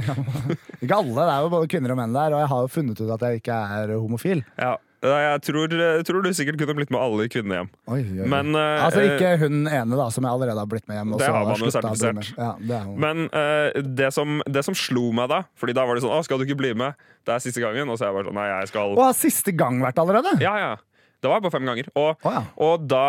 Ikke 0.82 0.98
alle, 0.98 1.14
det 1.20 1.30
er 1.30 1.46
jo 1.46 1.52
både 1.54 1.70
kvinner 1.72 1.94
og 1.94 2.00
menn 2.00 2.16
der, 2.16 2.34
og 2.36 2.42
jeg 2.42 2.50
har 2.52 2.66
jo 2.66 2.72
funnet 2.72 3.00
ut 3.00 3.14
at 3.16 3.24
jeg 3.26 3.40
ikke 3.40 3.62
er 3.78 3.94
homofil. 3.96 4.44
Ja. 4.60 4.76
Jeg 5.06 5.42
tror, 5.44 5.70
jeg 5.76 6.04
tror 6.08 6.24
du 6.24 6.30
sikkert 6.34 6.56
kunne 6.58 6.74
blitt 6.78 6.90
med 6.90 6.98
alle 6.98 7.26
i 7.26 7.30
hjem. 7.30 7.68
Oi, 7.86 7.98
oi, 8.00 8.16
oi. 8.24 8.28
Men, 8.32 8.56
uh, 8.56 8.86
altså 8.86 9.04
ikke 9.04 9.34
hun 9.44 9.68
ene, 9.68 9.98
da, 9.98 10.06
som 10.10 10.24
jeg 10.24 10.32
allerede 10.32 10.62
har 10.62 10.70
blitt 10.70 10.86
med 10.88 10.98
hjem. 10.98 11.12
Det 11.14 11.26
så 11.28 11.34
har 11.36 11.46
man 11.46 11.62
jo 11.62 11.70
sertifisert. 11.74 12.30
Ja, 12.38 12.48
det. 12.58 12.80
Men 13.04 13.28
uh, 13.28 13.76
det, 13.84 14.08
som, 14.16 14.40
det 14.48 14.64
som 14.66 14.76
slo 14.78 15.10
meg 15.14 15.30
da 15.30 15.42
Fordi 15.60 15.76
da 15.76 15.84
var 15.86 15.98
det 15.98 16.04
sånn 16.04 16.16
Å, 16.16 16.24
skal 16.26 16.40
du 16.40 16.46
ikke 16.46 16.58
bli 16.58 16.72
med? 16.80 16.96
Det 17.28 17.36
er 17.36 17.44
siste 17.44 17.62
gangen. 17.62 17.92
Og 17.92 18.00
så 18.00 18.08
jeg 18.08 18.16
bare 18.16 18.30
sånn 18.30 18.38
Nei, 18.40 18.48
jeg 18.50 18.72
skal 18.72 18.96
Og 18.96 19.04
har 19.04 19.16
siste 19.18 19.54
gang 19.56 19.78
vært 19.84 20.00
allerede? 20.02 20.36
Ja, 20.42 20.56
ja. 20.62 20.74
Det 21.22 21.30
var 21.30 21.44
bare 21.44 21.54
fem 21.54 21.68
ganger. 21.68 21.88
Og, 21.94 22.26
oh, 22.26 22.32
ja. 22.32 22.42
og 22.66 22.88
da 22.88 23.06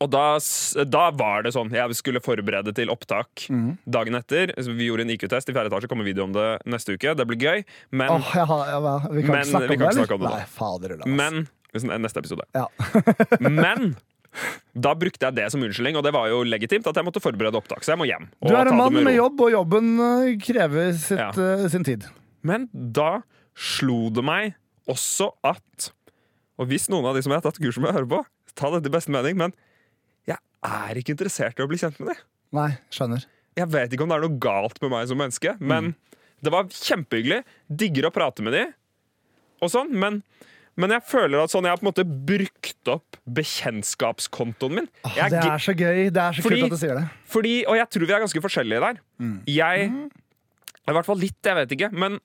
og 0.00 0.08
da, 0.08 0.24
da 0.88 1.02
var 1.12 1.44
det 1.44 1.52
sånn 1.52 1.68
Jeg 1.76 1.96
skulle 1.98 2.22
forberede 2.24 2.72
til 2.76 2.88
opptak 2.92 3.44
mm. 3.52 3.82
dagen 3.84 4.16
etter. 4.16 4.54
Vi 4.56 4.88
gjorde 4.88 5.04
en 5.04 5.12
IQ-test 5.12 5.52
i 5.52 5.54
fjerde 5.54 5.68
etasje. 5.68 5.90
Kommer 5.92 6.08
video 6.08 6.24
om 6.24 6.32
det 6.32 6.48
neste 6.64 6.96
uke. 6.96 7.12
Det 7.16 7.26
blir 7.28 7.40
gøy. 7.40 7.64
Men, 7.92 8.16
Åh, 8.16 8.30
ja, 8.40 8.46
ja, 8.48 8.94
vi 9.10 9.26
kan 9.26 9.34
Men 9.36 9.44
ikke 9.44 9.50
snakke 9.52 9.74
om 9.76 9.82
kan 9.84 9.98
snakke 9.98 10.16
om 10.16 10.24
det. 10.24 10.36
Nei, 10.38 10.46
fader 10.56 10.96
men 11.06 11.42
Neste 11.70 12.18
episode. 12.18 12.48
Ja. 12.56 12.66
Men 13.46 13.92
da 14.74 14.92
brukte 14.98 15.26
jeg 15.26 15.36
det 15.36 15.46
som 15.52 15.62
unnskyldning, 15.62 15.98
og 15.98 16.02
det 16.06 16.12
var 16.14 16.26
jo 16.30 16.40
legitimt 16.46 16.86
at 16.86 16.98
jeg 16.98 17.06
måtte 17.06 17.22
forberede 17.22 17.58
opptak. 17.58 17.84
Så 17.86 17.94
jeg 17.94 18.00
må 18.00 18.08
hjem. 18.08 18.26
Du 18.42 18.50
er 18.54 18.70
en 18.70 18.78
mann 18.78 18.94
med 18.94 19.06
med, 19.06 19.14
jobb, 19.14 19.44
og 19.46 19.52
jobben 19.54 19.92
øh, 20.02 20.32
krever 20.42 20.92
sitt, 20.98 21.38
øh, 21.38 21.66
sin 21.70 21.86
tid. 21.86 22.06
Men 22.46 22.66
da 22.72 23.20
slo 23.54 24.08
det 24.14 24.24
meg 24.26 24.54
også 24.90 25.30
at 25.46 25.92
Og 26.60 26.68
hvis 26.68 26.90
noen 26.92 27.06
av 27.08 27.14
de 27.16 27.22
som 27.24 27.32
jeg 27.32 27.40
har 27.40 27.46
tatt 27.46 27.60
kurs 27.62 27.78
med, 27.80 27.94
hører 27.94 28.08
på, 28.10 28.18
ta 28.58 28.68
det 28.74 28.82
til 28.84 28.92
beste 28.92 29.12
mening, 29.14 29.38
men 29.38 29.54
er 30.66 30.98
ikke 31.00 31.14
interessert 31.16 31.58
i 31.58 31.64
å 31.64 31.68
bli 31.70 31.78
kjent 31.80 31.98
med 32.00 32.12
dem. 32.12 32.22
Nei, 32.58 32.70
skjønner. 32.92 33.24
Jeg 33.56 33.68
vet 33.72 33.92
ikke 33.94 34.04
om 34.06 34.12
det 34.12 34.18
er 34.18 34.26
noe 34.28 34.38
galt 34.42 34.80
med 34.82 34.90
meg 34.92 35.08
som 35.10 35.18
menneske, 35.20 35.56
men 35.60 35.94
det 36.42 36.52
var 36.54 36.68
kjempehyggelig. 36.72 37.42
Digger 37.68 38.08
å 38.08 38.14
prate 38.14 38.42
med 38.46 38.52
de 38.56 38.66
og 39.60 39.68
sånn, 39.72 39.90
men 39.92 40.22
men 40.80 40.92
jeg 40.94 41.02
føler 41.04 41.42
at 41.42 41.50
sånn, 41.52 41.66
jeg 41.66 41.74
har 41.74 41.80
på 41.80 41.84
en 41.84 41.88
måte 41.90 42.04
brukt 42.06 42.88
opp 42.88 43.16
bekjentskapskontoen 43.28 44.72
min. 44.78 44.86
Åh, 45.04 45.16
Jeg 45.18 45.30
det 45.34 45.40
er 45.44 45.58
så 45.60 45.74
gøy. 45.76 45.98
Det 46.14 46.22
er 46.22 46.32
så 46.38 46.42
Fordi- 46.46 46.60
kult 46.62 46.64
at 46.64 46.70
du 46.70 46.80
sier 46.80 46.94
det. 46.96 47.02
Fordi, 47.26 47.54
og 47.66 47.76
jeg 47.76 47.90
tror 47.90 48.06
vi 48.06 48.14
er 48.14 48.22
ganske 48.22 48.42
forskjellige 48.46 48.80
der. 48.80 49.00
Jeg 49.50 49.90
I 50.88 50.92
hvert 50.94 51.04
fall 51.04 51.18
litt, 51.20 51.36
jeg 51.44 51.54
vet 51.58 51.74
ikke. 51.76 51.92
Men 51.92 52.18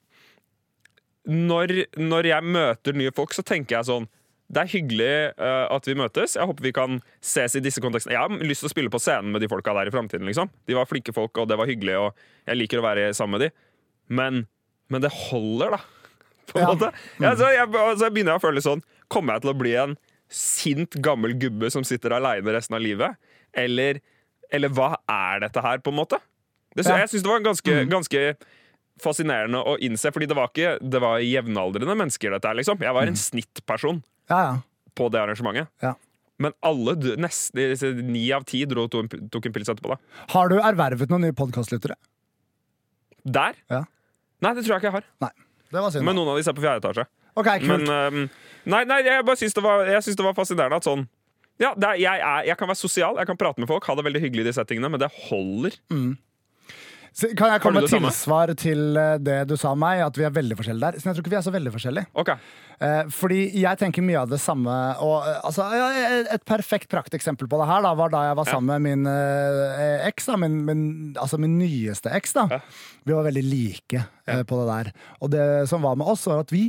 når, 1.27 1.73
når 1.97 2.29
jeg 2.29 2.43
møter 2.55 2.93
nye 2.97 3.11
folk, 3.11 3.33
så 3.35 3.43
tenker 3.43 3.77
jeg 3.79 3.89
sånn 3.89 4.07
Det 4.51 4.61
er 4.61 4.69
hyggelig 4.69 5.13
uh, 5.41 5.65
at 5.73 5.87
vi 5.89 5.95
møtes. 5.97 6.35
Jeg 6.37 6.45
håper 6.45 6.67
vi 6.67 6.71
kan 6.75 6.99
ses 7.25 7.55
i 7.57 7.61
disse 7.65 7.81
kontekstene. 7.81 8.13
Jeg 8.13 8.21
har 8.21 8.45
lyst 8.45 8.61
til 8.61 8.69
å 8.69 8.73
spille 8.75 8.91
på 8.93 8.99
scenen 9.01 9.31
med 9.33 9.41
de 9.41 9.49
folka 9.49 9.73
der 9.73 9.89
i 9.89 9.93
framtiden. 9.93 10.27
Liksom. 10.29 10.51
De 10.69 10.77
var 10.77 10.85
flinke 10.89 11.13
folk, 11.15 11.33
og 11.41 11.49
det 11.49 11.57
var 11.57 11.69
hyggelig, 11.69 11.95
og 11.97 12.27
jeg 12.45 12.59
liker 12.59 12.81
å 12.81 12.85
være 12.85 13.07
sammen 13.17 13.39
med 13.39 13.47
de. 13.47 13.49
Men, 14.13 14.43
men 14.93 15.01
det 15.01 15.09
holder, 15.15 15.77
da. 15.79 15.81
På 16.51 16.59
en 16.59 16.61
Ja. 16.61 16.67
måte. 16.75 16.91
Ja, 17.17 17.31
så, 17.33 17.49
jeg, 17.49 17.71
så 17.73 18.05
jeg 18.05 18.13
begynner 18.13 18.37
å 18.37 18.41
føle 18.43 18.61
sånn 18.61 18.83
Kommer 19.09 19.33
jeg 19.33 19.41
til 19.47 19.49
å 19.49 19.57
bli 19.57 19.71
en 19.81 19.95
sint, 20.29 20.93
gammel 21.01 21.33
gubbe 21.41 21.71
som 21.73 21.83
sitter 21.85 22.13
aleine 22.13 22.53
resten 22.53 22.77
av 22.77 22.83
livet? 22.85 23.17
Eller, 23.53 23.97
eller 24.53 24.69
hva 24.73 24.91
er 25.09 25.41
dette 25.47 25.61
her, 25.65 25.81
på 25.81 25.89
en 25.93 25.97
måte? 26.03 26.19
Det. 26.75 26.85
Jeg 26.85 27.09
syns 27.09 27.23
det 27.25 27.31
var 27.31 27.41
ganske, 27.45 27.75
ganske 27.89 28.21
fascinerende 29.01 29.61
å 29.65 29.75
innse, 29.83 30.11
fordi 30.13 30.27
det 30.29 30.37
var 30.37 30.49
ikke 30.51 30.75
Det 30.83 31.01
var 31.01 31.21
jevnaldrende 31.23 31.95
mennesker, 31.97 32.33
dette 32.35 32.49
her, 32.49 32.57
liksom. 32.61 32.77
Jeg 32.83 32.93
var 32.97 33.09
en 33.09 33.17
snittperson 33.19 34.01
Ja, 34.31 34.39
ja. 34.41 34.53
på 34.97 35.09
det 35.13 35.21
arrangementet. 35.21 35.69
Ja. 35.83 35.93
Men 36.41 36.51
alle, 36.67 36.95
nesten 37.21 38.01
ni 38.11 38.25
av 38.35 38.43
ti 38.47 38.65
dro 38.67 38.87
tok 38.91 39.05
en, 39.13 39.27
tok 39.31 39.45
en 39.47 39.53
pils 39.55 39.69
etterpå. 39.71 39.93
da 39.95 40.25
Har 40.33 40.49
du 40.51 40.57
ervervet 40.59 41.11
noen 41.11 41.23
nye 41.27 41.35
podkastlyttere? 41.37 41.95
Der? 43.25 43.55
Ja. 43.71 43.83
Nei, 44.43 44.51
det 44.53 44.65
tror 44.65 44.75
jeg 44.75 44.83
ikke 44.83 44.89
jeg 44.91 44.97
har. 44.99 45.05
Nei. 45.23 45.31
Det 45.71 45.81
var 45.81 45.93
synd. 45.93 46.05
Men 46.05 46.17
noen 46.19 46.33
av 46.33 46.39
de 46.39 46.43
ser 46.45 46.55
på 46.57 46.63
fjerde 46.65 46.83
etasje. 46.83 47.05
Ok, 47.35 47.47
kult. 47.63 47.69
Men 47.71 47.87
um, 47.89 48.25
Nei, 48.65 48.81
nei 48.89 48.99
jeg 49.05 49.23
bare 49.27 49.39
syns 49.39 49.55
det, 49.55 49.63
var- 49.63 49.87
jeg 49.89 50.03
syns 50.05 50.17
det 50.19 50.25
var 50.25 50.35
fascinerende 50.37 50.77
at 50.81 50.87
sånn 50.87 51.05
ja, 51.61 51.69
er, 51.71 51.95
jeg, 52.01 52.19
er, 52.19 52.41
jeg 52.49 52.57
kan 52.59 52.67
være 52.67 52.79
sosial, 52.81 53.15
jeg 53.15 53.27
kan 53.29 53.37
prate 53.39 53.61
med 53.63 53.69
folk, 53.69 53.85
ha 53.87 53.93
det 53.95 54.03
veldig 54.03 54.21
hyggelig 54.25 54.43
i 54.43 54.47
de 54.49 54.53
settingene, 54.57 54.89
men 54.91 54.99
det 54.99 55.07
holder. 55.29 55.77
Så 55.87 55.95
Kan 57.15 57.47
jeg 57.53 57.61
komme 57.63 57.79
med 57.79 57.87
tilsvar 57.87 58.51
til 58.59 58.97
eh, 58.99 59.13
det 59.23 59.37
du 59.47 59.53
sa 59.55 59.71
om 59.71 59.79
meg? 59.79 60.01
At 60.03 60.17
vi 60.19 60.25
er 60.27 60.33
veldig 60.35 60.57
forskjellige 60.59 60.83
der. 60.83 60.99
Så 60.99 61.07
jeg 61.07 61.15
tror 61.15 61.23
ikke 61.23 61.31
vi 61.31 61.37
er 61.39 61.45
så 61.45 61.53
veldig 61.55 61.75
forskjellige. 61.77 62.11
Ok, 62.21 62.35
Eh, 62.75 63.05
fordi 63.07 63.37
jeg 63.55 63.79
tenker 63.79 64.03
mye 64.03 64.19
av 64.19 64.27
det 64.27 64.35
samme 64.43 64.73
og, 64.99 65.23
eh, 65.23 65.37
altså, 65.47 65.63
Et 66.33 66.43
perfekt 66.43 66.89
prakteksempel 66.91 67.47
på 67.47 67.55
det 67.61 67.67
her 67.69 67.85
da, 67.85 67.93
var 67.95 68.11
da 68.11 68.23
jeg 68.25 68.35
var 68.35 68.49
sammen 68.49 68.83
med 68.83 68.83
min 68.83 69.07
eks. 70.09 70.25
Da, 70.27 70.35
min, 70.35 70.57
min, 70.67 70.83
altså 71.15 71.39
min 71.39 71.55
nyeste 71.57 72.11
eks. 72.11 72.33
da. 72.35 72.59
Vi 73.07 73.15
var 73.15 73.23
veldig 73.29 73.45
like 73.47 74.03
på 74.27 74.59
det 74.59 74.67
der. 74.73 74.91
Og 75.21 75.31
det 75.31 75.69
som 75.71 75.87
var 75.87 75.95
med 75.95 76.11
oss, 76.11 76.27
var 76.27 76.43
at 76.43 76.51
vi 76.51 76.65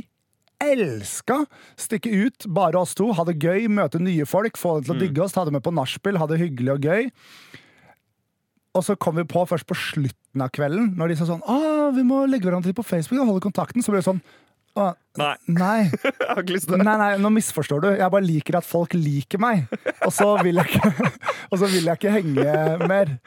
elska 0.63 1.41
stikke 1.75 2.07
ut, 2.23 2.47
bare 2.47 2.79
oss 2.79 2.95
to. 2.95 3.11
Ha 3.11 3.27
det 3.27 3.37
gøy, 3.43 3.67
møte 3.67 3.99
nye 3.99 4.25
folk, 4.25 4.57
få 4.57 4.77
dem 4.79 4.87
til 4.87 4.95
å 4.95 4.99
digge 5.03 5.23
oss, 5.25 5.35
ta 5.35 5.43
dem 5.43 5.57
med 5.59 5.65
på 5.65 5.75
nachspiel, 5.75 6.17
ha 6.21 6.27
det 6.29 6.39
hyggelig 6.39 6.77
og 6.77 6.87
gøy. 6.87 7.09
Og 8.77 8.85
så 8.85 8.95
kom 8.99 9.17
vi 9.17 9.25
på 9.25 9.41
først 9.49 9.65
på 9.67 9.77
slutten 9.77 10.43
av 10.43 10.51
kvelden, 10.53 10.91
når 10.99 11.11
de 11.11 11.17
sa 11.17 11.27
sånn 11.29 11.41
Å, 11.41 11.89
vi 11.95 12.03
må 12.05 12.23
legge 12.29 12.49
hverandre 12.49 12.75
på 12.77 12.85
Facebook 12.85 13.23
og 13.23 13.31
holde 13.31 13.45
kontakten. 13.47 13.81
Så 13.81 13.93
ble 13.93 14.03
det 14.03 14.09
sånn 14.09 14.21
«Å, 14.77 14.91
Nei, 15.17 15.33
Nei, 15.49 15.89
nei, 16.77 16.97
nei, 17.01 17.11
nå 17.21 17.31
misforstår 17.33 17.83
du. 17.83 17.89
Jeg 17.97 18.13
bare 18.13 18.25
liker 18.27 18.59
at 18.61 18.67
folk 18.67 18.93
liker 18.97 19.41
meg. 19.41 19.65
Og 20.05 20.13
så 20.13 20.33
vil 20.45 20.61
jeg 20.61 20.77
ikke, 20.77 21.11
og 21.51 21.61
så 21.61 21.69
vil 21.71 21.85
jeg 21.89 21.99
ikke 22.01 22.15
henge 22.19 22.89
mer. 22.89 23.17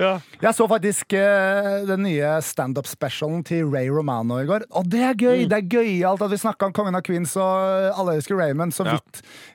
Ja. 0.00 0.14
Jeg 0.40 0.56
så 0.56 0.64
faktisk 0.64 1.12
uh, 1.12 1.82
den 1.84 2.06
nye 2.06 2.28
standup-specialen 2.40 3.42
til 3.44 3.66
Ray 3.68 3.90
Romano 3.92 4.38
i 4.40 4.46
går. 4.48 4.62
Og 4.80 4.86
det 4.88 5.02
er 5.04 5.18
gøy! 5.20 5.42
Det 5.50 5.58
er 5.58 5.66
gøyalt 5.74 6.22
at 6.24 6.32
vi 6.32 6.38
snakka 6.40 6.70
om 6.70 6.72
Kongen 6.76 6.96
av 6.96 7.02
Queens 7.04 7.34
og 7.36 7.90
Alle 8.00 8.14
elsker 8.16 8.38
Raymond 8.40 8.72
så 8.72 8.86
Ja. 8.88 8.94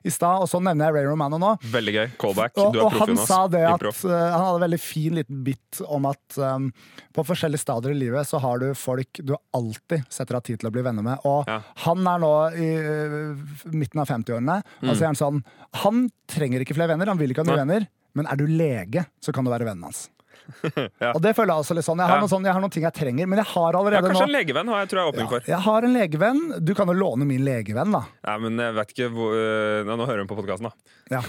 i 0.06 0.14
stad, 0.14 0.44
og 0.46 0.52
så 0.52 0.62
nevner 0.62 0.92
jeg 0.92 1.00
Ray 1.00 1.08
Romano 1.10 1.40
nå. 1.42 1.56
Veldig 1.74 1.96
gøy. 1.96 2.06
Callback. 2.22 2.54
Og, 2.62 2.78
og 2.78 2.94
han 3.00 3.18
sa 3.18 3.40
det 3.50 3.64
at 3.66 3.82
uh, 3.90 4.12
Han 4.14 4.44
hadde 4.44 4.60
en 4.60 4.66
veldig 4.68 4.82
fin 4.86 5.18
liten 5.18 5.42
bit 5.48 5.82
om 5.90 6.06
at 6.12 6.38
um, 6.38 6.70
på 7.16 7.26
forskjellige 7.26 7.64
stadier 7.66 7.96
i 7.96 8.00
livet 8.04 8.30
så 8.30 8.38
har 8.44 8.62
du 8.62 8.68
folk 8.78 9.24
du 9.26 9.34
alltid 9.56 10.06
setter 10.14 10.38
av 10.38 10.46
tid 10.46 10.62
til 10.62 10.70
å 10.70 10.74
bli 10.78 10.86
venner 10.86 11.06
med. 11.10 11.26
Og 11.26 11.50
Ja. 11.50 11.58
Han 11.86 12.08
er 12.12 12.20
nå 12.24 12.32
i 12.58 12.70
uh, 12.82 13.70
midten 13.74 14.02
av 14.04 14.10
50-årene, 14.12 14.58
Mm. 14.82 14.92
så 14.96 15.02
er 15.02 15.10
han 15.12 15.20
sånn 15.20 15.40
Han 15.84 16.06
trenger 16.32 16.62
ikke 16.66 16.76
flere 16.78 16.92
venner, 16.94 17.08
han 17.12 17.18
vil 17.22 17.32
ikke 17.34 17.44
ha 17.46 17.50
nye 17.52 17.58
ja. 17.58 17.64
Venner, 17.66 17.88
men 18.16 18.28
er 18.32 18.38
du 18.40 18.46
lege, 18.48 19.06
så 19.22 19.34
kan 19.36 19.44
du 19.48 19.52
være 19.54 19.66
vennen 19.70 19.88
hans. 19.90 20.10
Ja. 21.02 21.10
Og 21.16 21.22
det 21.24 21.32
føler 21.36 21.56
jeg 21.56 21.64
også 21.64 21.76
litt 21.78 21.86
sånn. 21.88 21.98
Jeg 22.04 22.08
har, 22.12 22.20
Ja. 22.22 22.28
sånn, 22.30 22.44
jeg 22.46 22.54
har 22.54 22.62
noen 22.62 22.72
ting 22.74 22.84
jeg 22.86 22.94
trenger, 22.94 23.26
men 23.28 23.40
jeg 23.42 23.48
har 23.50 23.72
Ja, 23.74 23.80
allerede 23.80 24.10
kanskje 24.12 24.28
en 24.28 24.34
legevenn 24.36 24.70
har 24.70 24.84
jeg 24.84 24.90
tror 24.92 25.00
jeg 25.00 25.06
er 25.08 25.12
åpning 25.16 25.30
for. 25.32 25.48
jeg 25.50 25.62
har 25.66 25.88
en 25.88 25.96
legevenn. 25.96 26.42
Du 26.64 26.74
kan 26.78 26.88
jo 26.92 26.94
låne 26.94 27.26
min 27.26 27.42
legevenn, 27.48 27.92
da. 27.96 28.04
Ja, 28.28 28.38
men 28.44 28.58
jeg 28.62 28.76
vet 28.78 28.94
ikke 28.94 29.10
hvor 29.16 29.34
øh, 29.34 29.86
Nå 29.90 30.06
hører 30.06 30.22
hun 30.22 30.30
på 30.30 30.38
podkasten, 30.38 30.70
da. 30.70 30.74
Ja. 31.18 31.24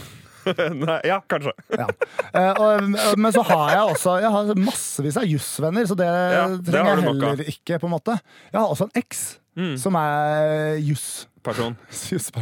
Nei, 0.87 0.99
ja, 1.09 1.17
kanskje. 1.27 1.55
Ja. 1.75 1.87
Eh, 2.31 2.53
og, 2.61 3.17
men 3.19 3.33
så 3.35 3.43
har 3.49 3.73
jeg 3.73 3.95
også 3.97 4.13
Jeg 4.23 4.31
har 4.37 4.53
massevis 4.61 5.17
av 5.19 5.25
jussvenner, 5.27 5.89
så 5.91 5.97
det 5.99 6.07
Ja, 6.07 6.45
trenger 6.47 6.63
det 6.63 6.77
jeg 6.77 7.09
heller 7.09 7.43
ikke. 7.57 7.81
på 7.83 7.89
en 7.89 7.95
måte 7.97 8.15
Jeg 8.53 8.61
har 8.61 8.69
også 8.69 8.87
en 8.87 8.95
eks 9.01 9.25
som 9.81 9.97
er 10.01 10.77
Jussperson. 10.89 11.77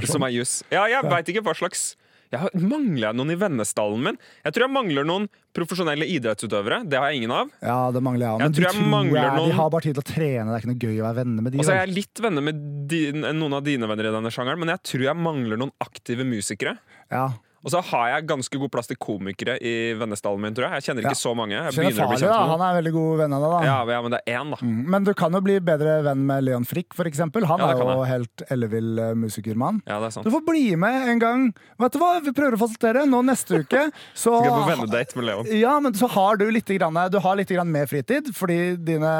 Som 0.08 0.24
er 0.26 0.32
juss. 0.34 0.62
Ja, 0.72 0.86
jeg 0.90 1.04
veit 1.10 1.28
ikke 1.34 1.42
hva 1.46 1.54
slags 1.56 1.94
jeg 2.32 2.40
har, 2.40 2.50
Mangler 2.58 3.12
jeg 3.12 3.14
noen 3.14 3.30
i 3.30 3.36
vennestallen 3.38 4.00
min? 4.02 4.16
Jeg 4.42 4.54
tror 4.56 4.64
jeg 4.64 4.72
mangler 4.74 5.04
noen 5.06 5.28
profesjonelle 5.54 6.06
idrettsutøvere. 6.16 6.80
Det 6.90 6.98
har 6.98 7.12
jeg 7.12 7.20
ingen 7.20 7.30
av. 7.36 7.52
Ja, 7.62 7.76
det 7.94 8.00
mangler 8.02 8.24
jeg. 8.26 8.40
Jeg 8.42 8.54
tror 8.56 8.64
jeg 8.66 8.74
tror 8.74 8.88
mangler 8.90 9.20
jeg, 9.20 9.34
noen- 9.36 9.52
de 9.52 9.58
har 9.60 9.68
bare 9.70 9.84
tid 9.86 9.94
til 9.94 10.02
å 10.02 10.08
trene. 10.08 10.46
Det 10.48 10.56
er 10.56 10.64
ikke 10.64 10.72
noe 10.72 10.82
gøy 10.82 10.96
å 10.98 11.04
være 11.06 11.18
venner 11.20 11.42
med 11.46 11.52
de. 11.54 11.60
Og 11.62 11.68
så 11.68 11.74
er 11.76 11.80
jeg 11.84 11.94
litt 12.00 12.22
venner 12.24 12.42
med 12.48 12.64
din, 12.90 13.20
noen 13.38 13.54
av 13.54 13.62
dine 13.68 13.86
venner 13.86 14.08
i 14.10 14.14
denne 14.16 14.32
sjangeren, 14.34 14.58
men 14.64 14.72
jeg 14.74 14.82
tror 14.90 15.04
jeg 15.06 15.20
mangler 15.28 15.60
noen 15.62 15.74
aktive 15.84 16.26
musikere. 16.26 16.74
ja. 17.12 17.28
Og 17.64 17.70
så 17.72 17.80
har 17.90 18.08
jeg 18.12 18.26
ganske 18.28 18.58
god 18.60 18.70
plass 18.74 18.86
til 18.90 18.96
komikere 19.00 19.54
i 19.64 19.94
vennestallen 19.96 20.40
min, 20.44 20.52
tror 20.56 20.66
jeg. 20.68 20.82
Jeg 20.82 20.84
kjenner 20.88 21.06
ikke 21.06 21.14
Ja. 21.16 21.20
så 21.24 21.32
mange. 21.34 21.54
Jeg 21.56 21.72
Kjenner 21.72 22.10
kjent 22.14 22.20
da. 22.28 22.40
Han 22.50 22.60
er 22.60 22.74
veldig 22.82 22.92
god 22.92 23.18
venn 23.22 23.32
av 23.32 23.40
deg. 23.44 23.50
da 23.54 23.60
Ja, 23.64 23.76
ja, 23.94 24.02
men 24.04 24.10
det 24.12 24.20
er 24.26 24.34
én, 24.38 24.50
da. 24.52 24.56
Mm, 24.60 24.84
Men 24.94 25.04
du 25.04 25.14
kan 25.14 25.32
jo 25.32 25.40
bli 25.40 25.58
bedre 25.60 26.02
venn 26.04 26.26
med 26.26 26.44
Leon 26.44 26.64
Frick, 26.68 26.92
for 26.94 27.04
eksempel. 27.08 27.44
Han 27.48 27.58
Ja, 27.58 27.70
er 27.72 27.78
jo 27.78 28.04
jeg. 28.04 28.10
helt 28.12 28.42
ellevill 28.50 28.98
eh, 28.98 29.14
musikermann. 29.14 29.80
Ja, 29.88 29.98
det 30.00 30.06
er 30.06 30.10
sant. 30.18 30.24
Du 30.28 30.30
får 30.30 30.44
bli 30.44 30.76
med 30.76 31.08
en 31.08 31.18
gang. 31.18 31.54
Vet 31.80 31.92
du 31.92 31.98
hva, 31.98 32.20
Vi 32.22 32.32
prøver 32.32 32.54
å 32.54 32.60
fasiltere. 32.60 33.06
Nå 33.08 33.22
neste 33.24 33.60
uke 33.64 33.90
så 34.14 34.36
Skal 34.36 34.44
jeg 34.44 34.52
på 34.52 34.68
vennedate 34.68 35.16
med 35.16 35.24
Leon? 35.24 35.46
Ja, 35.58 35.78
men 35.80 35.92
så 35.94 36.08
har 36.10 36.36
du 36.36 36.50
litt, 36.50 36.66
grann, 36.68 36.94
du 37.10 37.18
har 37.18 37.36
litt 37.36 37.48
grann 37.48 37.70
mer 37.72 37.86
fritid, 37.86 38.28
fordi 38.34 38.76
dine, 38.76 39.12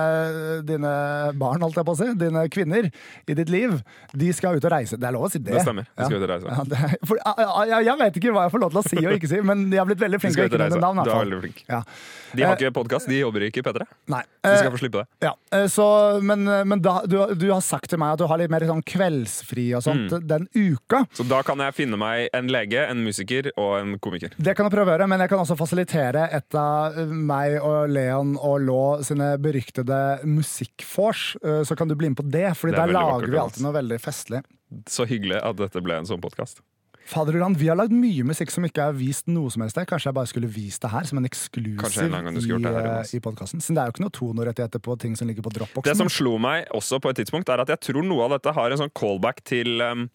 dine 0.66 1.33
barn, 1.38 1.61
holdt 1.64 1.76
jeg 1.80 1.87
på 1.88 1.94
å 1.94 1.98
si, 1.98 2.11
dine 2.18 2.44
kvinner 2.52 2.90
i 3.28 3.35
ditt 3.35 3.48
liv, 3.48 3.80
de 4.14 4.33
skal 4.37 4.57
ut 4.59 4.64
og 4.64 4.70
reise. 4.74 4.96
Det 5.00 5.09
er 5.09 5.12
lov 5.16 5.26
å 5.28 5.30
si 5.33 5.38
det. 5.38 5.54
Det 5.57 5.62
stemmer. 5.64 5.88
De 5.96 6.04
skal 6.04 6.18
ut 6.20 6.26
og 6.26 6.33
reise. 6.35 6.46
Er, 6.74 6.96
for, 7.07 7.16
jeg, 7.24 7.85
jeg 7.88 7.98
vet 8.04 8.18
ikke 8.20 8.34
hva 8.35 8.44
jeg 8.49 8.53
får 8.55 8.62
lov 8.64 8.75
til 8.75 8.81
å 8.81 8.85
si 8.88 8.99
og 9.07 9.14
ikke 9.16 9.31
si, 9.31 9.40
men 9.47 9.64
jeg 9.73 9.81
har 9.81 9.88
blitt 9.88 10.03
veldig 10.05 10.18
De 10.20 10.23
flink 10.27 10.35
til 10.37 10.44
å 10.44 10.51
ikke 10.51 10.62
nevne 10.64 10.81
navn. 10.83 11.03
Du 11.07 11.11
er 11.14 11.23
veldig 11.25 11.40
flink. 11.44 11.64
Ja. 11.70 11.81
De 12.35 12.42
har 12.42 12.57
ikke 12.59 12.73
podkast, 12.75 13.07
de 13.07 13.20
jobber 13.20 13.44
ikke 13.47 13.62
i 13.62 13.64
P3. 13.68 13.85
Nei. 14.11 14.23
De 14.42 14.55
skal 14.59 14.66
Eh, 14.66 14.73
få 14.75 14.81
slippe 14.83 15.03
det. 15.05 15.07
Ja, 15.29 15.33
eh, 15.55 15.66
så, 15.70 15.85
men, 16.20 16.42
men 16.66 16.81
da, 16.83 16.97
du, 17.07 17.14
du 17.38 17.47
har 17.53 17.61
sagt 17.62 17.88
til 17.92 17.99
meg 18.03 18.16
at 18.16 18.18
du 18.18 18.27
har 18.27 18.40
litt 18.42 18.51
mer 18.51 18.66
sånn 18.66 18.83
kveldsfri 18.83 19.68
og 19.79 19.85
sånt 19.87 20.11
Mm. 20.11 20.27
den 20.27 20.49
uka. 20.59 21.05
Så 21.14 21.23
da 21.31 21.38
kan 21.47 21.59
jeg 21.62 21.73
finne 21.77 21.97
meg 21.97 22.27
en 22.35 22.49
lege, 22.51 22.83
en 22.90 23.05
musiker 23.07 23.53
og 23.57 23.77
en 23.79 23.94
komiker. 24.03 24.35
Det 24.37 24.57
kan 24.59 24.66
du 24.66 24.75
prøve 24.75 24.90
å 24.90 24.97
gjøre, 24.97 25.07
men 25.09 25.23
jeg 25.23 25.31
kan 25.31 25.38
også 25.44 25.57
fasilitere 25.57 26.27
et 26.35 26.55
av 26.59 26.99
meg 27.09 27.61
og 27.62 27.88
Leon 27.94 28.35
og 28.37 28.59
Lå 28.66 28.81
sine 29.07 29.37
beryktede 29.38 30.01
musikkvors. 30.27 31.37
eh, 31.44 31.62
Så 31.64 31.77
kan 31.77 31.88
du 31.88 31.94
bli 31.94 32.09
med 32.11 32.16
på 32.18 32.27
det, 32.29 32.44
er 32.51 32.73
der 32.75 32.87
lager 32.92 33.31
vi 33.31 33.38
alltid 33.38 33.62
noe 33.62 33.73
veldig 33.79 34.01
festlig. 34.03 34.42
Så 34.90 35.07
hyggelig 35.07 35.38
at 35.42 35.57
dette 35.57 35.81
ble 35.85 35.94
en 36.01 36.07
sånn 36.09 36.20
podkast. 36.20 36.61
Faderullan, 37.04 37.52
vi 37.60 37.68
har 37.68 37.76
lagd 37.76 37.92
mye 37.92 38.24
musikk 38.24 38.52
som 38.52 38.64
ikke 38.64 38.86
er 38.88 38.94
vist 38.96 39.26
noe 39.28 39.50
som 39.52 39.60
helst. 39.64 39.76
Kanskje 39.76 40.08
jeg 40.08 40.16
bare 40.16 40.30
skulle 40.30 40.48
vist 40.48 40.80
det 40.80 40.88
her 40.88 41.04
som 41.04 41.18
en 41.20 41.24
en 41.24 41.28
eksklusiv 41.28 42.14
her, 42.14 42.30
i, 42.32 42.52
eh, 42.70 43.12
i 43.18 43.20
podkasten. 43.20 43.60
Siden 43.60 43.76
det 43.76 43.82
er 43.82 43.90
jo 43.90 43.94
ikke 43.94 44.04
noe 44.06 44.14
tonorettigheter 44.16 44.80
på 44.80 44.96
ting 44.98 45.16
som 45.16 45.28
ligger 45.28 45.44
på 45.44 45.84
Det 45.84 45.96
som 45.96 46.08
slo 46.08 46.38
meg 46.38 46.66
også 46.72 47.00
på 47.00 47.12
et 47.12 47.20
tidspunkt, 47.20 47.48
er 47.52 47.60
at 47.60 47.68
jeg 47.68 47.80
tror 47.80 48.04
noe 48.04 48.24
av 48.24 48.38
dette 48.38 48.54
har 48.56 48.70
en 48.70 48.78
sånn 48.78 48.94
callback 48.96 49.44
til, 49.44 49.82
um, 49.82 50.08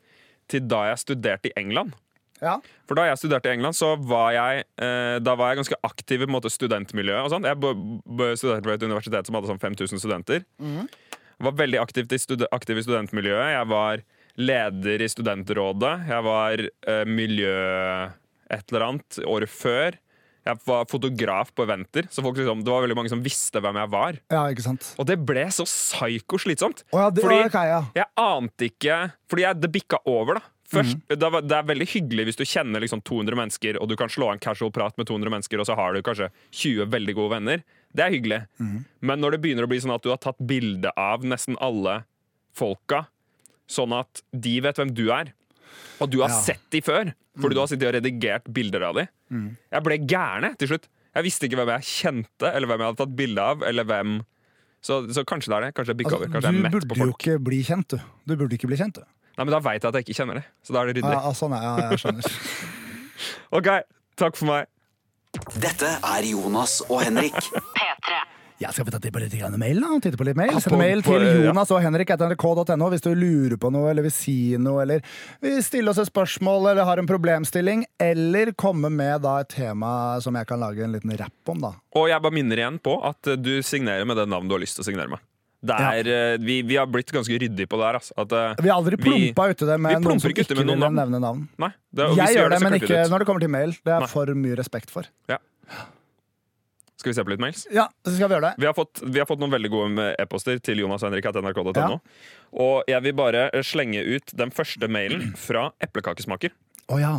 til 0.49 0.65
da 0.65 0.89
jeg 0.89 1.05
studerte 1.05 1.51
i 1.51 1.53
England. 1.55 1.93
ja. 2.41 2.59
For 2.87 2.95
da 2.95 3.05
jeg 3.05 3.19
studerte 3.19 3.45
i 3.45 3.53
England, 3.53 3.75
så 3.75 3.93
var 4.01 4.31
jeg, 4.31 4.65
eh, 4.81 5.19
da 5.19 5.35
var 5.35 5.53
jeg 5.53 5.61
ganske 5.61 5.77
aktiv 5.83 6.21
i 6.21 6.23
en 6.23 6.33
måte, 6.33 6.49
studentmiljøet. 6.49 7.21
og 7.21 7.29
sånn. 7.29 7.45
Jeg 7.45 8.39
studerte 8.39 8.63
på 8.63 8.73
et 8.73 8.81
universitet 8.81 9.27
som 9.27 9.35
hadde 9.35 9.45
sånn 9.45 9.59
5000 9.59 9.99
studenter. 9.99 10.43
Var 11.39 11.51
veldig 11.51 11.79
aktiv 11.79 12.07
i, 12.11 12.17
stud 12.17 12.47
aktiv 12.51 12.77
i 12.77 12.81
studentmiljøet. 12.81 13.53
Jeg 13.53 13.67
var 13.67 14.01
leder 14.39 15.03
i 15.03 15.09
studentrådet. 15.11 15.95
Jeg 16.09 16.25
var 16.25 16.63
eh, 16.63 17.05
miljø 17.07 17.55
et 18.49 18.71
eller 18.71 18.85
annet 18.87 19.19
året 19.27 19.51
før. 19.51 19.97
Jeg 20.47 20.61
var 20.65 20.85
fotograf 20.89 21.51
på 21.53 21.65
eventer, 21.67 22.07
så 22.09 22.23
folk 22.25 22.39
liksom, 22.39 22.63
det 22.65 22.71
var 22.71 22.85
veldig 22.85 22.95
mange 22.97 23.11
som 23.11 23.21
visste 23.21 23.61
hvem 23.61 23.77
jeg 23.81 23.91
var. 23.91 24.21
ja, 24.31 24.45
ikke 24.49 24.65
sant. 24.65 24.93
Og 24.97 25.05
det 25.09 25.19
ble 25.21 25.43
så 25.53 25.65
psyko 25.67 26.39
slitsomt. 26.41 26.85
Oh, 26.93 27.03
ja, 27.03 27.09
det, 27.11 27.25
Fordi- 27.25 27.43
okay, 27.45 27.67
ja. 27.69 27.81
Jeg 27.95 28.07
ante 28.17 28.71
ikke 28.71 29.01
Fordi 29.29 29.45
jeg, 29.45 29.59
det 29.61 29.71
bikka 29.75 29.99
over, 30.09 30.39
da. 30.39 30.41
Først, 30.69 30.99
mm. 31.01 31.17
det, 31.17 31.29
det 31.49 31.55
er 31.57 31.65
veldig 31.65 31.85
hyggelig 31.89 32.23
hvis 32.27 32.37
du 32.37 32.45
kjenner 32.45 32.81
liksom 32.83 33.01
200 33.01 33.37
mennesker, 33.37 33.77
og 33.81 33.89
du 33.89 33.95
kan 33.97 34.09
slå 34.09 34.29
en 34.31 34.41
casual 34.41 34.71
prat 34.71 34.95
med 35.01 35.07
200 35.09 35.33
mennesker, 35.33 35.61
og 35.61 35.65
så 35.65 35.75
har 35.77 35.93
du 35.93 36.03
kanskje 36.05 36.29
20 36.53 36.91
veldig 36.93 37.15
gode 37.17 37.33
venner. 37.33 37.63
Det 37.89 38.05
er 38.05 38.13
hyggelig. 38.13 38.43
Mm. 38.61 38.85
Men 39.01 39.21
når 39.23 39.35
det 39.35 39.41
begynner 39.41 39.65
å 39.65 39.71
bli 39.71 39.81
sånn 39.81 39.95
at 39.95 40.05
du 40.05 40.11
har 40.13 40.21
tatt 40.21 40.37
bilde 40.37 40.93
av 40.93 41.25
nesten 41.25 41.57
alle 41.57 42.03
folka, 42.53 43.07
sånn 43.69 43.93
at 43.99 44.21
de 44.33 44.55
vet 44.65 44.79
hvem 44.81 44.93
du 44.97 45.05
er, 45.13 45.31
og 46.01 46.09
du 46.09 46.19
har 46.23 46.29
Ja. 46.33 46.39
sett 46.41 46.63
de 46.73 46.81
før, 46.81 47.13
fordi 47.39 47.53
du 47.55 47.59
har 47.61 47.67
sittet 47.71 47.87
og 47.87 47.95
redigert 47.99 48.47
bilder 48.51 48.83
av 48.89 48.95
de. 48.99 49.07
Mm. 49.31 49.49
Jeg 49.71 49.83
ble 49.85 49.97
gæren 50.09 50.57
til 50.57 50.67
slutt. 50.73 50.87
Jeg 51.15 51.23
visste 51.25 51.45
ikke 51.49 51.57
hvem 51.61 51.71
jeg 51.77 51.87
kjente, 51.89 52.49
eller 52.53 52.67
hvem 52.69 52.79
jeg 52.83 52.87
hadde 52.91 53.01
tatt 53.03 53.15
bilde 53.15 53.39
av, 53.41 53.63
eller 53.63 53.83
hvem 53.89 54.19
så, 54.81 55.01
så 55.11 55.23
kanskje 55.27 55.49
det 55.51 55.55
er 55.57 55.61
det. 55.67 55.73
Kanskje 55.75 55.93
det 55.97 56.05
er 56.05 56.09
Altså, 56.09 56.17
over. 56.17 56.27
Kanskje 56.33 56.49
jeg 56.49 56.55
er 56.55 56.57
du 56.57 56.63
mett 56.63 56.71
på 56.71 56.87
burde 56.87 57.07
jo 57.09 57.15
ikke 57.17 57.37
bli 57.43 57.59
kjent, 57.67 57.87
du. 57.89 57.97
Du 58.25 58.35
burde 58.39 58.55
ikke 58.55 58.67
bli 58.71 58.77
kjent, 58.79 58.95
du. 58.95 59.01
Nei, 59.37 59.45
men 59.45 59.51
Da 59.51 59.59
veit 59.59 59.81
jeg 59.83 59.89
at 59.89 59.95
jeg 59.99 60.05
ikke 60.07 60.17
kjenner 60.19 60.39
det. 60.39 60.45
Så 60.63 60.73
da 60.73 60.81
er 60.81 60.91
det 60.93 60.97
ryddig. 61.03 61.11
ja, 61.15 61.31
sånn 61.35 61.53
er, 61.57 61.61
ja, 61.63 61.89
jeg 61.91 61.99
skjønner. 62.03 62.23
Ok, 63.59 63.67
takk 64.15 64.37
for 64.39 64.45
meg. 64.47 64.67
Dette 65.59 65.89
er 66.03 66.23
Jonas 66.25 66.79
og 66.89 67.01
Henrik. 67.03 67.35
P3. 68.59 68.63
Ja, 68.63 68.71
skal 68.75 68.85
vi 68.85 68.91
ta 68.91 68.99
titte 68.99 69.13
på 69.15 69.21
litt 69.23 69.57
mail, 69.57 69.79
da? 69.79 69.99
Titte 70.03 70.17
på 70.19 70.25
litt 70.27 70.35
mail? 70.35 70.51
Ja, 70.51 70.59
Send 70.59 70.77
mail 70.77 71.01
til. 71.05 71.25
Jonas 71.45 71.71
og 71.71 71.81
Henrik 71.83 72.09
etter 72.11 72.27
nrk.no 72.33 72.89
hvis 72.91 73.05
du 73.05 73.13
lurer 73.15 73.55
på 73.57 73.71
noe, 73.71 73.89
eller 73.91 74.03
vil 74.03 74.11
si 74.11 74.57
noe, 74.59 74.83
eller 74.83 75.01
vil 75.41 75.61
stille 75.63 75.89
oss 75.93 76.01
et 76.03 76.09
spørsmål, 76.11 76.71
eller 76.73 76.87
har 76.87 76.99
en 76.99 77.07
problemstilling, 77.09 77.85
eller 77.99 78.51
komme 78.59 78.91
med 78.91 79.23
da 79.23 79.39
et 79.45 79.49
tema 79.55 80.19
som 80.23 80.35
jeg 80.35 80.49
kan 80.49 80.59
lage 80.59 80.83
en 80.83 80.91
liten 80.95 81.15
rapp 81.19 81.53
om, 81.53 81.63
da. 81.69 81.73
Og 81.95 82.09
jeg 82.11 82.21
bare 82.21 82.35
minner 82.35 82.59
igjen 82.59 82.79
på 82.83 82.99
at 83.07 83.31
du 83.39 83.59
signerer 83.63 84.07
med 84.07 84.19
det 84.19 84.27
navnet 84.29 84.51
du 84.51 84.57
har 84.57 84.63
lyst 84.65 84.79
til 84.79 84.83
å 84.83 84.89
signere 84.91 85.15
med. 85.15 85.23
Det 85.59 85.75
er, 85.75 86.07
eh, 86.07 86.37
vi, 86.39 86.61
vi 86.63 86.77
har 86.79 86.87
blitt 86.87 87.09
ganske 87.11 87.35
ryddige 87.35 87.67
på 87.67 87.75
det 87.79 87.83
her. 87.83 87.97
Altså. 87.99 88.13
At, 88.15 88.31
eh, 88.31 88.63
Vi 88.63 88.69
har 88.71 88.77
aldri 88.79 88.95
plumpa 88.95 89.49
uti 89.51 89.67
det 89.67 89.75
med 89.79 89.99
noen 90.05 90.21
som 90.23 90.31
ikke 90.31 90.45
ikke 90.45 90.55
vil 90.61 90.69
nevne 90.79 91.19
navn. 91.19 91.49
nei, 91.59 91.71
det, 91.91 92.07
Jeg 92.15 92.37
gjør 92.37 92.53
det, 92.53 92.59
men 92.63 92.77
ikke 92.79 93.01
når 93.11 93.23
det 93.23 93.27
kommer 93.27 93.43
til 93.43 93.51
mail. 93.51 93.75
Det 93.83 93.91
er 93.91 94.05
Nei. 94.05 94.11
for 94.11 94.31
mye 94.39 94.55
respekt 94.59 94.91
for. 94.93 95.07
Skal 96.99 97.13
vi 97.13 97.15
se 97.15 97.23
på 97.23 97.31
litt 97.31 97.39
mails? 97.39 97.63
Ja, 97.71 97.85
så 98.03 98.11
skal 98.11 98.27
vi 98.27 98.35
gjøre 98.35 98.49
det. 98.49 98.59
Vi 98.59 98.67
har 98.67 98.75
fått, 98.75 98.99
vi 98.99 99.21
har 99.21 99.27
fått 99.29 99.39
noen 99.39 99.53
veldig 99.53 99.69
gode 99.71 100.07
e-poster 100.19 100.59
til 100.59 100.81
Jonas 100.81 101.05
og 101.05 101.07
Henrik 101.07 101.29
at 101.29 101.39
nrk.no. 101.39 101.71
Ja. 101.71 101.99
Og 102.59 102.89
jeg 102.91 103.05
vil 103.05 103.15
bare 103.15 103.45
eh, 103.55 103.63
slenge 103.63 104.03
ut 104.03 104.33
den 104.35 104.51
første 104.51 104.89
mailen 104.91 105.31
fra 105.39 105.69
Eplekakesmaker. 105.85 106.51
Oh, 106.91 106.99
ja. 106.99 107.13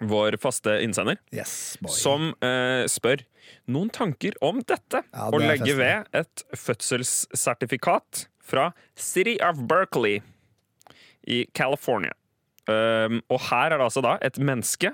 Vår 0.00 0.38
faste 0.40 0.78
innsender. 0.84 1.20
Yes, 1.32 1.76
som 1.92 2.30
eh, 2.44 2.88
spør 2.88 3.26
noen 3.68 3.92
tanker 3.92 4.36
om 4.44 4.62
dette. 4.64 5.02
Ja, 5.12 5.28
det 5.28 5.38
å 5.38 5.44
legge 5.44 5.68
festen. 5.68 5.82
ved 5.82 6.20
et 6.22 6.44
fødselssertifikat 6.64 8.26
fra 8.46 8.70
City 8.96 9.36
of 9.44 9.60
Berkeley 9.68 10.22
i 11.26 11.44
California. 11.52 12.16
Um, 12.66 13.20
og 13.30 13.44
her 13.50 13.70
er 13.70 13.78
det 13.78 13.84
altså 13.86 14.02
da 14.02 14.16
et 14.24 14.40
menneske 14.42 14.90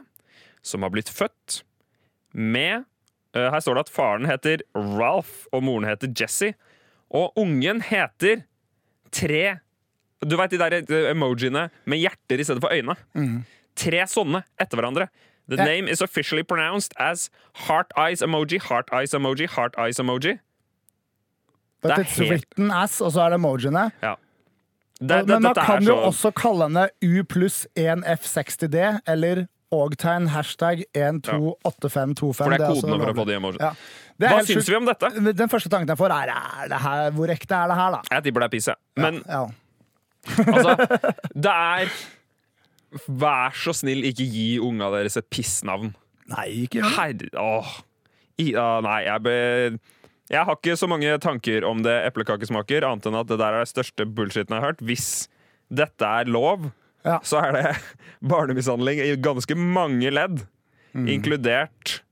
som 0.63 0.85
har 0.85 0.93
blitt 0.93 1.11
født 1.11 1.63
med 2.33 2.83
eh, 2.83 2.92
Her 3.35 3.61
står 3.65 3.79
det 3.79 3.87
at 3.87 3.93
faren 3.93 4.27
heter 4.29 4.63
Ralph, 4.77 5.47
og 5.53 5.63
moren 5.65 5.87
heter 5.89 6.11
Jessie. 6.21 6.55
Og 7.13 7.33
ungen 7.37 7.81
heter 7.85 8.45
tre 9.13 9.59
Du 10.25 10.37
veit 10.39 10.53
de 10.53 10.59
der 10.61 10.77
eh, 10.81 11.11
emojiene 11.11 11.67
med 11.85 11.99
hjerter 11.99 12.41
i 12.41 12.45
stedet 12.47 12.63
for 12.63 12.73
øyne? 12.73 12.95
Tre 13.77 14.05
sånne 14.07 14.45
etter 14.61 14.79
hverandre. 14.79 15.09
The 15.49 15.57
yeah. 15.59 15.67
name 15.67 15.89
is 15.91 16.01
officially 16.01 16.45
pronounced 16.45 16.95
as 16.97 17.29
heart 17.67 17.91
eyes 17.99 18.23
emoji, 18.23 18.61
heart 18.63 18.89
eyes 18.93 19.13
emoji, 19.13 19.49
heart 19.51 19.75
eyes 19.79 19.99
emoji. 19.99 20.39
But 21.83 21.97
det 21.97 21.99
er 21.99 22.05
it's 22.05 22.19
helt- 22.19 22.31
written 22.31 22.71
as, 22.71 23.01
og 23.01 23.13
så 23.13 23.25
er 23.25 23.31
det 23.35 23.41
emojiene. 23.41 23.91
Ja. 24.03 24.15
Det, 25.01 25.09
Men 25.09 25.27
det, 25.27 25.43
man 25.43 25.55
kan 25.55 25.83
jo 25.83 25.97
så 25.97 26.05
også 26.13 26.31
kalle 26.39 26.69
henne 26.69 26.85
U 27.03 27.25
pluss 27.27 27.67
1F60D, 27.75 29.01
eller 29.07 29.47
og-tegn 29.73 30.29
hashtag 30.33 30.85
128525. 30.93 32.39
For 32.39 32.53
det 32.53 32.61
er 32.61 32.75
kodene 32.77 32.99
for 33.03 33.13
å 33.13 33.17
få. 33.19 33.53
Ja. 33.59 33.73
Det 34.21 34.29
er 34.29 34.37
Hva 34.37 34.47
syns 34.47 34.69
vi 34.71 34.79
om 34.79 34.89
dette? 34.89 35.11
Den 35.33 35.51
første 35.51 35.73
tanken 35.73 35.93
jeg 35.93 36.01
får, 36.01 36.15
er, 36.15 36.33
er 36.33 36.73
det 36.73 36.81
her, 36.85 37.05
hvor 37.17 37.33
ekte 37.33 37.59
er 37.59 37.73
det 37.73 37.79
her, 37.79 37.97
da? 37.97 38.03
Jeg 38.13 38.27
tipper 38.27 38.45
det 38.45 38.49
er 38.49 38.55
piss, 38.55 38.69
jeg. 38.71 38.83
Men 39.03 39.23
ja. 39.25 39.45
altså, 40.47 40.77
det 41.47 41.55
er 41.55 41.95
Vær 43.09 43.55
så 43.57 43.73
snill, 43.73 44.05
ikke 44.05 44.27
gi 44.29 44.49
unga 44.61 44.91
deres 44.93 45.17
et 45.17 45.25
pissnavn. 45.33 45.95
Nei, 46.29 46.47
ikke 46.67 46.83
gjør. 46.83 46.91
Herre 46.99 47.31
Åh. 47.41 47.71
I, 48.43 48.51
uh, 48.53 48.79
nei, 48.85 48.99
jeg 49.07 49.25
be... 49.25 49.37
Jeg 50.33 50.49
har 50.49 50.57
ikke 50.57 50.77
så 50.77 50.89
mange 50.89 51.13
tanker 51.21 51.65
om 51.69 51.81
det 51.85 51.95
eplekakesmaker, 52.11 52.85
annet 52.89 53.09
enn 53.09 53.17
at 53.19 53.29
det 53.29 53.37
der 53.41 53.57
er 53.57 53.65
det 53.65 53.73
største 53.73 54.07
bullshiten 54.09 54.55
jeg 54.55 54.63
har 54.63 54.71
hørt. 54.71 54.85
Hvis 54.85 55.09
dette 55.73 56.09
er 56.21 56.29
lov, 56.31 56.69
Ja. 57.05 57.19
så 57.27 57.41
er 57.43 57.53
det 57.57 57.77
barnemishandling 58.33 59.01
i 59.03 59.13
ganske 59.17 59.57
mange 59.59 60.11
ledd, 60.15 60.45
Mm. 60.93 61.07
inkludert 61.09 62.03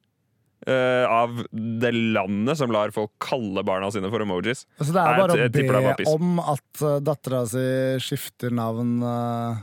uh, 0.66 1.04
av 1.12 1.42
det 1.52 1.90
landet 1.92 2.56
som 2.56 2.70
lar 2.72 2.88
folk 2.96 3.10
kalle 3.20 3.60
barna 3.62 3.90
sine 3.92 4.08
for 4.08 4.24
emojis. 4.24 4.62
Altså, 4.80 4.94
det 4.96 5.02
er 5.02 5.18
bare 5.18 5.34
jeg- 5.36 5.52
jeg 5.52 5.68
å 5.68 5.82
det 5.98 6.06
be 6.06 6.06
om 6.14 6.38
at 6.40 6.80
uh, 6.82 6.94
dattera 7.04 7.42
si 7.46 7.64
skifter 8.00 8.50
navn 8.56 9.02
uh, 9.04 9.60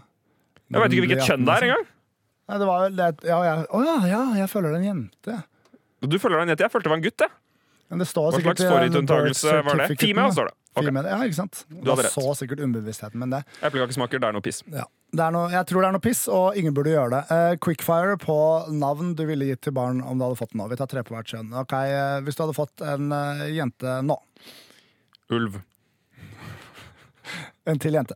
Jeg 0.69 0.83
vet 0.83 0.91
ikke 0.93 1.05
hvilket 1.07 1.25
kjønn 1.25 1.45
det 1.49 1.55
er 1.55 1.65
engang! 1.71 1.85
Nei, 2.47 2.57
det 2.61 2.67
var 2.69 2.89
det 2.93 3.09
ja, 3.25 3.39
jeg, 3.43 3.65
Å 3.73 3.81
ja, 3.87 3.95
ja, 4.07 4.21
jeg 4.43 4.49
føler 4.53 4.69
det 4.69 4.77
er 4.77 4.85
en 4.85 4.89
jente. 4.91 5.39
Du 6.05 6.19
føler 6.21 6.37
deg 6.37 6.45
en 6.45 6.53
jente? 6.53 6.63
Jeg 6.67 6.71
følte 6.77 6.85
det 6.85 6.93
var 6.93 7.01
en 7.01 7.07
gutt, 7.09 7.25
jeg. 7.25 7.31
Men 7.89 7.99
det 8.03 8.07
står 8.13 8.29
Hva 8.37 8.41
slags 8.45 8.63
forutundtagelse 8.69 9.57
var 9.65 9.81
det? 9.81 9.97
Female, 9.97 10.31
står 10.37 10.51
det. 10.51 10.55
Ok. 10.77 10.87
Female, 10.89 11.09
Ja, 11.11 11.17
ikke 11.25 11.39
sant? 11.39 11.63
hadde 11.73 12.03
rett. 12.05 12.13
så 12.13 12.35
sikkert 12.37 12.61
underbevisstheten, 12.63 13.19
min 13.19 13.33
det. 13.33 13.43
Eplekakesmaker, 13.65 14.21
det 14.21 14.29
er 14.29 14.37
noe 14.37 14.45
piss. 14.45 14.61
Ja. 14.73 14.85
Er 15.17 15.31
noe, 15.31 15.47
jeg 15.53 15.65
tror 15.69 15.81
det 15.81 15.87
er 15.87 15.95
noe 15.95 16.03
piss, 16.03 16.25
og 16.27 16.57
ingen 16.59 16.73
burde 16.75 16.91
gjøre 16.91 17.15
det. 17.15 17.21
Uh, 17.31 17.53
quickfire 17.63 18.17
på 18.19 18.37
navn 18.75 19.13
du 19.15 19.23
ville 19.29 19.47
gitt 19.47 19.61
til 19.63 19.73
barn 19.77 20.01
om 20.03 20.19
du 20.19 20.25
hadde 20.25 20.39
fått 20.39 20.51
den 20.51 20.61
nå. 20.61 20.67
Vi 20.71 20.77
tar 20.79 20.89
tre 20.91 21.03
på 21.07 21.15
hvert 21.15 21.31
kjønn. 21.31 21.53
Ok, 21.63 21.73
uh, 21.73 22.19
Hvis 22.25 22.35
du 22.35 22.43
hadde 22.43 22.57
fått 22.57 22.83
en 22.83 23.11
uh, 23.15 23.47
jente 23.51 23.97
nå. 24.05 24.19
Ulv. 25.33 25.59
En 27.67 27.79
til 27.83 27.97
jente. 27.97 28.15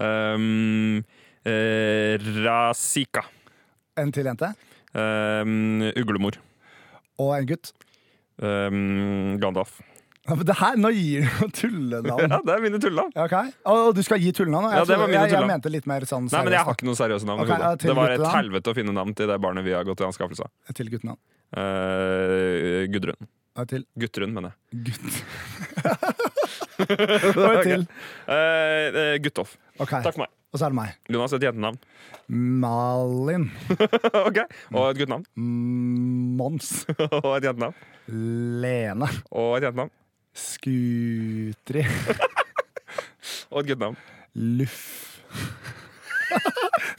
Um, 0.00 1.04
eh, 1.46 2.16
Rasika. 2.42 3.22
En 4.00 4.10
til 4.10 4.26
jente. 4.26 4.48
Um, 4.94 5.84
uglemor. 5.94 6.40
Og 7.20 7.34
en 7.36 7.46
gutt. 7.46 7.70
Um, 8.42 9.36
Gandalf. 9.42 9.78
Ja, 10.30 10.36
men 10.38 10.46
Det 10.46 10.54
her, 10.60 10.76
Nå 10.78 10.92
gir 10.94 11.24
du 11.26 11.30
noen 11.40 11.52
tullenavn. 11.60 12.22
Ja, 12.30 12.38
det 12.46 12.54
er 12.54 12.62
mine 12.62 12.78
tullenavn. 12.82 13.10
Ok, 13.24 13.34
Og 13.66 13.80
og 13.90 13.96
du 13.98 14.02
skal 14.06 14.22
gi 14.22 14.30
tullenavn? 14.36 14.70
Ja, 14.76 14.84
det 14.86 14.98
var 15.00 15.10
mine 15.10 15.24
jeg, 15.26 15.34
jeg 15.34 15.50
mente 15.50 15.72
litt 15.74 15.88
mer 15.90 16.06
sånn 16.06 16.28
Nei, 16.30 16.44
men 16.46 16.54
jeg 16.54 16.62
har 16.68 16.78
ikke 16.78 16.86
noen 16.86 17.00
seriøse 17.00 17.26
navn. 17.26 17.42
Okay, 17.44 17.58
ja, 17.58 17.74
det 17.82 17.96
var 17.98 18.14
et 18.14 18.26
helvete 18.30 18.70
å 18.70 18.76
finne 18.78 18.94
navn 18.94 19.16
til 19.18 19.30
det 19.30 19.40
barnet 19.42 19.66
vi 19.66 19.74
har 19.74 19.84
gått 19.88 19.98
til 20.00 20.06
anskaffelse 20.10 20.46
av. 20.46 20.54
Til 20.76 20.92
guttenavn. 20.94 21.18
Uh, 21.50 22.86
Gudrun. 22.94 23.30
Og 23.58 23.66
til 23.68 23.82
Guttrun, 23.98 24.30
mener 24.36 24.52
jeg. 24.54 24.84
gutt. 24.86 25.16
Og 26.80 27.48
et 27.50 27.66
til. 27.66 27.82
Eh, 28.30 28.86
eh, 28.88 29.16
Guttoff. 29.20 29.56
Okay. 29.76 30.00
Takk 30.04 30.14
for 30.14 30.22
meg. 30.22 30.30
Og 30.50 30.58
så 30.58 30.66
er 30.66 30.72
det 30.72 30.78
meg. 30.78 30.94
Jonas, 31.12 31.34
et 31.36 31.44
jentenavn. 31.44 31.76
Malin. 32.62 33.48
ok, 34.28 34.38
Og 34.72 34.84
et 34.86 35.00
guttenavn. 35.02 35.26
Mons. 36.40 36.70
og 37.20 37.32
et 37.36 37.48
jentenavn. 37.50 37.76
Lene. 38.64 39.10
Og 39.30 39.58
et 39.58 39.68
jentenavn. 39.68 39.92
Skutri. 40.36 41.84
Og 43.50 43.62
et 43.62 43.70
guttenavn. 43.72 43.96
Luff. 44.34 44.82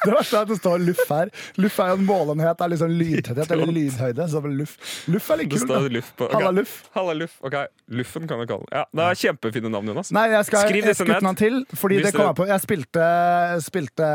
Det 0.02 0.12
verste 0.12 0.36
er 0.40 0.42
at 0.44 0.50
det 0.50 0.58
står 0.58 0.82
luff 0.82 1.02
her. 1.12 1.30
Luff 1.62 1.78
er 1.80 1.92
jo 1.92 1.98
en 2.00 2.06
målenhet 2.08 2.62
er 2.66 2.72
liksom 2.74 2.92
lydtetthet 2.98 3.52
eller 3.54 3.70
lydhøyde. 3.72 4.26
Så 4.32 4.42
luff. 4.50 4.74
luff 5.14 5.30
er 5.32 5.40
litt 5.44 5.52
Det 5.54 5.60
kult. 5.62 5.70
da. 5.72 5.80
luff 5.94 6.10
på 6.18 6.26
okay. 6.26 6.36
Halla, 6.40 6.52
Luff. 6.58 6.74
Halla, 6.96 7.14
luff. 7.22 7.36
Ok, 7.46 7.56
Luffen 8.00 8.26
kan 8.28 8.42
vi 8.42 8.48
kalle 8.50 8.66
den. 8.66 8.74
Ja, 8.80 8.84
det 8.98 9.06
er 9.08 9.20
kjempefine 9.22 9.72
navn, 9.72 9.92
Jonas. 9.94 10.12
Nei, 10.16 10.26
jeg 10.34 10.48
skal 10.50 10.66
Skriv 10.68 10.90
disse 10.90 11.06
ned. 11.08 11.30
til, 11.40 11.62
fordi 11.78 12.02
Hvis 12.02 12.10
det 12.10 12.14
kom 12.18 12.28
jeg 12.32 12.40
på. 12.42 12.48
Jeg 12.50 12.66
spilte, 12.66 13.06
spilte 13.68 14.10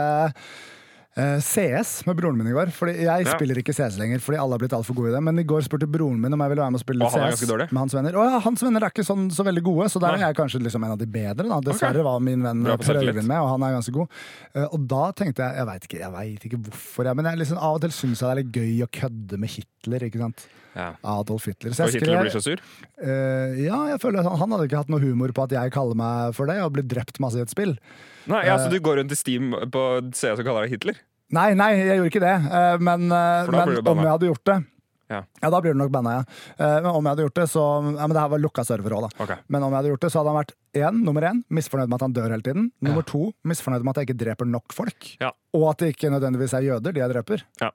eh, 1.16 1.38
CS 1.40 2.04
med 2.06 2.16
broren 2.18 2.36
min 2.38 2.46
i 2.50 2.54
går. 2.54 2.70
Fordi 2.76 2.94
Jeg 3.06 3.24
Ja. 3.26 3.32
spiller 3.34 3.56
ikke 3.60 3.72
CS 3.74 3.96
lenger, 3.98 4.20
fordi 4.20 4.38
alle 4.38 4.52
har 4.52 4.58
blitt 4.62 4.74
altfor 4.76 4.94
gode 4.94 5.08
i 5.10 5.14
det. 5.16 5.22
Men 5.22 5.38
i 5.38 5.44
går 5.44 5.62
spurte 5.64 5.88
broren 5.88 6.20
min 6.20 6.32
om 6.32 6.40
jeg 6.44 6.50
ville 6.52 6.62
være 6.62 6.72
med 6.74 6.80
og 6.80 6.84
spille 6.84 7.04
Og 7.04 7.12
CS 7.12 7.72
med 7.72 7.80
hans 7.80 7.94
venner. 7.94 8.16
Og 8.16 8.24
ja, 8.30 8.38
hans 8.40 8.62
venner 8.62 8.82
er 8.84 8.90
ikke 8.90 9.06
sånn, 9.06 9.30
så 9.30 9.44
veldig 9.44 9.62
gode, 9.64 9.88
så 9.88 10.00
der 10.00 10.14
er 10.14 10.18
jeg 10.28 10.36
kanskje 10.36 10.62
liksom 10.62 10.84
en 10.84 10.92
av 10.92 10.98
de 10.98 11.06
bedre. 11.06 11.48
Da. 11.48 11.60
Dessverre 11.60 12.04
var 12.04 12.20
min 12.20 12.42
venn. 12.42 12.64
Øyvind 12.66 13.26
med, 13.26 13.38
og 13.40 13.48
han 13.54 13.62
er 13.62 13.76
ganske 13.80 13.92
god. 13.92 14.08
Uh, 14.54 14.66
og 14.72 14.86
da 14.88 15.12
tenkte 15.12 15.42
jeg 15.42 15.56
Jeg 15.56 15.66
veit 15.66 15.84
ikke, 15.84 16.50
ikke 16.50 16.62
hvorfor, 16.68 17.04
jeg, 17.04 17.16
men 17.16 17.24
jeg 17.24 17.38
liksom, 17.38 17.58
av 17.58 17.74
og 17.76 17.80
til 17.80 17.90
syns 17.90 18.20
jeg 18.20 18.26
det 18.26 18.32
er 18.36 18.42
litt 18.42 18.52
gøy 18.52 18.84
å 18.84 18.90
kødde 18.92 19.38
med 19.38 19.48
Hitler. 19.50 20.00
ikke 20.06 20.18
sant? 20.18 20.46
Ja. 20.76 20.90
Adolf 21.16 21.46
Hitler. 21.48 21.72
Så 21.72 21.86
Og 21.88 21.94
Hitler 21.96 22.20
blir 22.20 22.34
så 22.34 22.42
sur. 22.44 22.60
Uh, 23.00 23.56
ja, 23.64 23.78
jeg 23.94 24.00
føler 24.02 24.22
han, 24.26 24.36
han 24.38 24.52
hadde 24.54 24.68
ikke 24.68 24.82
hatt 24.84 24.92
noe 24.92 25.00
humor 25.00 25.32
på 25.32 25.46
at 25.48 25.56
jeg 25.56 25.72
kaller 25.74 25.96
meg 25.98 26.36
for 26.36 26.50
det, 26.52 26.58
og 26.62 26.74
blir 26.76 26.84
drept 26.86 27.18
masse 27.24 27.40
i 27.40 27.44
et 27.46 27.52
spill. 27.52 27.76
Nei, 28.28 28.44
ja, 28.48 28.58
Så 28.60 28.68
du 28.70 28.78
går 28.84 29.00
rundt 29.00 29.14
i 29.14 29.18
Steam 29.18 29.54
på 29.72 29.84
CS 30.12 30.40
og 30.42 30.44
kaller 30.46 30.66
deg 30.66 30.76
Hitler? 30.76 31.00
Nei, 31.34 31.50
nei, 31.58 31.72
jeg 31.80 31.98
gjorde 31.98 32.12
ikke 32.12 32.22
det, 32.22 32.36
Uh, 32.46 32.76
men, 32.78 33.08
eh, 33.10 33.48
men 33.50 33.78
om 33.82 33.98
jeg 34.04 34.12
hadde 34.12 34.28
gjort 34.28 34.44
det 34.46 34.56
Ja. 35.10 35.20
da 35.42 35.60
blir 35.62 35.72
du 35.74 35.78
nok 35.78 35.90
banna, 35.94 36.12
ja. 36.18 36.22
Eh, 36.58 36.80
Men 36.82 36.86
om 36.98 37.04
jeg 37.04 37.12
hadde 37.14 37.24
gjort 37.26 37.34
det, 37.38 37.46
så 37.50 37.62
ja, 37.94 38.06
Men 38.06 38.14
det 38.14 38.22
her 38.22 38.28
var 38.28 38.38
lukka 38.42 38.64
server 38.66 38.90
òg, 38.90 39.06
da. 39.08 39.24
Ok. 39.24 39.32
Men 39.48 39.62
om 39.62 39.70
jeg 39.70 39.78
hadde 39.78 39.90
gjort 39.92 40.00
det, 40.06 40.10
så 40.12 40.18
hadde 40.20 40.32
han 40.34 40.38
vært 40.44 40.54
én, 40.74 41.02
nummer 41.06 41.22
én, 41.22 41.42
misfornøyd 41.50 41.88
med 41.88 41.94
at 41.94 42.04
han 42.06 42.12
dør 42.16 42.30
hele 42.34 42.42
tiden. 42.42 42.70
Nummer 42.82 43.02
to, 43.06 43.32
misfornøyd 43.46 43.84
med 43.86 43.90
at 43.94 44.00
jeg 44.02 44.08
ikke 44.10 44.18
dreper 44.24 44.50
nok 44.50 44.74
folk. 44.74 45.16
Ja. 45.22 45.30
Og 45.54 45.70
at 45.70 45.78
det 45.78 45.92
ikke 45.94 46.10
nødvendigvis 46.10 46.54
er 46.58 46.66
jøder, 46.66 46.92
de 46.92 47.00
jeg 47.00 47.10
dreper. 47.14 47.42
Ja. 47.62 47.70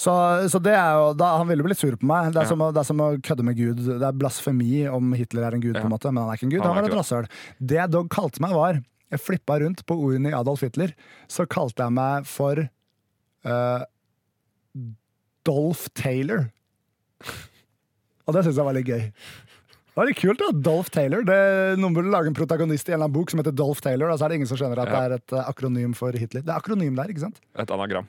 Så, 0.00 0.12
så 0.48 0.58
det 0.62 0.72
er 0.72 0.94
jo, 0.96 1.10
da, 1.18 1.32
Han 1.38 1.48
ville 1.50 1.64
blitt 1.66 1.78
sur 1.80 1.92
på 2.00 2.06
meg. 2.08 2.30
Det 2.32 2.40
er, 2.40 2.46
Ja. 2.46 2.48
som 2.48 2.58
det 2.72 2.80
er 2.80 2.88
som 2.88 3.00
å 3.04 3.08
kødde 3.20 3.44
med 3.44 3.56
Gud. 3.58 3.82
Det 3.86 4.00
er 4.06 4.16
blasfemi 4.16 4.86
om 4.88 5.12
Hitler 5.12 5.44
er 5.48 5.54
en 5.58 5.60
gud, 5.64 5.74
på 5.76 5.84
en 5.84 5.92
måte, 5.92 6.10
men 6.12 6.22
han 6.22 6.30
er 6.32 6.38
ikke 6.40 6.48
en 6.48 6.54
gud. 6.54 6.60
Han 6.64 6.74
Han, 6.74 6.82
var 6.84 6.90
et 6.90 6.98
rasshøl. 7.00 7.28
Det 7.60 7.90
dog 7.90 8.08
kalte 8.10 8.40
meg, 8.40 8.54
var 8.56 8.80
Jeg 9.10 9.20
flippa 9.20 9.58
rundt 9.60 9.84
på 9.86 9.96
ordene 9.98 10.30
i 10.30 10.36
Adolf 10.38 10.60
Hitler. 10.62 10.92
Så 11.28 11.46
kalte 11.50 11.82
jeg 11.82 11.92
meg 11.92 12.26
for 12.30 12.60
uh, 13.44 13.82
Dolph 15.44 15.88
Taylor. 15.98 16.46
Og 18.28 18.36
det 18.36 18.44
syns 18.46 18.60
jeg 18.60 18.66
var 18.68 18.76
litt 18.76 18.86
gøy. 18.86 19.02
Det 19.90 19.98
var 19.98 20.06
litt 20.06 20.20
kult, 20.20 20.38
da. 20.38 20.52
Dolph 20.54 20.92
Taylor. 20.94 21.24
Det, 21.26 21.38
noen 21.80 21.96
burde 21.96 22.12
lage 22.14 22.30
en 22.30 22.36
protagonist 22.38 22.86
i 22.88 22.92
en 22.92 23.00
eller 23.00 23.08
annen 23.08 23.16
bok 23.18 23.32
som 23.34 23.40
heter 23.42 23.56
Dolph 23.58 23.82
Taylor, 23.84 24.12
og 24.12 24.20
så 24.20 24.24
er 24.28 24.32
det 24.32 24.38
ingen 24.40 24.48
som 24.52 24.60
skjønner 24.60 24.78
at 24.84 24.88
Ja. 24.88 24.94
det 24.94 25.02
er 25.10 25.16
et 25.18 25.34
eh, 25.34 25.50
akronym 25.50 25.96
for 25.98 26.12
Hitler. 26.14 26.44
Det 26.46 26.52
er 26.54 26.60
akronym 26.62 26.94
der, 26.96 27.10
ikke 27.10 27.24
sant? 27.26 27.40
Et 27.58 27.70
anagram. 27.74 28.06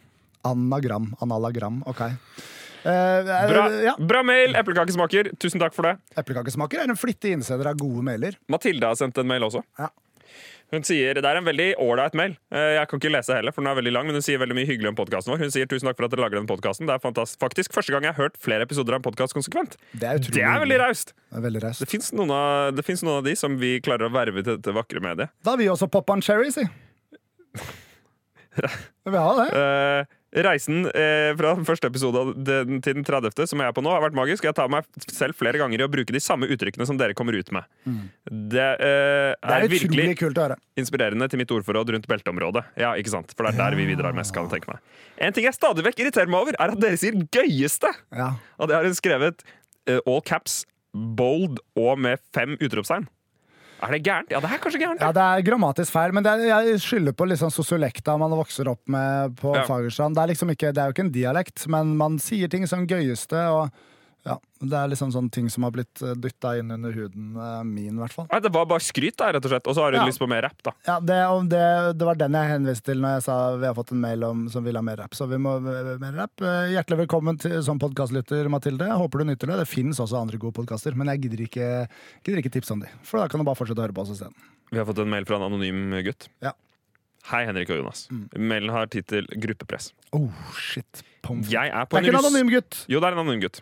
Anagram. 0.48 1.12
Analagram. 1.22 1.82
Ok. 1.90 2.02
Eh, 2.02 3.48
Bra, 3.52 3.66
ja. 3.86 3.96
bra 4.00 4.24
mail, 4.26 4.56
eplekakesmaker. 4.58 5.32
Tusen 5.38 5.62
takk 5.62 5.76
for 5.78 5.86
det. 5.86 5.98
Eplekakesmaker 6.18 6.82
er 6.82 6.90
en 6.90 6.98
flittig 6.98 7.36
innsender 7.38 7.70
av 7.70 7.78
gode 7.78 8.02
mailer. 8.08 8.40
Mathilde 8.50 8.88
har 8.90 8.98
sendt 8.98 9.20
en 9.22 9.30
mail 9.30 9.46
også. 9.46 9.62
Ja. 9.78 9.92
Hun 10.72 10.86
sier, 10.88 11.14
Det 11.20 11.26
er 11.28 11.36
en 11.36 11.44
veldig 11.44 11.76
ålreit 11.84 12.14
mail. 12.16 12.38
Eh, 12.50 12.78
Jeg 12.80 12.88
kan 12.88 13.00
ikke 13.02 13.12
lese 13.12 13.36
heller, 13.36 13.52
for 13.52 13.62
den 13.62 13.70
er 13.74 13.76
veldig 13.76 13.92
lang, 13.92 14.06
men 14.08 14.16
hun 14.16 14.24
sier 14.24 14.40
veldig 14.40 14.56
mye 14.56 14.66
hyggelig 14.70 14.88
om 14.88 14.96
podkasten 14.96 15.34
vår. 15.34 15.42
Hun 15.44 15.52
sier 15.52 15.68
tusen 15.68 15.86
takk 15.90 15.98
for 16.00 16.06
at 16.08 16.12
dere 16.16 16.24
lager 16.24 16.40
den 16.40 16.48
podkasten. 16.48 16.88
Det 16.88 16.96
er 16.96 17.28
faktisk 17.44 17.74
første 17.76 17.92
gang 17.92 18.08
jeg 18.08 18.16
har 18.16 18.24
hørt 18.24 18.38
flere 18.40 18.64
episoder 18.64 18.96
av 18.96 19.02
en 19.02 19.06
podkast 19.12 19.36
konsekvent. 19.36 19.76
Det 19.92 20.08
er 20.08 20.18
Det 20.24 20.42
er 20.42 20.64
veldig 20.64 20.80
raust! 20.80 21.12
Det 21.30 21.44
er. 21.44 21.76
Det 21.84 21.90
fins 21.92 22.14
noen, 22.16 22.32
noen 22.32 23.18
av 23.20 23.24
de 23.28 23.36
som 23.36 23.58
vi 23.60 23.82
klarer 23.84 24.08
å 24.08 24.14
verve 24.16 24.42
til 24.48 24.56
dette 24.58 24.74
vakre 24.74 25.04
mediet. 25.04 25.30
Da 25.44 25.52
har 25.52 25.58
vi 25.60 25.68
også 25.68 25.92
pop 25.92 26.10
on 26.10 26.22
cherry, 26.24 26.50
si. 26.56 26.64
Vi 29.04 29.18
har 29.18 29.36
det. 29.40 29.50
Eh, 29.58 30.06
reisen 30.32 30.86
eh, 30.88 31.32
fra 31.36 31.54
den 31.58 31.66
første 31.68 31.90
episode 31.92 32.24
den, 32.40 32.80
til 32.84 32.96
den 32.96 33.06
30., 33.08 33.36
som 33.50 33.60
jeg 33.60 33.72
er 33.72 33.76
på 33.76 33.84
nå, 33.84 33.92
har 33.92 34.04
vært 34.06 34.16
magisk. 34.16 34.46
Jeg 34.48 34.56
tar 34.56 34.72
meg 34.72 34.88
selv 35.12 35.36
flere 35.40 35.60
ganger 35.60 35.82
i 35.82 35.86
å 35.86 35.92
bruke 35.92 36.16
de 36.16 36.22
samme 36.24 36.48
uttrykkene 36.52 36.88
som 36.88 37.00
dere 37.00 37.16
kommer 37.18 37.36
ut 37.36 37.52
med. 37.52 37.68
Det, 37.86 38.64
eh, 38.64 39.36
Det 39.36 39.52
er 39.52 39.68
er 39.68 39.72
virkelig 39.72 40.08
inspirerende 40.80 41.30
til 41.30 41.42
mitt 41.42 41.52
ordforråd 41.52 41.94
rundt 41.96 42.08
belteområdet. 42.08 42.64
Ja, 42.80 42.94
ikke 42.96 43.12
sant? 43.14 43.36
For 43.36 43.48
det 43.48 43.56
er 43.56 43.64
der 43.66 43.78
vi 43.80 43.90
bidrar 43.92 44.16
mest, 44.16 44.34
kan 44.34 44.48
jeg 44.48 44.62
tenke 44.62 44.72
meg. 44.72 44.80
En 45.22 45.34
ting 45.36 45.46
jeg 45.46 45.58
stadig 45.58 45.84
vekk 45.86 46.00
irriterer 46.06 46.32
meg 46.32 46.42
over, 46.42 46.56
er 46.58 46.72
at 46.72 46.80
dere 46.80 46.98
sier 46.98 47.14
'gøyeste'! 47.14 47.92
Ja. 48.16 48.34
Og 48.58 48.70
det 48.70 48.76
har 48.76 48.88
hun 48.88 48.96
skrevet 48.96 49.44
eh, 49.88 50.00
all 50.08 50.22
caps, 50.22 50.66
bold 50.94 51.60
og 51.76 52.00
med 52.00 52.20
fem 52.34 52.56
utropstegn. 52.60 53.08
Er 53.82 53.92
det 53.96 54.02
gærent? 54.06 54.30
Ja, 54.30 54.40
det 54.44 54.50
er 54.52 54.60
kanskje 54.62 54.80
gærent. 54.84 55.02
ja, 55.02 55.12
det 55.12 55.22
er 55.26 55.42
grammatisk 55.48 55.92
feil, 55.92 56.12
men 56.14 56.24
det 56.24 56.32
er, 56.32 56.66
jeg 56.68 56.80
skylder 56.84 57.16
på 57.18 57.26
liksom 57.32 57.50
sosiolekta 57.50 58.14
man 58.22 58.30
vokser 58.38 58.70
opp 58.70 58.82
med 58.94 59.36
på 59.40 59.56
Ja. 59.58 59.64
Fagerstrand. 59.66 60.14
Det 60.16 60.22
er 60.22 60.28
liksom 60.36 60.50
ikke, 60.54 60.70
det 60.74 60.78
er 60.84 60.92
jo 60.92 60.94
ikke 60.96 61.06
en 61.08 61.16
dialekt, 61.16 61.68
men 61.68 61.96
man 61.98 62.20
sier 62.22 62.48
ting 62.48 62.68
som 62.70 62.86
gøyeste, 62.86 63.42
og 63.50 63.72
ja, 64.28 64.36
det 64.62 64.78
er 64.78 64.90
liksom 64.92 65.10
sånne 65.16 65.32
ting 65.34 65.48
som 65.50 65.64
har 65.66 65.72
blitt 65.74 66.02
dytta 66.22 66.52
inn 66.60 66.70
under 66.76 66.92
huden 66.94 67.32
eh, 67.42 67.64
min, 67.66 67.96
i 67.96 68.02
hvert 68.04 68.14
fall. 68.14 68.28
Det 68.44 68.52
var 68.54 68.68
bare 68.70 68.84
skryt, 68.86 69.16
da, 69.18 69.32
rett 69.34 69.46
og 69.48 69.54
slett. 69.54 69.68
Og 69.72 69.76
så 69.78 69.82
har 69.86 69.92
du 69.92 69.98
Ja. 69.98 70.06
lyst 70.06 70.22
på 70.22 70.28
mer 70.30 70.44
rapp, 70.46 70.60
da. 70.64 70.74
Ja, 70.86 71.00
det, 71.00 71.18
det, 71.50 71.64
det 71.98 72.06
var 72.06 72.16
den 72.20 72.38
jeg 72.38 72.52
henviste 72.52 72.92
til 72.92 73.02
når 73.02 73.16
jeg 73.18 73.24
sa 73.26 73.38
vi 73.58 73.66
har 73.66 73.74
fått 73.78 73.92
en 73.96 74.02
mail 74.04 74.24
om, 74.28 74.44
som 74.54 74.64
vil 74.64 74.78
ha 74.78 74.84
mer 74.86 74.98
rapp. 75.02 75.18
Så 75.18 75.26
vi 75.32 75.40
må 75.42 75.56
ha 75.58 75.98
mer 75.98 76.14
rapp. 76.20 76.42
Eh, 76.46 76.72
Hjertelig 76.76 77.02
velkommen 77.08 77.40
til, 77.42 77.58
som 77.66 77.80
podkastlytter, 77.82 78.48
Mathilde. 78.54 78.92
Håper 78.94 79.24
du 79.26 79.30
nytter 79.32 79.48
det. 79.54 79.58
Det 79.66 79.70
finnes 79.74 79.98
også 80.00 80.22
andre 80.22 80.38
gode 80.38 80.54
podkaster, 80.62 80.94
men 80.96 81.10
jeg 81.16 81.24
gidder 81.26 81.46
ikke, 81.48 81.70
gidder 82.24 82.44
ikke 82.46 82.54
tipse 82.60 82.72
om 82.78 82.86
de. 82.86 82.92
For 83.08 83.18
da 83.24 83.28
kan 83.32 83.42
du 83.42 83.48
bare 83.50 83.58
fortsette 83.58 83.82
å 83.82 83.88
høre 83.90 83.98
på 83.98 84.06
oss 84.06 84.14
isteden. 84.14 84.38
Vi 84.72 84.78
har 84.80 84.86
fått 84.88 85.02
en 85.04 85.10
mail 85.10 85.26
fra 85.26 85.42
en 85.42 85.50
anonym 85.50 85.90
gutt. 86.06 86.30
Ja. 86.46 86.54
Hei, 87.30 87.44
Henrik 87.46 87.70
og 87.70 87.78
Jonas. 87.82 88.08
Mm. 88.10 88.22
Mailen 88.50 88.72
har 88.74 88.88
tittel 88.90 89.28
'Gruppepress'. 89.30 89.92
Oh, 90.14 90.30
shit. 90.58 91.04
Jeg 91.50 91.70
er 91.70 91.84
Det 91.86 91.90
på 91.90 91.98
er 92.00 92.02
ikke 92.08 92.18
en 92.18 92.26
anonym 92.26 92.50
gutt! 92.50 92.86
Jo, 92.90 93.00
det 93.00 93.08
er 93.10 93.14
en 93.14 93.20
anonym 93.22 93.42
gutt. 93.44 93.60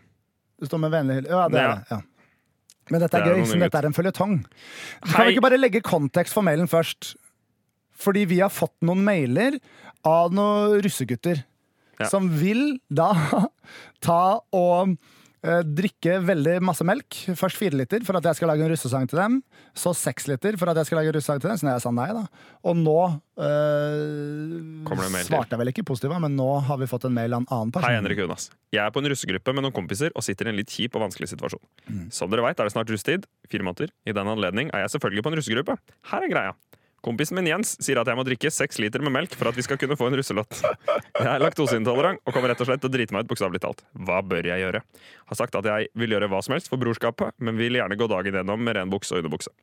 Det 0.60 0.68
står 0.70 0.82
med 0.84 0.91
vennlig 0.93 1.16
hyll. 1.20 1.28
Ja, 1.32 1.43
det 1.51 1.60
er 1.62 1.70
det. 1.76 1.84
Ja. 1.93 1.99
Men 2.89 3.03
dette 3.03 3.18
er, 3.20 3.24
Det 3.24 3.32
er 3.32 3.38
gøy, 3.38 3.45
siden 3.45 3.62
dette 3.68 3.78
er 3.78 3.86
en 3.89 3.93
føljetong. 3.95 4.32
Kan 5.05 5.28
vi 5.28 5.36
ikke 5.36 5.43
bare 5.45 5.60
legge 5.60 5.82
kontekst 5.86 6.34
for 6.34 6.41
mailen 6.45 6.68
først? 6.72 7.14
Fordi 7.99 8.24
vi 8.32 8.39
har 8.41 8.49
fått 8.49 8.74
noen 8.88 9.03
mailer 9.05 9.60
av 10.07 10.34
noen 10.34 10.80
russegutter 10.86 11.43
Ja. 11.99 12.07
som 12.07 12.30
vil 12.39 12.80
da 12.89 13.10
ta 14.05 14.39
og 14.55 14.93
drikke 15.39 16.17
veldig 16.27 16.57
masse 16.67 16.83
melk. 16.83 17.15
Først 17.39 17.59
fire 17.59 17.77
liter 17.79 18.03
for 18.07 18.19
at 18.19 18.25
jeg 18.27 18.39
skal 18.39 18.49
lage 18.51 18.65
en 18.65 18.71
russesang 18.73 19.07
til 19.07 19.21
dem. 19.21 19.37
Så 19.77 19.93
seks 19.95 20.27
liter 20.27 20.57
for 20.59 20.71
at 20.71 20.79
jeg 20.81 20.89
skal 20.89 20.99
lage 20.99 21.13
en 21.13 21.15
russesang 21.15 21.39
til 21.39 21.51
dem. 21.51 21.59
Så 21.61 21.69
jeg 21.69 21.83
sa 21.85 21.93
nei, 21.95 22.07
da. 22.15 22.25
Og 22.67 22.75
nå 22.79 22.97
eh, 23.39 24.57
til? 24.89 25.23
svarte 25.29 25.55
jeg 25.55 25.61
vel 25.61 25.71
ikke 25.71 25.85
positivt, 25.87 26.17
men 26.19 26.35
nå 26.35 26.49
har 26.67 26.81
vi 26.81 26.89
fått 26.91 27.07
en 27.07 27.15
mail 27.15 27.37
av 27.37 27.45
en 27.45 27.49
annen 27.55 27.71
person. 27.75 27.87
Hei, 27.87 27.95
Henrik 27.95 28.19
Jonas. 28.19 28.49
Jeg 28.75 28.83
er 28.83 28.91
på 28.93 29.03
en 29.03 29.11
russegruppe 29.13 29.55
med 29.55 29.65
noen 29.65 29.75
kompiser 29.75 30.11
og 30.11 30.25
sitter 30.27 30.49
i 30.49 30.53
en 30.53 30.59
litt 30.59 30.73
kjip 30.73 30.97
og 30.99 31.07
vanskelig 31.07 31.31
situasjon. 31.31 31.63
Mm. 31.87 32.07
Som 32.15 32.33
dere 32.33 32.43
vet, 32.49 32.59
er 32.59 32.67
det 32.67 32.75
snart 32.75 32.91
russetid. 32.91 33.29
Fire 33.49 33.65
måneder. 33.65 33.95
I 34.03 34.15
den 34.15 34.33
anledning 34.35 34.73
er 34.73 34.85
jeg 34.85 34.97
selvfølgelig 34.97 35.25
på 35.25 35.33
en 35.33 35.39
russegruppe. 35.39 35.79
Her 36.11 36.27
er 36.27 36.35
greia. 36.35 36.57
Kompisen 37.06 37.38
min 37.39 37.47
Jens 37.47 37.76
sier 37.80 38.00
at 38.02 38.10
jeg 38.10 38.20
må 38.20 38.26
drikke 38.28 38.52
seks 38.52 38.80
liter 38.82 39.04
med 39.06 39.14
melk 39.16 39.36
for 39.39 39.50
at 39.50 39.58
vi 39.58 39.64
skal 39.64 39.80
kunne 39.80 39.95
få 40.00 40.10
en 40.10 40.18
russelott. 40.20 40.60
Jeg 40.60 41.30
er 41.30 41.43
laktoseintolerant 41.43 42.20
og 42.26 42.36
kommer 42.36 42.52
rett 42.52 42.64
og 42.64 42.70
slett 42.70 42.84
til 42.84 42.91
å 42.91 42.93
drite 42.93 43.16
meg 43.16 43.24
ut, 43.24 43.30
bokstavelig 43.32 43.62
talt. 43.64 43.84
Hva 43.95 44.20
bør 44.26 44.50
jeg 44.52 44.64
gjøre? 44.66 44.84
Har 45.32 45.39
sagt 45.39 45.56
at 45.60 45.70
jeg 45.72 45.89
vil 46.00 46.16
gjøre 46.16 46.30
hva 46.32 46.41
som 46.45 46.56
helst 46.58 46.72
for 46.72 46.82
brorskapet, 46.82 47.36
men 47.39 47.60
vil 47.60 47.80
gjerne 47.80 47.97
gå 48.00 48.10
dagen 48.12 48.39
gjennom 48.39 48.64
med 48.66 48.76
ren 48.78 48.91
bukse 48.91 49.16
og 49.16 49.24
underbukse. 49.24 49.54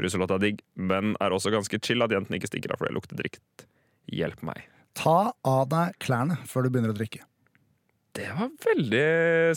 Russelott 0.00 0.34
er 0.34 0.42
digg, 0.42 0.62
men 0.74 1.14
er 1.22 1.34
også 1.36 1.54
ganske 1.54 1.82
chill 1.86 2.02
at 2.06 2.14
jentene 2.14 2.40
ikke 2.40 2.50
stikker 2.50 2.74
av 2.74 2.82
fordi 2.82 2.92
jeg 2.92 2.98
lukter 2.98 3.22
drikt. 3.22 3.66
Hjelp 4.10 4.42
meg. 4.50 4.66
Ta 4.98 5.32
av 5.46 5.66
deg 5.70 5.98
klærne 6.02 6.40
før 6.50 6.66
du 6.66 6.74
begynner 6.74 6.94
å 6.94 6.98
drikke. 6.98 7.22
Det 8.18 8.26
var 8.34 8.50
veldig 8.66 9.06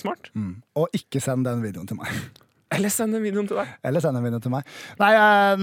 smart. 0.01 0.29
Og 0.77 0.93
ikke 0.93 1.21
send 1.23 1.47
den 1.49 1.63
videoen 1.65 1.89
til 1.89 1.97
meg. 1.97 2.13
Eller 2.73 2.93
send 2.93 3.15
den 3.15 3.23
videoen 3.25 3.47
til 3.49 3.59
deg. 3.59 3.71
Eller 3.85 4.03
send 4.03 4.17
en 4.19 4.25
video 4.25 4.39
til 4.43 4.53
meg. 4.53 4.67
Nei, 4.99 5.11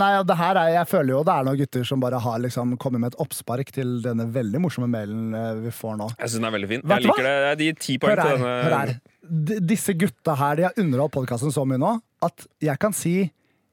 nei 0.00 0.10
det 0.28 0.36
her 0.40 0.60
er, 0.62 0.72
jeg 0.78 0.88
føler 0.90 1.14
jo 1.16 1.22
det 1.26 1.34
er 1.34 1.48
noen 1.48 1.60
gutter 1.60 1.86
som 1.90 2.02
bare 2.04 2.20
har 2.24 2.38
liksom 2.44 2.76
kommet 2.82 3.02
med 3.04 3.12
et 3.14 3.18
oppspark 3.24 3.72
til 3.76 3.96
denne 4.04 4.28
veldig 4.34 4.62
morsomme 4.64 4.88
mailen 4.92 5.34
eh, 5.36 5.50
vi 5.66 5.72
får 5.74 5.98
nå. 6.00 6.10
Jeg 6.16 6.28
syns 6.32 6.38
den 6.40 6.48
er 6.50 6.54
veldig 6.58 6.70
fin. 6.74 6.84
Vet 6.84 6.96
Jeg 6.96 7.02
du 7.02 7.10
hva? 7.10 7.16
liker 7.18 7.28
det. 7.58 7.66
Gir 7.66 7.80
ti 7.86 7.98
poeng 8.02 8.16
til 8.20 8.32
denne. 8.36 8.54
Hør 8.64 8.78
her. 8.78 8.94
Disse 9.74 9.94
gutta 9.98 10.34
her 10.40 10.56
de 10.58 10.66
har 10.68 10.80
underholdt 10.80 11.14
podkasten 11.18 11.52
så 11.54 11.66
mye 11.68 11.80
nå 11.80 11.92
at 12.26 12.46
jeg 12.64 12.80
kan 12.82 12.94
si 12.96 13.14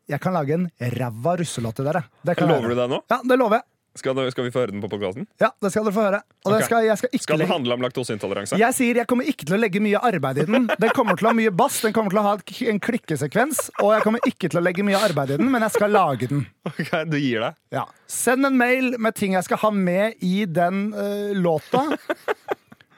jeg 0.07 0.21
kan 0.23 0.31
lage 0.37 0.55
en 0.55 0.67
ræva 0.93 1.33
russelåt 1.41 1.75
til 1.81 1.87
dere. 1.89 2.05
Det 2.23 2.37
kan 2.39 2.47
Lover 2.47 2.71
du 2.71 2.77
det 2.79 2.85
nå? 2.93 3.01
Ja, 3.11 3.17
det 3.27 3.37
lover 3.41 3.59
jeg. 3.59 3.65
Skal, 3.97 4.13
du- 4.17 4.29
skal 4.31 4.45
vi 4.47 4.51
få 4.53 4.61
høre 4.63 4.71
den 4.75 4.81
på 4.83 4.89
podkasten? 4.91 5.25
Ja, 5.41 5.49
Det 5.61 5.71
skal 5.73 5.87
dere 5.87 5.93
få 5.95 6.03
høre. 6.05 6.21
Det 6.45 6.63
skal, 6.65 6.87
skal 6.97 7.19
Skal 7.23 7.41
den 7.41 7.49
handle 7.49 7.73
om 7.77 7.81
laktoseintoleranse? 7.85 8.57
Jeg 8.61 8.73
sier 8.77 9.01
jeg 9.01 9.07
kommer 9.09 9.27
ikke 9.27 9.47
til 9.49 9.57
å 9.57 9.59
legge 9.61 9.81
mye 9.83 9.99
arbeid 9.99 10.43
i 10.43 10.45
den. 10.49 10.67
Den 10.79 10.93
kommer 10.95 11.17
til 11.19 11.27
å 11.27 11.33
ha 11.33 11.37
mye 11.37 11.51
bass, 11.51 11.81
den 11.81 11.93
kommer 11.95 12.13
til 12.13 12.21
å 12.21 12.25
ha 12.27 12.35
en 12.71 12.79
klikkesekvens, 12.83 13.67
og 13.81 13.93
jeg 13.95 14.05
kommer 14.05 14.19
ikke 14.29 14.49
til 14.53 14.61
å 14.61 14.63
legge 14.63 14.85
mye 14.85 14.99
arbeid 15.09 15.33
i 15.35 15.37
den, 15.41 15.49
men 15.51 15.65
jeg 15.65 15.75
skal 15.77 15.91
lage 15.95 16.29
den. 16.31 16.45
Ok, 16.67 16.91
du 17.09 17.17
gir 17.17 17.41
deg? 17.41 17.57
Ja. 17.73 17.85
Send 18.07 18.45
en 18.47 18.57
mail 18.59 18.93
med 19.01 19.15
ting 19.15 19.33
jeg 19.35 19.43
skal 19.47 19.57
ha 19.65 19.71
med 19.71 20.15
i 20.23 20.45
den 20.45 20.93
uh, 20.95 21.33
låta. 21.35 21.83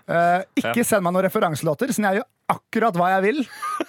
Eh, 0.09 0.41
ikke 0.57 0.85
send 0.87 1.05
meg 1.05 1.13
noen 1.13 1.27
referanselåter, 1.27 1.91
siden 1.93 2.07
jeg 2.09 2.19
gjør 2.19 2.29
akkurat 2.49 2.95
hva 2.97 3.11
jeg 3.13 3.25
vil 3.27 3.43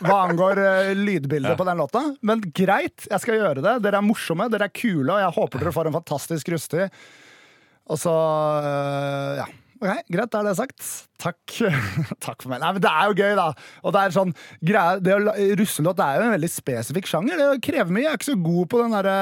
hva 0.04 0.18
angår 0.26 0.58
uh, 0.60 0.90
lydbildet 0.96 1.56
på 1.56 1.64
den 1.64 1.80
låta. 1.80 2.02
Men 2.26 2.42
greit, 2.56 3.06
jeg 3.08 3.22
skal 3.22 3.38
gjøre 3.38 3.64
det. 3.64 3.78
Dere 3.84 4.00
er 4.00 4.04
morsomme, 4.04 4.50
dere 4.52 4.68
er 4.68 4.74
kule, 4.76 5.08
og 5.14 5.22
jeg 5.22 5.34
håper 5.38 5.62
dere 5.62 5.72
får 5.76 5.88
en 5.88 5.96
fantastisk 5.96 6.52
rustig. 6.52 6.90
Og 7.90 8.00
så 8.00 8.12
uh, 8.12 9.40
ja. 9.40 9.48
Ok, 9.80 10.02
Greit, 10.12 10.28
da 10.28 10.42
er 10.42 10.50
det 10.50 10.58
sagt. 10.58 10.82
Takk. 11.24 11.40
Takk 12.26 12.42
for 12.42 12.50
meg. 12.52 12.60
Nei, 12.60 12.74
men 12.76 12.84
Det 12.84 12.90
er 12.90 13.08
jo 13.08 13.16
gøy, 13.16 13.32
da. 13.38 13.46
Og 13.80 13.96
det 13.96 14.02
er 14.02 14.12
sånn, 14.12 14.34
greie, 14.60 15.00
det 15.00 15.16
å 15.16 15.36
Russelåt 15.56 16.02
er 16.04 16.18
jo 16.18 16.26
en 16.26 16.34
veldig 16.36 16.52
spesifikk 16.52 17.08
sjanger. 17.08 17.40
Det 17.40 17.64
krever 17.64 17.88
mye. 17.96 18.04
Jeg 18.04 18.12
er 18.12 18.20
ikke 18.20 18.28
så 18.28 18.36
god 18.44 18.68
på 18.74 18.82
den 18.84 18.98
derre 18.98 19.16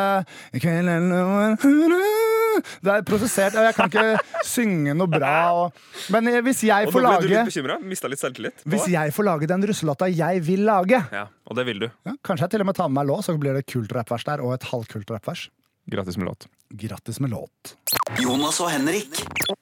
er 0.59 2.38
det- 2.85 2.95
er 2.99 3.07
prosessert, 3.09 3.55
og 3.59 3.67
jeg 3.69 3.75
kan 3.79 3.93
ikke 3.93 4.43
synge 4.49 4.95
noe 4.99 5.11
bra. 5.13 5.35
Og, 5.63 5.73
men 6.15 6.29
eh, 6.33 6.41
hvis 6.47 6.65
jeg 6.69 6.89
Og 6.89 6.95
får 6.97 7.05
nå 7.05 7.13
ble 7.15 7.19
du 7.21 7.29
lage 7.29 7.35
litt 7.37 7.51
bekymra? 7.53 7.79
Mista 7.95 8.11
litt 8.13 8.23
selvtillit? 8.23 8.65
Hvis 8.69 8.89
jeg 8.93 9.15
får 9.17 9.29
lage 9.31 9.51
den 9.51 9.67
russelåta 9.71 10.09
jeg 10.11 10.43
vil 10.47 10.65
lage 10.69 11.01
Ja, 11.15 11.27
og 11.49 11.57
det 11.59 11.67
vil 11.71 11.85
du. 11.87 11.89
ja, 12.09 12.17
Kanskje 12.25 12.49
jeg 12.49 12.57
til 12.57 12.65
og 12.67 12.71
med 12.73 12.79
tar 12.81 12.89
med 12.91 13.01
meg 13.03 13.11
låt, 13.13 13.25
så 13.29 13.37
blir 13.39 13.55
det 13.59 13.67
kult 13.71 13.93
rappvers 13.97 14.25
der, 14.29 14.43
og 14.45 14.55
et 14.59 14.69
halvkult 14.73 15.11
rappvers. 15.15 15.49
Grattis 15.89 16.19
med 16.21 16.29
låt. 16.33 16.49
Grattis 16.71 17.21
med 17.21 17.31
låt. 17.31 17.77
Jonas 18.21 18.61
og 18.61 18.69
Henrik. 18.71 19.09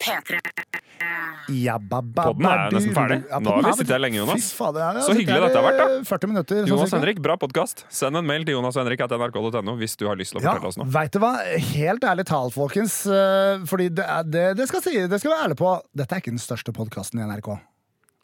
P3. 0.03 0.41
Podden 1.47 2.47
er 2.51 2.73
nesten 2.75 2.95
ferdig. 2.97 3.19
Nå 3.31 3.53
har 3.55 3.63
vi 3.63 3.73
sittet 3.79 3.93
her 3.95 4.01
lenge, 4.03 4.19
Jonas. 4.19 4.49
Fader, 4.57 4.97
jeg 4.99 5.05
Så 5.07 5.15
hyggelig 5.15 5.39
dette 5.45 5.61
har 5.61 5.67
vært, 5.69 5.79
da 5.79 6.01
40 6.09 6.31
minutter. 6.33 6.59
sånn 6.65 6.73
Jonas 6.73 6.91
og 6.91 6.99
Henrik, 6.99 7.21
bra 7.23 7.37
podkast. 7.39 7.85
Send 7.95 8.19
en 8.19 8.27
mail 8.27 8.43
til 8.49 8.57
Jonas 8.57 8.75
og 8.75 8.83
Henrik 8.83 9.05
at 9.07 9.15
nrk.no 9.15 9.77
hvis 9.79 9.95
du 10.01 10.07
har 10.11 10.19
lyst 10.19 10.35
til 10.35 10.41
å 10.41 10.43
Ja, 10.43 10.57
fortelle 10.57 10.73
oss 10.73 10.81
noe. 10.81 10.91
vet 10.99 11.13
du 11.15 11.21
hva? 11.23 11.33
Helt 11.77 12.03
ærlig 12.11 12.27
talt, 12.27 12.55
folkens. 12.59 12.99
eh, 13.07 13.63
Fordi 13.71 13.89
det, 13.95 14.07
det, 14.33 14.45
det 14.59 14.67
skal 14.69 14.83
si, 14.83 14.97
det 15.07 15.21
skal 15.23 15.31
være 15.37 15.47
ærlig 15.47 15.57
på. 15.63 15.77
Dette 15.95 16.11
er 16.19 16.25
ikke 16.25 16.35
den 16.35 16.43
største 16.43 16.75
podkasten 16.75 17.23
i 17.23 17.29
NRK. 17.31 17.55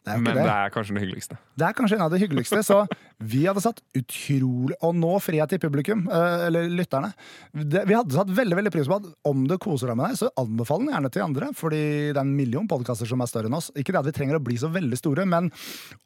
Det 0.03 0.11
er 0.11 0.17
jo 0.19 0.21
Men 0.27 0.35
det 0.35 0.43
det. 0.43 0.51
er 0.51 0.69
kanskje 0.75 0.93
det 0.97 1.03
hyggeligste. 1.05 1.37
Det 1.55 1.63
er 1.69 1.73
kanskje 1.79 1.95
en 1.95 2.01
av 2.03 2.11
de 2.11 2.19
hyggeligste, 2.19 2.59
så 2.67 2.81
vi 3.23 3.45
hadde 3.47 3.61
satt 3.63 3.79
utrolig 3.97 4.75
Og 4.83 4.95
nå 4.97 5.11
frir 5.23 5.39
jeg 5.39 5.49
til 5.53 5.61
publikum, 5.63 6.05
eh, 6.11 6.45
eller 6.47 6.67
lytterne. 6.71 7.11
Vi 7.53 7.93
hadde 7.95 8.15
satt 8.15 8.31
veldig 8.33 8.57
veldig 8.59 8.71
pris 8.73 8.87
på 8.89 8.97
at 8.99 9.07
om 9.29 9.45
du 9.47 9.55
koser 9.61 9.87
deg 9.91 9.97
med 9.99 10.11
deg, 10.11 10.19
så 10.19 10.29
anbefal 10.39 10.83
den 10.83 10.91
gjerne 10.93 11.11
til 11.13 11.23
andre. 11.25 11.49
Fordi 11.57 11.81
det 12.11 12.17
er 12.17 12.21
en 12.25 12.35
million 12.35 12.67
podkaster 12.69 13.07
som 13.09 13.21
er 13.23 13.29
større 13.31 13.49
enn 13.51 13.57
oss. 13.57 13.71
Ikke 13.79 13.93
det 13.95 14.01
at 14.01 14.09
vi 14.09 14.15
trenger 14.17 14.39
å 14.39 14.43
bli 14.43 14.57
så 14.59 14.69
veldig 14.73 14.99
store, 14.99 15.25
men 15.29 15.51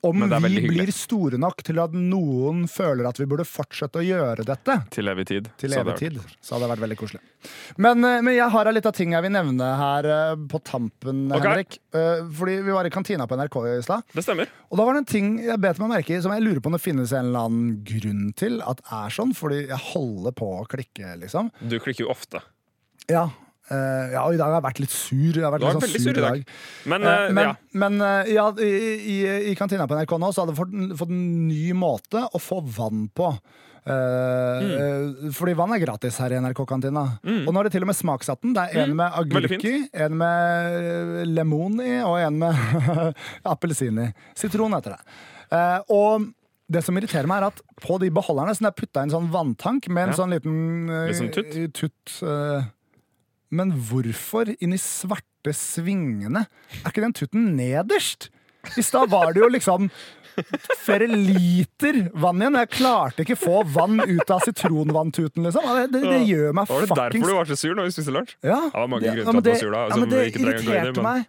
om 0.03 0.19
Men 0.19 0.29
vi 0.43 0.53
hyggelig. 0.59 0.73
blir 0.87 0.93
store 0.95 1.37
nok 1.41 1.63
til 1.63 1.79
at 1.83 1.91
noen 1.93 2.67
føler 2.69 3.07
at 3.09 3.17
vi 3.21 3.25
burde 3.29 3.45
fortsette 3.47 4.01
å 4.01 4.05
gjøre 4.05 4.45
dette, 4.45 4.77
Til 4.91 5.07
evig 5.07 5.27
tid. 5.27 5.49
til 5.57 5.69
Så 5.71 5.81
evig 5.81 5.93
er- 5.93 5.97
tid, 5.97 6.19
så 6.41 6.55
hadde 6.55 6.67
det 6.67 6.71
vært 6.77 6.85
veldig 6.89 6.97
koselig. 6.97 7.21
Men, 7.77 8.03
eh, 8.03 8.21
men 8.21 8.33
jeg 8.35 8.49
har 8.51 8.71
litt 8.73 8.85
av 8.85 8.93
ting 8.93 9.11
jeg 9.11 9.21
vil 9.23 9.31
nevne 9.31 9.77
her 9.77 10.05
eh, 10.05 10.35
på 10.35 10.61
tampen, 10.63 11.31
okay. 11.31 11.47
Henrik. 11.47 11.79
Fordi 12.37 12.61
vi 12.63 12.71
var 12.71 12.85
i 12.85 12.89
kantina 12.89 13.25
på 13.27 13.35
NRK 13.37 13.77
i 13.77 13.81
stad. 13.81 14.03
Det 14.13 14.23
stemmer. 14.23 14.47
Og 14.71 14.77
da 14.77 14.83
var 14.85 14.93
det 14.93 14.99
en 14.99 15.05
ting 15.05 15.39
jeg 15.39 15.59
bet 15.59 15.79
meg 15.79 15.89
merke 15.89 16.17
i 16.17 16.21
som 16.21 16.31
jeg 16.31 16.43
lurer 16.43 16.59
på 16.61 16.67
om 16.67 16.73
det 16.73 16.81
finnes 16.83 17.06
en 17.15 17.29
eller 17.29 17.47
annen 17.47 17.73
grunn 17.87 18.29
til 18.37 18.61
at 18.65 18.81
det 18.83 18.93
er 18.99 19.17
sånn, 19.17 19.33
fordi 19.37 19.63
jeg 19.67 19.83
holder 19.93 20.35
på 20.37 20.53
å 20.59 20.63
klikke, 20.69 21.15
liksom. 21.23 21.51
Du 21.63 21.77
klikker 21.83 22.07
jo 22.07 22.13
ofte. 22.13 22.43
Ja, 23.07 23.29
Uh, 23.67 24.13
ja 24.13 24.23
og 24.23 24.31
i 24.31 24.39
dag 24.39 24.47
har 24.47 24.61
jeg 24.61 24.67
vært 24.67 24.81
litt 24.83 24.95
sur. 24.95 25.35
Jeg 25.35 25.43
har 25.43 25.51
vært 25.53 25.63
Du 25.63 25.67
har 25.67 25.75
vært 25.75 25.83
sånn 25.83 25.89
veldig 25.89 26.03
sur 26.05 26.19
i 26.19 26.23
dag. 26.23 26.43
Men, 26.87 27.03
uh, 27.03 27.13
uh, 27.13 27.31
men 27.35 27.49
ja. 27.49 27.53
men 27.83 28.01
ja, 28.31 28.49
i, 28.63 28.73
i, 28.97 29.15
i 29.51 29.55
kantina 29.59 29.87
på 29.89 29.97
NRK 29.97 30.17
nå 30.23 30.31
så 30.31 30.43
hadde 30.43 30.55
jeg 30.55 30.61
fått, 30.61 30.75
fått 31.01 31.11
en 31.13 31.23
ny 31.49 31.63
måte 31.77 32.23
å 32.31 32.41
få 32.41 32.61
vann 32.77 33.07
på. 33.15 33.31
Mm. 33.87 35.29
Fordi 35.31 35.53
vann 35.55 35.71
er 35.71 35.79
gratis 35.79 36.17
her 36.19 36.33
i 36.35 36.39
NRK-kantina. 36.43 37.03
Og 37.23 37.53
nå 37.55 37.61
er 37.61 37.69
det 37.69 37.71
til 37.77 37.85
og 37.85 37.87
med 37.87 37.95
smaksatt 37.95 38.41
den. 38.43 38.51
Det 38.57 38.65
er 38.65 38.81
en 38.81 38.97
med 38.99 39.13
Veldig 39.15 39.45
agurk 39.47 39.63
i, 39.63 39.77
en 40.03 40.17
med 40.19 41.21
lemon 41.31 41.79
i, 41.79 41.93
og 42.03 42.17
en 42.19 42.41
med 42.41 43.05
appelsin 43.53 44.01
i. 44.03 44.09
Sitron 44.35 44.75
heter 44.75 44.97
det. 44.97 44.99
Og 45.95 46.27
det 46.69 46.81
som 46.83 46.97
irriterer 46.99 47.27
meg, 47.29 47.41
er 47.43 47.47
at 47.51 47.61
på 47.83 47.95
de 48.03 48.09
beholderne 48.11 48.55
så 48.55 48.65
er 48.65 48.71
det 48.73 48.79
putta 48.81 49.05
en 49.05 49.13
sånn 49.13 49.29
vanntank 49.31 49.87
med 49.87 50.09
en 50.09 50.13
Ja. 50.13 50.17
sånn 50.19 50.33
liten 50.35 50.89
uh, 50.91 51.13
sånn 51.15 51.31
tutt? 51.31 51.55
tutt 51.77 52.17
uh, 52.27 52.65
men 53.55 53.71
hvorfor 53.71 54.51
inni 54.59 54.75
svarte 54.81 55.53
svingene 55.55 56.43
er 56.83 56.89
ikke 56.91 57.05
den 57.05 57.15
tutten 57.15 57.53
nederst? 57.55 58.27
I 58.75 58.83
stad 58.83 59.07
var 59.13 59.31
det 59.31 59.39
jo 59.39 59.47
liksom 59.47 59.87
flere 60.83 61.07
liter 61.07 62.09
vann 62.13 62.41
igjen. 62.43 62.57
Jeg 62.59 62.69
klarte 62.75 63.23
ikke 63.23 63.37
få 63.39 63.61
vann 63.73 64.01
ut 64.03 64.29
av 64.29 64.43
sitronvanntuten, 64.43 65.47
liksom. 65.47 65.63
Det, 65.65 65.87
det, 65.95 66.01
det 66.03 66.19
gjør 66.27 66.51
meg 66.59 66.67
Var 66.69 66.83
det 66.83 66.97
derfor 66.99 67.31
du 67.31 67.37
var 67.39 67.49
så 67.49 67.57
sur 67.57 67.73
når 67.79 67.87
vi 67.87 67.95
spiste 67.95 68.13
lunsj? 68.13 68.35
ja, 68.43 68.59
Det 68.67 68.75
var 68.83 68.91
mange 68.91 69.07
ja, 69.07 69.15
grunner 69.15 69.31
til 69.31 69.39
at 69.39 69.47
du 69.47 69.49
var 69.53 69.63
sur 69.63 69.71
da, 69.73 69.85
ja, 69.87 69.97
men 70.03 70.11
det 70.11 70.21
irriterte 70.35 71.05
meg. 71.07 71.25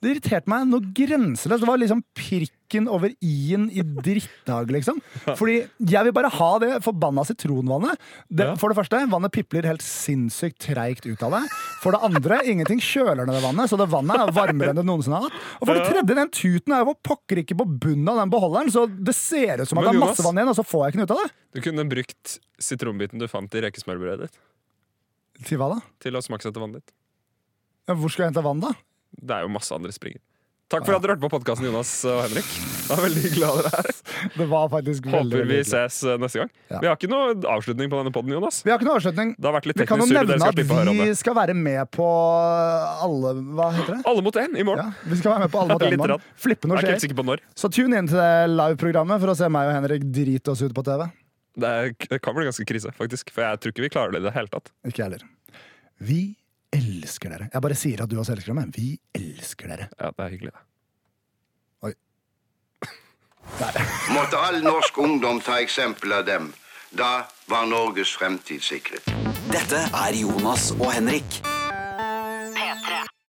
Det 0.00 0.14
irriterte 0.14 0.48
meg 0.48 0.62
noe 0.70 0.80
grenseløst. 0.96 1.60
Det 1.60 1.68
var 1.68 1.76
liksom 1.76 1.98
prikken 2.16 2.86
over 2.88 3.12
i-en 3.20 3.66
i 3.68 3.82
drittdag, 3.84 4.70
liksom. 4.72 4.96
Fordi 5.38 5.58
jeg 5.92 6.06
vil 6.06 6.14
bare 6.16 6.30
ha 6.32 6.48
det 6.62 6.70
forbanna 6.86 7.20
sitronvannet. 7.28 8.00
Det. 8.32 8.46
For 8.62 8.72
det 8.72 8.78
første, 8.78 9.02
vannet 9.12 9.34
pipler 9.34 9.68
helt 9.68 9.84
sinnssykt 9.84 10.56
treigt 10.64 11.04
ut 11.04 11.20
av 11.26 11.36
det. 11.36 11.42
For 11.82 11.92
det 11.92 12.00
andre, 12.08 12.40
ingenting 12.48 12.80
kjøler 12.80 13.28
ned 13.28 13.36
det 13.36 13.44
vannet, 13.44 13.68
så 13.68 13.76
det 13.80 13.90
vannet 13.92 14.24
er 14.24 14.32
varmere 14.38 14.72
enn 14.72 14.80
det 14.80 14.86
noensinne 14.88 15.20
har 15.20 15.28
hatt. 15.28 15.44
Og 15.60 15.68
for 15.68 15.76
det 15.76 15.84
tredje, 15.90 16.16
den 16.22 16.32
tuten 16.40 16.76
er 16.78 16.84
jo 16.88 16.96
pokker 17.10 17.44
ikke 17.44 17.60
på 17.60 17.68
bunnen 17.84 18.08
av 18.14 18.22
den 18.22 18.32
beholderen, 18.32 18.72
så 18.72 18.86
det 18.88 19.16
ser 19.20 19.60
ut 19.60 19.68
som 19.68 19.82
at 19.84 19.90
det 19.90 19.96
er 19.98 20.00
masse 20.00 20.24
vann 20.24 20.40
igjen, 20.40 20.52
og 20.54 20.56
så 20.62 20.64
får 20.64 20.86
jeg 20.86 20.94
ikke 20.94 21.02
noe 21.02 21.10
ut 21.10 21.16
av 21.18 21.24
det. 21.26 21.30
Du 21.52 21.62
kunne 21.68 21.88
brukt 21.92 22.38
sitronbiten 22.70 23.20
du 23.20 23.28
fant 23.28 23.52
i 23.52 23.66
rekesmørbrødet 23.68 24.30
ditt, 24.30 24.40
Til 25.44 25.60
hva 25.60 25.74
da? 25.76 25.82
til 26.00 26.16
å 26.16 26.24
smaksette 26.24 26.60
vannet 26.60 26.80
ditt. 26.80 26.94
Ja, 27.88 27.96
Hvor 28.00 28.12
skal 28.12 28.26
jeg 28.26 28.32
hente 28.32 28.44
vann, 28.48 28.64
da? 28.64 28.72
Det 29.20 29.36
er 29.36 29.46
jo 29.46 29.52
masse 29.52 29.74
andre 29.76 29.92
springer. 29.94 30.20
Takk 30.70 30.84
for 30.86 30.94
at 30.94 31.02
dere 31.02 31.16
hørte 31.16 31.24
på 31.24 31.30
podkasten, 31.32 31.66
Jonas 31.66 31.90
og 32.06 32.20
Henrik. 32.28 32.46
Det 32.46 32.94
var 32.94 33.00
veldig 33.02 33.22
hyggelig 33.24 33.42
å 33.42 33.48
ha 33.50 33.62
dere 33.64 33.70
her. 33.74 33.96
Det 34.40 34.44
var 34.50 34.68
faktisk 34.70 35.06
veldig, 35.08 35.38
Håper 35.40 35.48
vi 35.48 35.56
ses 35.66 35.96
eh, 36.06 36.18
neste 36.20 36.40
gang. 36.42 36.50
Ja. 36.70 36.78
Vi 36.82 36.88
har 36.90 36.98
ikke 36.98 37.08
noe 37.10 37.32
avslutning 37.56 37.90
på 37.90 37.98
denne 37.98 38.12
podden, 38.14 38.34
Jonas. 38.36 38.60
Vi 38.62 38.70
har 38.70 38.78
ikke 38.78 38.86
noe 38.86 39.00
avslutning. 39.00 39.32
Det 39.34 39.48
har 39.48 39.56
vært 39.56 39.66
litt 39.66 39.80
Vi 39.80 39.86
kan 39.90 40.02
jo 40.02 40.06
nevne 40.10 40.36
at 40.46 40.60
vi 40.60 41.08
skal 41.18 41.36
være 41.40 41.56
med 41.58 41.90
på 41.96 42.06
alle 42.06 43.32
Hva 43.58 43.70
heter 43.74 43.96
det? 43.96 44.00
Alle 44.12 44.24
mot 44.26 44.38
én 44.44 44.54
i 44.54 44.66
morgen. 44.68 44.92
Ja, 44.94 45.10
vi 45.10 45.18
skal 45.18 45.34
være 45.34 45.48
med 45.48 45.54
på 45.54 45.62
alle 45.64 45.74
mot 45.74 45.86
én 45.88 45.96
i 45.96 46.00
morgen. 46.04 46.28
Flippe 46.46 46.70
noe 46.70 46.78
ikke 46.78 47.00
skjer. 47.02 47.18
når. 47.32 47.42
Så 47.58 47.72
tune 47.74 47.98
inn 47.98 48.10
til 48.12 48.20
det 48.20 48.30
live-programmet 48.54 49.24
for 49.24 49.34
å 49.34 49.38
se 49.42 49.50
meg 49.50 49.72
og 49.72 49.74
Henrik 49.74 50.06
drite 50.06 50.54
oss 50.54 50.62
ut 50.62 50.76
på 50.76 50.86
TV. 50.86 51.08
Det, 51.60 51.70
er, 51.82 51.94
det 52.14 52.22
kan 52.22 52.36
bli 52.36 52.46
ganske 52.46 52.68
krise, 52.68 52.94
faktisk. 52.94 53.34
For 53.34 53.42
jeg 53.42 53.58
tror 53.58 53.74
ikke 53.74 53.88
vi 53.88 53.90
klarer 53.90 54.14
det 54.14 54.22
i 54.22 54.28
det 54.28 54.36
hele 54.38 54.54
tatt. 54.54 54.70
Ikke 54.86 55.08
heller. 55.08 55.26
Vi 55.98 56.22
elsker 56.74 57.32
dere. 57.34 57.50
Jeg 57.52 57.62
bare 57.66 57.78
sier 57.78 58.02
at 58.04 58.10
du 58.10 58.18
også 58.20 58.36
elsker 58.36 58.52
dem, 58.54 58.60
men 58.62 58.74
vi 58.74 58.92
elsker 59.16 59.72
dere. 59.72 59.88
Ja, 59.98 60.10
det 60.10 60.26
er 60.26 60.36
hyggelig, 60.36 60.52
det. 60.56 60.66
Måtte 64.16 64.38
all 64.38 64.62
norsk 64.62 64.98
ungdom 64.98 65.40
ta 65.44 65.60
eksempel 65.60 66.12
av 66.12 66.24
dem. 66.28 66.52
Da 66.90 67.26
var 67.50 67.66
Norges 67.70 68.12
fremtid 68.18 68.62
sikret. 68.62 69.06
Dette 69.50 69.86
er 69.90 70.20
Jonas 70.22 70.70
og 70.78 70.92
Henrik. 70.94 71.40